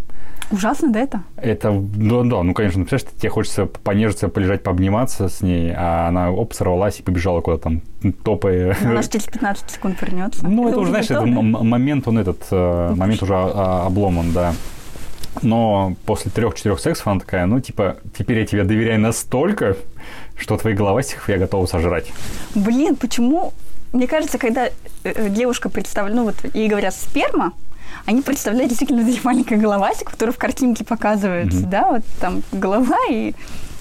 Ужасно, 0.53 0.93
да, 0.93 1.01
это? 1.01 1.23
Это, 1.37 1.73
да, 1.73 2.23
да, 2.23 2.43
ну, 2.45 2.55
конечно, 2.55 2.85
представляешь, 2.85 3.19
тебе 3.19 3.31
хочется 3.31 3.67
понежиться, 3.67 4.29
полежать, 4.29 4.63
пообниматься 4.63 5.29
с 5.29 5.41
ней, 5.41 5.73
а 5.77 6.07
она, 6.07 6.31
оп, 6.31 6.55
сорвалась 6.55 7.01
и 7.01 7.03
побежала 7.03 7.41
куда-то 7.41 7.65
там, 7.65 8.13
топая. 8.23 8.77
Ну, 8.81 8.91
она 8.91 9.03
же 9.03 9.11
через 9.11 9.27
15 9.27 9.69
секунд 9.69 10.01
вернется. 10.01 10.47
Ну, 10.47 10.63
это, 10.63 10.71
это 10.71 10.81
уже, 10.81 10.91
знаешь, 10.91 11.11
это 11.11 11.27
момент, 11.27 12.07
он 12.07 12.19
этот, 12.19 12.47
э, 12.53 12.95
момент 12.95 13.23
уже 13.23 13.35
обломан, 13.35 14.33
да. 14.33 14.53
Но 15.43 15.95
после 16.05 16.31
трех-четырех 16.31 16.81
сексов 16.81 17.07
она 17.07 17.21
такая, 17.21 17.47
ну, 17.47 17.61
типа, 17.61 17.97
теперь 18.17 18.41
я 18.41 18.47
тебе 18.47 18.65
доверяю 18.65 19.01
настолько, 19.01 19.77
что 20.39 20.57
твои 20.57 20.75
головастиков 20.75 21.29
я 21.29 21.39
готова 21.39 21.67
сожрать. 21.67 22.13
Блин, 22.55 22.97
почему? 22.97 23.53
Мне 23.93 24.07
кажется, 24.07 24.39
когда 24.39 24.69
э, 25.05 25.29
девушка 25.29 25.69
представляет, 25.69 26.17
ну, 26.17 26.25
вот 26.25 26.37
ей 26.55 26.69
говорят 26.69 26.95
сперма, 26.95 27.53
они 28.05 28.23
представляют 28.23 28.69
действительно 28.69 29.03
вот 29.11 29.25
маленькая 29.25 29.57
головасик, 29.57 30.11
который 30.11 30.31
в 30.31 30.39
картинке 30.39 30.85
показывается, 30.85 31.59
mm-hmm. 31.59 31.71
да, 31.71 31.91
вот 31.91 32.03
там 32.21 32.43
голова 32.53 32.99
и 33.11 33.35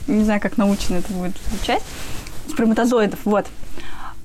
не 0.08 0.24
знаю, 0.24 0.40
как 0.40 0.58
научно 0.58 0.96
это 0.96 1.12
будет 1.14 1.36
звучать, 1.50 1.82
сперматозоидов, 2.50 3.20
вот. 3.26 3.48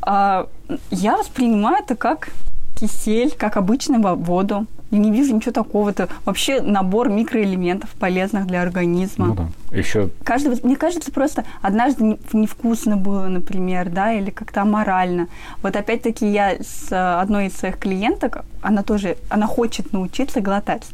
А, 0.02 0.46
я 0.90 1.16
воспринимаю 1.16 1.82
это 1.82 1.96
как 1.96 2.30
кисель, 2.78 3.34
как 3.36 3.56
обычную 3.56 4.16
воду. 4.16 4.66
Я 4.90 4.98
не 4.98 5.10
вижу 5.10 5.34
ничего 5.34 5.52
такого. 5.52 5.90
Это 5.90 6.08
вообще 6.24 6.60
набор 6.60 7.08
микроэлементов, 7.08 7.90
полезных 7.90 8.46
для 8.46 8.62
организма. 8.62 9.26
Ну 9.26 9.34
да. 9.34 9.48
Еще... 9.76 10.10
Каждый, 10.24 10.58
мне 10.64 10.76
кажется, 10.76 11.12
просто 11.12 11.44
однажды 11.62 12.18
невкусно 12.32 12.96
было, 12.96 13.26
например, 13.28 13.88
да, 13.88 14.12
или 14.12 14.30
как-то 14.30 14.62
аморально. 14.62 15.28
Вот 15.62 15.76
опять-таки 15.76 16.26
я 16.28 16.56
с 16.60 16.88
одной 16.90 17.46
из 17.46 17.56
своих 17.56 17.78
клиенток, 17.78 18.44
она 18.62 18.82
тоже, 18.82 19.16
она 19.28 19.46
хочет 19.46 19.92
научиться 19.92 20.40
глотать, 20.40 20.86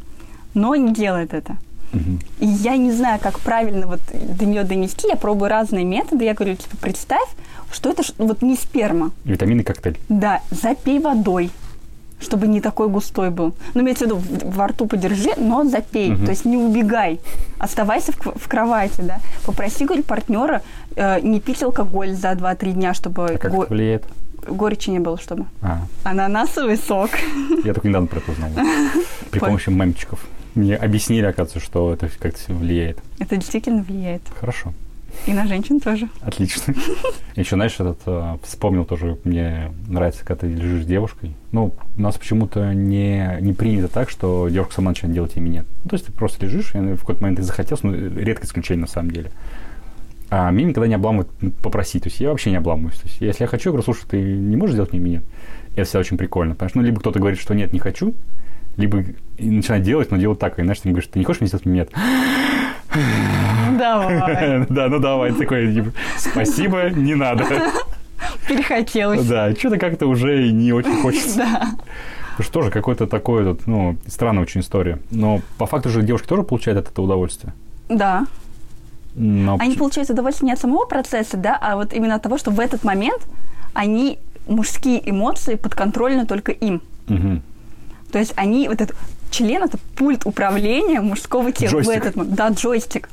но 0.55 0.75
не 0.77 0.93
делает 0.93 1.33
это. 1.33 1.57
И 2.41 2.47
я 2.47 2.77
не 2.77 2.93
знаю, 2.93 3.19
как 3.23 3.41
правильно 3.41 3.87
вот 3.87 4.01
до 4.13 4.45
нее 4.45 4.65
донести. 4.65 5.09
Я 5.09 5.17
пробую 5.17 5.49
разные 5.49 5.85
методы. 5.85 6.25
Я 6.25 6.35
говорю, 6.35 6.57
типа, 6.57 6.77
представь, 6.79 7.29
что 7.73 7.89
это 7.89 8.03
вот 8.19 8.43
не 8.43 8.57
сперма. 8.57 9.13
Витаминный 9.25 9.65
коктейль. 9.65 9.99
Да, 10.11 10.43
запей 10.51 10.99
водой 10.99 11.51
чтобы 12.21 12.47
не 12.49 12.61
такой 12.61 12.89
густой 12.89 13.31
был. 13.31 13.55
Ну, 13.75 13.83
имеется 13.83 14.05
в 14.05 14.09
виду, 14.09 14.23
во 14.45 14.69
рту 14.69 14.87
подержи, 14.87 15.31
но 15.37 15.65
запей. 15.65 16.13
Угу. 16.13 16.25
То 16.25 16.31
есть 16.31 16.45
не 16.45 16.57
убегай. 16.57 17.21
Оставайся 17.59 18.13
в, 18.13 18.39
в 18.39 18.49
кровати, 18.49 19.01
да. 19.03 19.21
Попроси, 19.45 19.85
говорю, 19.85 20.03
партнера 20.03 20.63
э, 20.95 21.21
не 21.21 21.41
пить 21.41 21.63
алкоголь 21.63 22.13
за 22.15 22.33
2-3 22.33 22.73
дня, 22.73 22.95
чтобы... 22.95 23.27
А 23.27 23.39
как 23.39 23.53
го... 23.53 23.65
это 23.65 23.75
влияет? 23.75 24.05
Горечи 24.49 24.91
не 24.91 25.01
было, 25.01 25.19
чтобы. 25.19 25.47
А. 25.61 25.81
Ананасовый 26.05 26.77
сок. 26.77 27.11
Я 27.65 27.75
только 27.75 27.89
недавно 27.89 28.07
про 28.07 28.19
это 28.19 28.33
узнал. 28.33 28.51
При 29.31 29.41
помощи 29.41 29.71
мемчиков. 29.71 30.25
Мне 30.55 30.77
объяснили, 30.77 31.27
оказывается, 31.27 31.61
что 31.61 31.93
это 31.93 32.09
как-то 32.19 32.55
влияет. 32.55 32.99
Это 33.19 33.37
действительно 33.37 33.83
влияет. 33.83 34.23
Хорошо. 34.41 34.73
И 35.27 35.33
на 35.33 35.47
женщин 35.47 35.81
тоже. 35.81 36.09
Отлично. 36.21 36.75
Еще, 37.35 37.57
знаешь, 37.57 37.75
этот 37.75 38.01
э, 38.07 38.37
вспомнил 38.43 38.85
тоже, 38.85 39.19
мне 39.25 39.73
нравится, 39.89 40.25
когда 40.25 40.41
ты 40.41 40.47
лежишь 40.49 40.85
с 40.85 40.87
девушкой. 40.87 41.35
Ну, 41.53 41.75
у 41.97 42.01
нас 42.01 42.17
почему-то 42.17 42.73
не, 42.73 43.39
не 43.41 43.53
принято 43.53 43.89
так, 43.89 44.11
что 44.11 44.49
девушка 44.49 44.75
сама 44.75 44.91
начинает 44.91 45.15
делать 45.15 45.37
ими 45.37 45.49
нет. 45.49 45.67
Ну, 45.85 45.91
то 45.91 45.95
есть 45.95 46.07
ты 46.07 46.13
просто 46.13 46.47
лежишь, 46.47 46.75
и 46.75 46.79
в 46.79 47.01
какой-то 47.01 47.23
момент 47.23 47.39
ты 47.39 47.45
захотелся, 47.45 47.87
ну, 47.87 47.95
редкое 47.95 48.47
исключение 48.47 48.83
на 48.83 48.87
самом 48.87 49.11
деле. 49.11 49.31
А 50.29 50.51
меня 50.51 50.69
никогда 50.69 50.89
не 50.89 50.95
обламывают 50.95 51.31
попросить. 51.63 52.03
То 52.03 52.09
есть 52.09 52.21
я 52.21 52.31
вообще 52.31 52.51
не 52.51 52.57
обламываюсь. 52.57 52.99
То 52.99 53.09
есть 53.09 53.21
если 53.21 53.45
я 53.45 53.49
хочу, 53.49 53.71
я 53.71 53.73
говорю, 53.73 53.85
слушай, 53.85 54.07
ты 54.09 54.21
не 54.21 54.57
можешь 54.57 54.75
сделать 54.75 54.93
мне 54.93 55.01
минет? 55.01 55.25
Это 55.75 55.85
всегда 55.85 56.01
очень 56.01 56.19
прикольно. 56.19 56.55
Потому 56.55 56.69
что, 56.69 56.79
ну, 56.79 56.85
либо 56.85 57.01
кто-то 57.01 57.19
говорит, 57.19 57.39
что 57.39 57.55
нет, 57.55 57.73
не 57.73 57.79
хочу, 57.79 58.15
либо 58.77 59.05
начинает 59.39 59.85
делать, 59.85 60.11
но 60.11 60.17
делать 60.17 60.39
так. 60.39 60.59
И, 60.59 60.63
знаешь, 60.63 60.81
ты 60.81 60.89
говоришь, 60.89 61.09
ты 61.13 61.19
не 61.19 61.25
хочешь 61.25 61.41
мне 61.41 61.49
сделать 61.49 61.67
минет? 61.67 61.91
Давай. 63.79 64.67
Да, 64.69 64.89
ну 64.89 64.99
давай. 64.99 65.33
Такой, 65.33 65.73
типа, 65.73 65.93
спасибо, 66.19 66.91
не 66.91 67.15
надо. 67.15 67.45
Перехотелось. 68.49 69.27
Да, 69.27 69.55
что-то 69.55 69.79
как-то 69.79 70.07
уже 70.07 70.51
не 70.51 70.73
очень 70.73 71.01
хочется. 71.03 71.37
Да. 72.39 72.43
Что 72.43 72.61
же, 72.61 72.71
какой-то 72.71 73.07
такой, 73.07 73.57
ну, 73.65 73.97
странная 74.07 74.43
очень 74.43 74.61
история. 74.61 74.99
Но 75.11 75.41
по 75.57 75.65
факту 75.65 75.89
же 75.89 76.03
девушки 76.03 76.27
тоже 76.27 76.43
получают 76.43 76.79
от 76.79 76.93
этого 76.93 77.07
удовольствие. 77.07 77.55
Да. 77.89 78.27
Но... 79.15 79.57
Они 79.59 79.75
получают 79.75 80.11
удовольствие 80.11 80.49
не 80.49 80.53
от 80.53 80.61
самого 80.61 80.85
процесса, 80.85 81.39
да, 81.39 81.57
а 81.59 81.77
вот 81.77 81.95
именно 81.95 82.17
от 82.17 82.23
того, 82.23 82.37
что 82.37 82.51
в 82.51 82.61
этот 82.61 82.85
момент 82.85 83.27
они 83.73 84.19
мужские 84.47 85.09
эмоции 85.09 85.55
подконтрольны 85.55 86.27
только 86.27 86.53
им. 86.53 86.83
Угу. 87.09 87.41
То 88.13 88.19
есть 88.19 88.35
они, 88.37 88.69
вот 88.69 88.83
этот 88.83 88.97
член 89.31 89.63
это 89.63 89.79
пульт 89.95 90.27
управления 90.27 91.01
мужского 91.01 91.53
тела 91.53 91.71
джойстик. 91.71 91.95
в 91.95 91.97
этот 91.97 92.17
момент. 92.17 92.35
Да, 92.35 92.49
джойстик. 92.49 93.09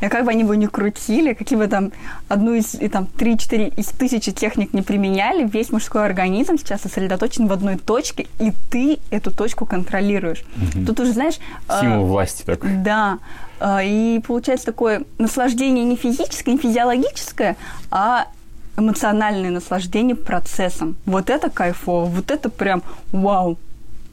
И 0.00 0.08
как 0.08 0.24
бы 0.24 0.30
они 0.30 0.42
его 0.42 0.54
не 0.54 0.66
крутили, 0.66 1.32
какие 1.32 1.58
бы 1.58 1.66
там 1.66 1.92
одну 2.28 2.54
из, 2.54 2.74
и 2.74 2.88
там, 2.88 3.06
три-четыре 3.06 3.68
из 3.68 3.86
тысячи 3.86 4.32
техник 4.32 4.74
не 4.74 4.82
применяли, 4.82 5.48
весь 5.48 5.70
мужской 5.70 6.04
организм 6.04 6.58
сейчас 6.58 6.82
сосредоточен 6.82 7.46
в 7.46 7.52
одной 7.52 7.76
точке, 7.76 8.26
и 8.38 8.52
ты 8.70 8.98
эту 9.10 9.30
точку 9.30 9.64
контролируешь. 9.66 10.44
Угу. 10.56 10.86
Тут 10.86 11.00
уже, 11.00 11.12
знаешь... 11.12 11.38
Символ 11.80 12.04
э, 12.04 12.08
власти 12.08 12.42
такой. 12.42 12.70
Да. 12.74 13.18
Э, 13.60 13.78
и 13.82 14.20
получается 14.26 14.66
такое 14.66 15.04
наслаждение 15.18 15.84
не 15.84 15.96
физическое, 15.96 16.52
не 16.52 16.58
физиологическое, 16.58 17.56
а 17.90 18.26
эмоциональное 18.76 19.50
наслаждение 19.50 20.16
процессом. 20.16 20.96
Вот 21.06 21.30
это 21.30 21.48
кайфово, 21.48 22.06
вот 22.06 22.30
это 22.30 22.50
прям 22.50 22.82
вау. 23.12 23.56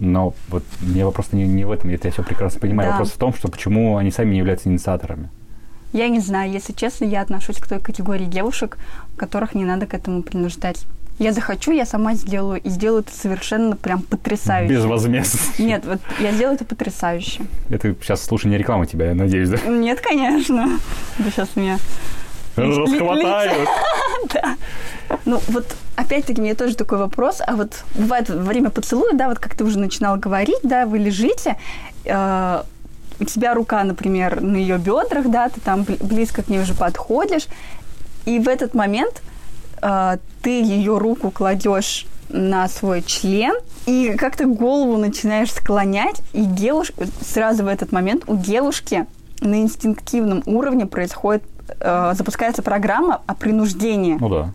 Но 0.01 0.33
вот 0.49 0.63
мне 0.81 1.05
вопрос 1.05 1.27
не, 1.31 1.45
не 1.45 1.63
в 1.63 1.71
этом, 1.71 1.91
это 1.91 2.07
я 2.07 2.11
все 2.11 2.23
прекрасно 2.23 2.59
понимаю. 2.59 2.89
Да. 2.89 2.93
Вопрос 2.93 3.11
в 3.11 3.17
том, 3.17 3.33
что 3.35 3.49
почему 3.49 3.97
они 3.97 4.09
сами 4.09 4.31
не 4.31 4.39
являются 4.39 4.67
инициаторами. 4.67 5.29
Я 5.93 6.09
не 6.09 6.19
знаю, 6.19 6.51
если 6.51 6.73
честно, 6.73 7.05
я 7.05 7.21
отношусь 7.21 7.57
к 7.57 7.67
той 7.67 7.79
категории 7.79 8.25
девушек, 8.25 8.79
которых 9.15 9.53
не 9.53 9.63
надо 9.63 9.85
к 9.85 9.93
этому 9.93 10.23
принуждать. 10.23 10.85
Я 11.19 11.33
захочу, 11.33 11.71
я 11.71 11.85
сама 11.85 12.15
сделаю, 12.15 12.59
и 12.59 12.69
сделаю 12.69 13.03
это 13.03 13.13
совершенно 13.13 13.75
прям 13.75 14.01
потрясающе. 14.01 14.73
Безвозмездно. 14.73 15.39
Нет, 15.59 15.85
вот 15.85 15.99
я 16.19 16.31
сделаю 16.31 16.55
это 16.55 16.65
потрясающе. 16.65 17.43
Это 17.69 17.95
сейчас, 18.01 18.23
слушай, 18.23 18.47
не 18.47 18.57
реклама 18.57 18.87
тебя, 18.87 19.09
я 19.09 19.13
надеюсь, 19.13 19.49
да? 19.49 19.57
Нет, 19.67 20.01
конечно. 20.01 20.79
Да 21.19 21.29
сейчас 21.29 21.55
меня 21.55 21.77
Расхватают. 22.55 23.69
Да. 24.33 24.55
Ну, 25.25 25.41
вот 25.47 25.65
опять-таки, 25.95 26.39
мне 26.41 26.53
тоже 26.53 26.75
такой 26.75 26.97
вопрос. 26.97 27.41
А 27.45 27.55
вот 27.55 27.83
бывает 27.95 28.29
во 28.29 28.35
время 28.43 28.69
поцелуя, 28.69 29.13
да, 29.13 29.27
вот 29.29 29.39
как 29.39 29.55
ты 29.55 29.63
уже 29.63 29.79
начинал 29.79 30.17
говорить, 30.17 30.59
да, 30.63 30.85
вы 30.85 30.99
лежите, 30.99 31.57
э, 32.05 32.63
у 33.19 33.25
тебя 33.25 33.53
рука, 33.53 33.83
например, 33.83 34.41
на 34.41 34.57
ее 34.57 34.77
бедрах, 34.77 35.29
да, 35.29 35.49
ты 35.49 35.59
там 35.59 35.85
близко 35.99 36.43
к 36.43 36.49
ней 36.49 36.59
уже 36.61 36.73
подходишь, 36.73 37.47
и 38.25 38.39
в 38.39 38.47
этот 38.47 38.73
момент 38.73 39.21
э, 39.81 40.17
ты 40.41 40.61
ее 40.61 40.97
руку 40.97 41.31
кладешь 41.31 42.05
на 42.29 42.67
свой 42.67 43.01
член, 43.01 43.55
и 43.85 44.15
как-то 44.17 44.45
голову 44.45 44.97
начинаешь 44.97 45.51
склонять, 45.51 46.21
и 46.33 46.43
девушка, 46.45 47.05
сразу 47.25 47.63
в 47.63 47.67
этот 47.67 47.91
момент 47.91 48.23
у 48.27 48.37
девушки 48.37 49.05
на 49.41 49.61
инстинктивном 49.61 50.43
уровне 50.45 50.85
происходит, 50.85 51.43
э, 51.79 52.13
запускается 52.15 52.61
программа 52.61 53.21
о 53.25 53.33
принуждении. 53.33 54.17
Ну 54.19 54.29
да. 54.29 54.51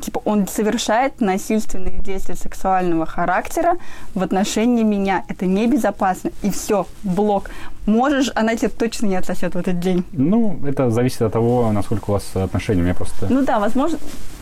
Типа 0.00 0.20
он 0.24 0.46
совершает 0.46 1.20
насильственные 1.20 2.00
действия 2.02 2.34
сексуального 2.34 3.06
характера 3.06 3.78
в 4.14 4.22
отношении 4.22 4.82
меня. 4.82 5.24
Это 5.28 5.46
небезопасно. 5.46 6.30
И 6.42 6.50
все, 6.50 6.86
блок. 7.04 7.50
Можешь, 7.86 8.30
она 8.34 8.54
тебе 8.54 8.68
точно 8.68 9.06
не 9.06 9.16
отсосет 9.16 9.54
в 9.54 9.58
этот 9.58 9.80
день. 9.80 10.04
Ну, 10.12 10.58
это 10.66 10.90
зависит 10.90 11.22
от 11.22 11.32
того, 11.32 11.72
насколько 11.72 12.10
у 12.10 12.12
вас 12.12 12.36
отношения. 12.36 12.82
У 12.82 12.84
меня 12.84 12.94
просто... 12.94 13.26
Ну 13.30 13.44
да, 13.44 13.58
возможно, 13.58 13.98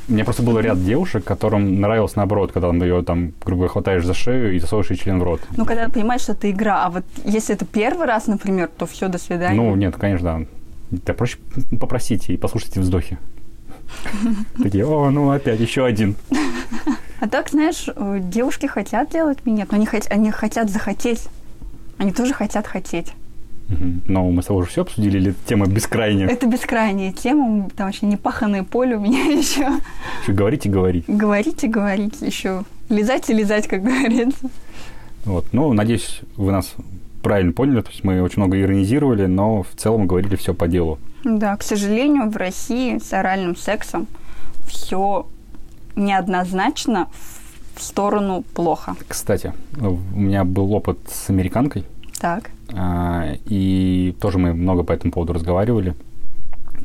У 0.08 0.12
меня 0.12 0.24
просто 0.24 0.42
был 0.42 0.58
ряд 0.58 0.84
девушек, 0.84 1.22
которым 1.22 1.80
нравилось 1.80 2.16
наоборот, 2.16 2.50
когда 2.50 2.68
там 2.68 2.82
ее 2.82 3.02
там, 3.02 3.32
грубо 3.44 3.60
говоря, 3.60 3.72
хватаешь 3.72 4.04
за 4.04 4.14
шею 4.14 4.56
и 4.56 4.58
засовываешь 4.58 4.90
ей 4.90 4.96
член 4.96 5.20
в 5.20 5.22
рот. 5.22 5.40
ну 5.56 5.64
когда 5.64 5.84
ты 5.84 5.92
понимаешь, 5.92 6.22
что 6.22 6.32
это 6.32 6.50
игра, 6.50 6.84
а 6.84 6.90
вот 6.90 7.04
если 7.24 7.54
это 7.54 7.64
первый 7.66 8.06
раз, 8.06 8.26
например, 8.26 8.68
то 8.76 8.86
все, 8.86 9.08
до 9.08 9.18
свидания. 9.18 9.60
Ну, 9.60 9.76
нет, 9.76 9.94
конечно, 9.96 10.38
да. 10.40 10.46
Да 10.92 11.14
проще 11.14 11.38
попросите 11.80 12.34
и 12.34 12.36
послушайте 12.36 12.80
вздохи. 12.80 13.18
Такие, 14.62 14.86
о, 14.86 15.10
ну 15.10 15.30
опять 15.30 15.58
еще 15.60 15.84
один. 15.84 16.14
А 17.20 17.28
так, 17.28 17.48
знаешь, 17.50 17.86
э, 17.94 18.20
девушки 18.22 18.66
хотят 18.66 19.10
делать 19.10 19.44
минет, 19.46 19.70
но 19.70 19.76
они, 19.76 19.86
хот- 19.86 20.08
они 20.10 20.30
хотят 20.30 20.70
захотеть. 20.70 21.28
Они 21.98 22.12
тоже 22.12 22.34
хотят 22.34 22.66
хотеть. 22.66 23.12
Но 24.06 24.28
мы 24.30 24.42
с 24.42 24.46
тобой 24.46 24.62
уже 24.62 24.70
все 24.70 24.82
обсудили, 24.82 25.18
или 25.18 25.34
тема 25.46 25.66
бескрайняя? 25.66 26.28
Это 26.28 26.46
бескрайняя 26.46 27.12
тема, 27.12 27.70
там 27.74 27.86
вообще 27.86 28.06
непаханное 28.06 28.64
поле 28.64 28.96
у 28.96 29.00
меня 29.00 29.22
еще. 29.24 29.68
Еще 30.22 30.32
говорить 30.32 30.66
и 30.66 30.68
говорить. 30.68 31.04
Говорить 31.06 31.64
и 31.64 31.68
говорить 31.68 32.20
еще. 32.20 32.64
Лизать 32.90 33.30
и 33.30 33.32
лизать, 33.32 33.68
как 33.68 33.82
говорится. 33.82 34.50
Вот. 35.24 35.46
Ну, 35.52 35.72
надеюсь, 35.72 36.20
вы 36.36 36.50
нас 36.52 36.74
правильно 37.22 37.52
поняли. 37.52 37.80
То 37.82 37.90
есть 37.90 38.04
мы 38.04 38.20
очень 38.22 38.42
много 38.42 38.60
иронизировали, 38.60 39.26
но 39.26 39.62
в 39.62 39.68
целом 39.76 40.06
говорили 40.06 40.36
все 40.36 40.52
по 40.54 40.68
делу. 40.68 40.98
Да, 41.24 41.56
к 41.56 41.62
сожалению, 41.62 42.28
в 42.30 42.36
России 42.36 42.98
с 42.98 43.12
оральным 43.12 43.56
сексом 43.56 44.06
все 44.66 45.26
неоднозначно 45.96 47.08
в- 47.76 47.80
сторону 47.82 48.44
плохо. 48.54 48.94
Кстати, 49.08 49.52
у 49.80 49.98
меня 50.18 50.44
был 50.44 50.72
опыт 50.74 50.98
с 51.08 51.30
американкой, 51.30 51.84
Так. 52.20 52.50
а, 52.74 53.34
и 53.46 54.14
тоже 54.20 54.38
мы 54.38 54.52
много 54.54 54.82
по 54.82 54.92
этому 54.92 55.12
поводу 55.12 55.32
разговаривали. 55.32 55.94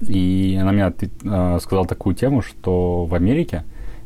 И 0.07 0.57
она 0.61 0.71
мне 0.71 0.93
а, 1.25 1.59
сказала 1.59 1.85
такую 1.87 2.15
тему, 2.15 2.41
что 2.41 3.05
в 3.05 3.13
Америке 3.15 3.63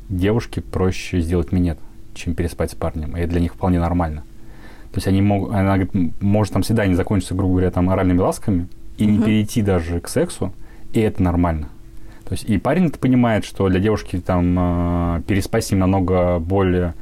девушке 0.09 0.61
проще 0.61 1.21
сделать 1.21 1.51
минет, 1.51 1.77
чем 2.13 2.34
переспать 2.34 2.71
с 2.71 2.75
парнем. 2.75 3.15
И 3.15 3.19
это 3.21 3.32
для 3.32 3.41
них 3.41 3.53
вполне 3.53 3.79
нормально. 3.79 4.23
То 4.91 4.97
есть 4.97 5.07
они 5.07 5.21
могут, 5.21 5.51
она 5.51 5.77
говорит, 5.77 6.21
может 6.21 6.53
там 6.53 6.63
свидание 6.63 6.95
закончиться, 6.95 7.33
грубо 7.33 7.53
говоря, 7.53 7.71
там 7.71 7.89
оральными 7.89 8.19
ласками, 8.19 8.67
и 8.97 9.05
не 9.05 9.17
Мгм. 9.17 9.23
перейти 9.25 9.61
даже 9.61 9.99
к 10.01 10.09
сексу, 10.09 10.53
и 10.93 10.99
это 10.99 11.23
нормально. 11.23 11.69
То 12.25 12.33
есть 12.33 12.43
и 12.45 12.57
парень 12.57 12.87
это 12.87 12.99
понимает, 12.99 13.45
что 13.45 13.67
для 13.69 13.79
девушки 13.79 14.17
там 14.19 14.55
а, 14.57 15.21
переспать 15.27 15.65
с 15.65 15.71
намного 15.71 16.39
более 16.39 16.93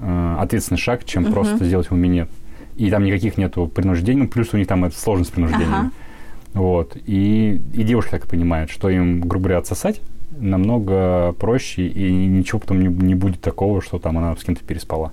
а, 0.00 0.38
ответственный 0.40 0.78
шаг, 0.78 1.04
чем 1.04 1.24
Мгм. 1.24 1.32
просто 1.32 1.64
сделать 1.64 1.88
ему 1.90 1.98
минет. 1.98 2.28
И 2.76 2.90
там 2.90 3.04
никаких 3.04 3.38
нету 3.38 3.66
принуждений, 3.66 4.22
ну, 4.22 4.28
плюс 4.28 4.52
у 4.52 4.56
них 4.58 4.66
там 4.66 4.84
это 4.84 4.96
сложность 4.98 5.32
принуждения. 5.32 5.66
Ага. 5.74 5.90
Вот. 6.54 6.96
И, 7.06 7.60
и 7.74 7.82
девушка 7.82 8.12
так 8.12 8.26
и 8.26 8.28
понимает, 8.28 8.70
что 8.70 8.88
им, 8.88 9.20
грубо 9.20 9.44
говоря, 9.44 9.58
отсосать 9.58 10.00
намного 10.38 11.32
проще, 11.38 11.86
и 11.86 12.12
ничего 12.12 12.58
потом 12.58 12.80
не, 12.80 12.88
не 12.88 13.14
будет 13.14 13.40
такого, 13.40 13.80
что 13.82 13.98
там 13.98 14.18
она 14.18 14.36
с 14.36 14.44
кем-то 14.44 14.62
переспала. 14.64 15.12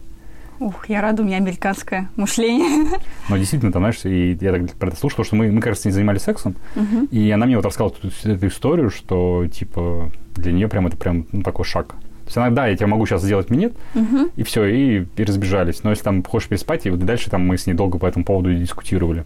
Ух, 0.64 0.88
я 0.88 1.02
рада, 1.02 1.24
у 1.24 1.26
меня 1.26 1.38
американское 1.38 2.10
мышление. 2.16 2.98
Но 3.30 3.38
действительно, 3.38 3.72
там, 3.74 3.82
знаешь, 3.82 4.00
и 4.06 4.38
я 4.40 4.54
так 4.54 4.72
про 4.74 4.88
это 4.88 4.98
слушал, 4.98 5.26
что 5.26 5.36
мы, 5.36 5.52
мы, 5.52 5.60
кажется, 5.60 5.90
не 5.90 5.94
занимались 5.94 6.22
сексом, 6.22 6.56
Мгм. 6.76 7.06
и 7.12 7.30
она 7.32 7.46
мне 7.46 7.58
вот 7.58 7.66
рассказала 7.66 7.92
эту, 8.02 8.10
эту 8.30 8.48
историю, 8.48 8.90
что, 8.90 9.46
типа, 9.48 10.10
для 10.36 10.54
нее 10.54 10.70
прям 10.70 10.88
это 10.88 10.96
прям 10.96 11.26
ну, 11.34 11.42
такой 11.42 11.66
шаг. 11.66 11.88
То 11.88 12.28
есть 12.28 12.38
она, 12.38 12.50
да, 12.50 12.68
я 12.68 12.78
тебе 12.78 12.86
могу 12.88 13.06
сейчас 13.06 13.24
сделать 13.24 13.50
минет, 13.50 13.74
Мгм. 13.94 14.30
и 14.38 14.44
все, 14.44 14.64
и, 14.66 15.06
и 15.18 15.24
разбежались. 15.26 15.84
Но 15.84 15.90
если 15.90 16.04
там 16.06 16.24
хочешь 16.24 16.48
переспать, 16.48 16.86
и 16.86 16.90
вот 16.90 17.00
дальше 17.02 17.30
там 17.30 17.46
мы 17.46 17.58
с 17.58 17.68
ней 17.68 17.74
долго 17.74 17.98
по 17.98 18.06
этому 18.06 18.24
поводу 18.24 18.50
и 18.50 18.56
дискутировали. 18.56 19.26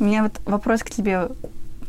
У 0.00 0.04
меня 0.04 0.22
вот 0.22 0.40
вопрос 0.46 0.82
к 0.82 0.88
тебе 0.90 1.28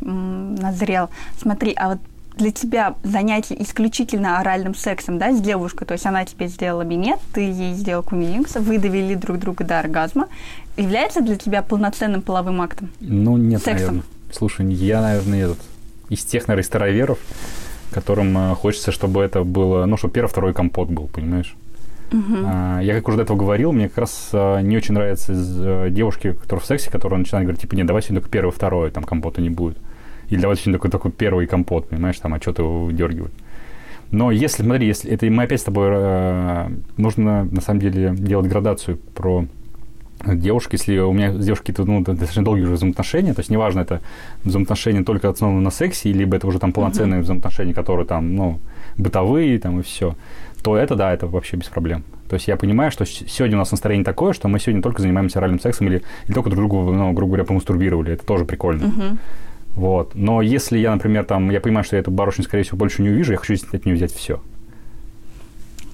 назрел. 0.01 1.09
Смотри, 1.41 1.73
а 1.77 1.89
вот 1.89 1.99
для 2.39 2.51
тебя 2.51 2.95
занятие 3.03 3.61
исключительно 3.61 4.39
оральным 4.39 4.73
сексом, 4.73 5.19
да, 5.19 5.31
с 5.31 5.41
девушкой, 5.41 5.85
то 5.85 5.93
есть 5.93 6.05
она 6.05 6.25
тебе 6.25 6.47
сделала 6.47 6.81
минет, 6.81 7.19
ты 7.33 7.41
ей 7.41 7.73
сделал 7.73 8.01
кумилингс, 8.01 8.55
вы 8.55 8.79
довели 8.79 9.13
друг 9.15 9.37
друга 9.37 9.63
до 9.65 9.79
оргазма, 9.79 10.27
является 10.77 11.21
для 11.21 11.35
тебя 11.35 11.61
полноценным 11.61 12.21
половым 12.21 12.61
актом? 12.61 12.89
Ну, 13.01 13.37
нет, 13.37 13.61
Сексом. 13.61 13.87
наверное. 13.87 14.03
Слушай, 14.31 14.73
я, 14.73 15.01
наверное, 15.01 15.45
этот, 15.45 15.59
из 16.09 16.23
тех, 16.23 16.47
наверное, 16.47 16.65
староверов, 16.65 17.19
которым 17.91 18.37
э, 18.37 18.55
хочется, 18.55 18.91
чтобы 18.91 19.21
это 19.21 19.43
было, 19.43 19.85
ну, 19.85 19.97
чтобы 19.97 20.13
первый, 20.13 20.29
второй 20.29 20.53
компот 20.53 20.89
был, 20.89 21.07
понимаешь? 21.07 21.55
А, 22.11 22.79
я, 22.79 22.95
как 22.95 23.07
уже 23.07 23.17
до 23.17 23.23
этого 23.23 23.37
говорил, 23.37 23.71
мне 23.71 23.87
как 23.87 23.99
раз 23.99 24.29
а, 24.33 24.61
не 24.61 24.77
очень 24.77 24.93
нравятся 24.95 25.33
из, 25.33 25.61
э, 25.61 25.89
девушки, 25.91 26.31
которые 26.31 26.63
в 26.63 26.65
сексе, 26.65 26.89
которые 26.89 27.19
начинают 27.19 27.45
говорить, 27.45 27.61
типа, 27.61 27.75
нет, 27.75 27.85
давай 27.85 28.01
сегодня 28.01 28.21
только 28.21 28.31
первый, 28.31 28.51
второй, 28.51 28.91
там 28.91 29.03
компота 29.03 29.41
не 29.41 29.49
будет. 29.49 29.77
Или 30.29 30.39
давай 30.39 30.57
сегодня 30.57 30.73
только, 30.73 30.89
только 30.89 31.09
первый 31.09 31.47
компот, 31.47 31.89
понимаешь, 31.89 32.19
там, 32.19 32.33
а 32.33 32.41
что 32.41 32.53
ты 32.53 32.61
его 32.61 32.85
выдергивать. 32.85 33.31
Но 34.11 34.31
если, 34.31 34.63
смотри, 34.63 34.87
если 34.87 35.11
это 35.11 35.27
мы 35.27 35.43
опять 35.43 35.61
с 35.61 35.63
тобой 35.63 35.89
э, 35.91 36.69
нужно 36.97 37.43
на 37.43 37.61
самом 37.61 37.79
деле 37.79 38.15
делать 38.17 38.47
градацию 38.47 38.97
про 38.97 39.45
девушек, 40.25 40.73
если 40.73 40.97
у 40.97 41.13
меня 41.13 41.31
с 41.33 41.45
девушкой 41.45 41.67
какие-то 41.67 41.85
ну, 41.85 42.03
достаточно 42.03 42.43
долгие 42.43 42.63
уже 42.63 42.73
взаимоотношения, 42.73 43.33
то 43.33 43.39
есть 43.39 43.49
неважно, 43.49 43.81
это 43.81 44.01
взаимоотношения 44.43 45.03
только 45.03 45.29
основаны 45.29 45.61
на 45.61 45.71
сексе, 45.71 46.11
либо 46.11 46.35
это 46.35 46.47
уже 46.47 46.59
там 46.59 46.73
полноценные 46.73 47.21
взаимоотношения, 47.21 47.73
которые 47.73 48.05
там, 48.05 48.35
ну, 48.35 48.59
бытовые 48.97 49.59
там 49.59 49.79
и 49.79 49.83
все, 49.83 50.15
то 50.63 50.75
это, 50.75 50.95
да, 50.95 51.13
это 51.13 51.27
вообще 51.27 51.57
без 51.57 51.67
проблем. 51.67 52.03
То 52.29 52.35
есть 52.35 52.47
я 52.47 52.57
понимаю, 52.57 52.91
что 52.91 53.05
сегодня 53.05 53.57
у 53.57 53.59
нас 53.59 53.71
настроение 53.71 54.05
такое, 54.05 54.33
что 54.33 54.47
мы 54.47 54.59
сегодня 54.59 54.81
только 54.81 55.01
занимаемся 55.01 55.39
оральным 55.39 55.59
сексом 55.59 55.87
или, 55.87 56.03
или 56.27 56.33
только 56.33 56.49
друг 56.49 56.59
другу, 56.59 56.91
ну, 56.91 57.11
грубо 57.13 57.31
говоря, 57.31 57.45
помастурбировали. 57.45 58.13
Это 58.13 58.25
тоже 58.25 58.45
прикольно. 58.45 58.87
Мгм. 58.87 59.19
Вот. 59.79 60.13
Но 60.13 60.41
если 60.41 60.77
я, 60.77 60.91
например, 60.91 61.23
там, 61.23 61.49
я 61.51 61.61
понимаю, 61.61 61.85
что 61.85 61.95
я 61.95 62.01
эту 62.01 62.11
барышню, 62.11 62.43
скорее 62.43 62.63
всего, 62.63 62.77
больше 62.77 63.01
не 63.01 63.09
увижу, 63.09 63.31
я 63.31 63.37
хочу 63.37 63.55
от 63.71 63.85
нее 63.85 63.95
взять 63.95 64.13
все. 64.13 64.41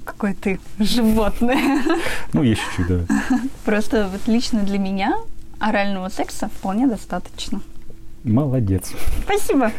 Какой 0.03 0.33
ты 0.33 0.59
животное. 0.79 1.83
Ну, 2.33 2.41
есть 2.41 2.61
чуть-чуть, 2.75 2.87
да. 2.87 3.15
Просто 3.63 4.09
вот 4.11 4.21
лично 4.27 4.63
для 4.63 4.79
меня 4.79 5.13
орального 5.59 6.09
секса 6.09 6.49
вполне 6.57 6.87
достаточно. 6.87 7.61
Молодец. 8.23 8.91
Спасибо. 9.23 9.71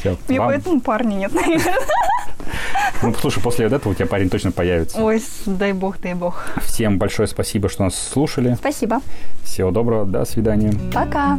Всё. 0.00 0.16
Мне 0.28 0.40
Вам- 0.40 0.48
поэтому 0.48 0.80
парня 0.80 1.14
нет, 1.14 1.32
наверное. 1.32 1.74
Ну, 3.02 3.12
слушай, 3.14 3.42
после 3.42 3.66
этого 3.66 3.92
у 3.92 3.94
тебя 3.94 4.06
парень 4.06 4.30
точно 4.30 4.50
появится. 4.52 5.02
Ой, 5.02 5.22
дай 5.44 5.72
бог, 5.72 6.00
дай 6.00 6.14
бог. 6.14 6.46
Всем 6.64 6.98
большое 6.98 7.28
спасибо, 7.28 7.68
что 7.68 7.84
нас 7.84 7.94
слушали. 7.94 8.54
Спасибо. 8.54 9.00
Всего 9.42 9.70
доброго, 9.70 10.06
до 10.06 10.24
свидания. 10.24 10.72
Пока. 10.92 11.38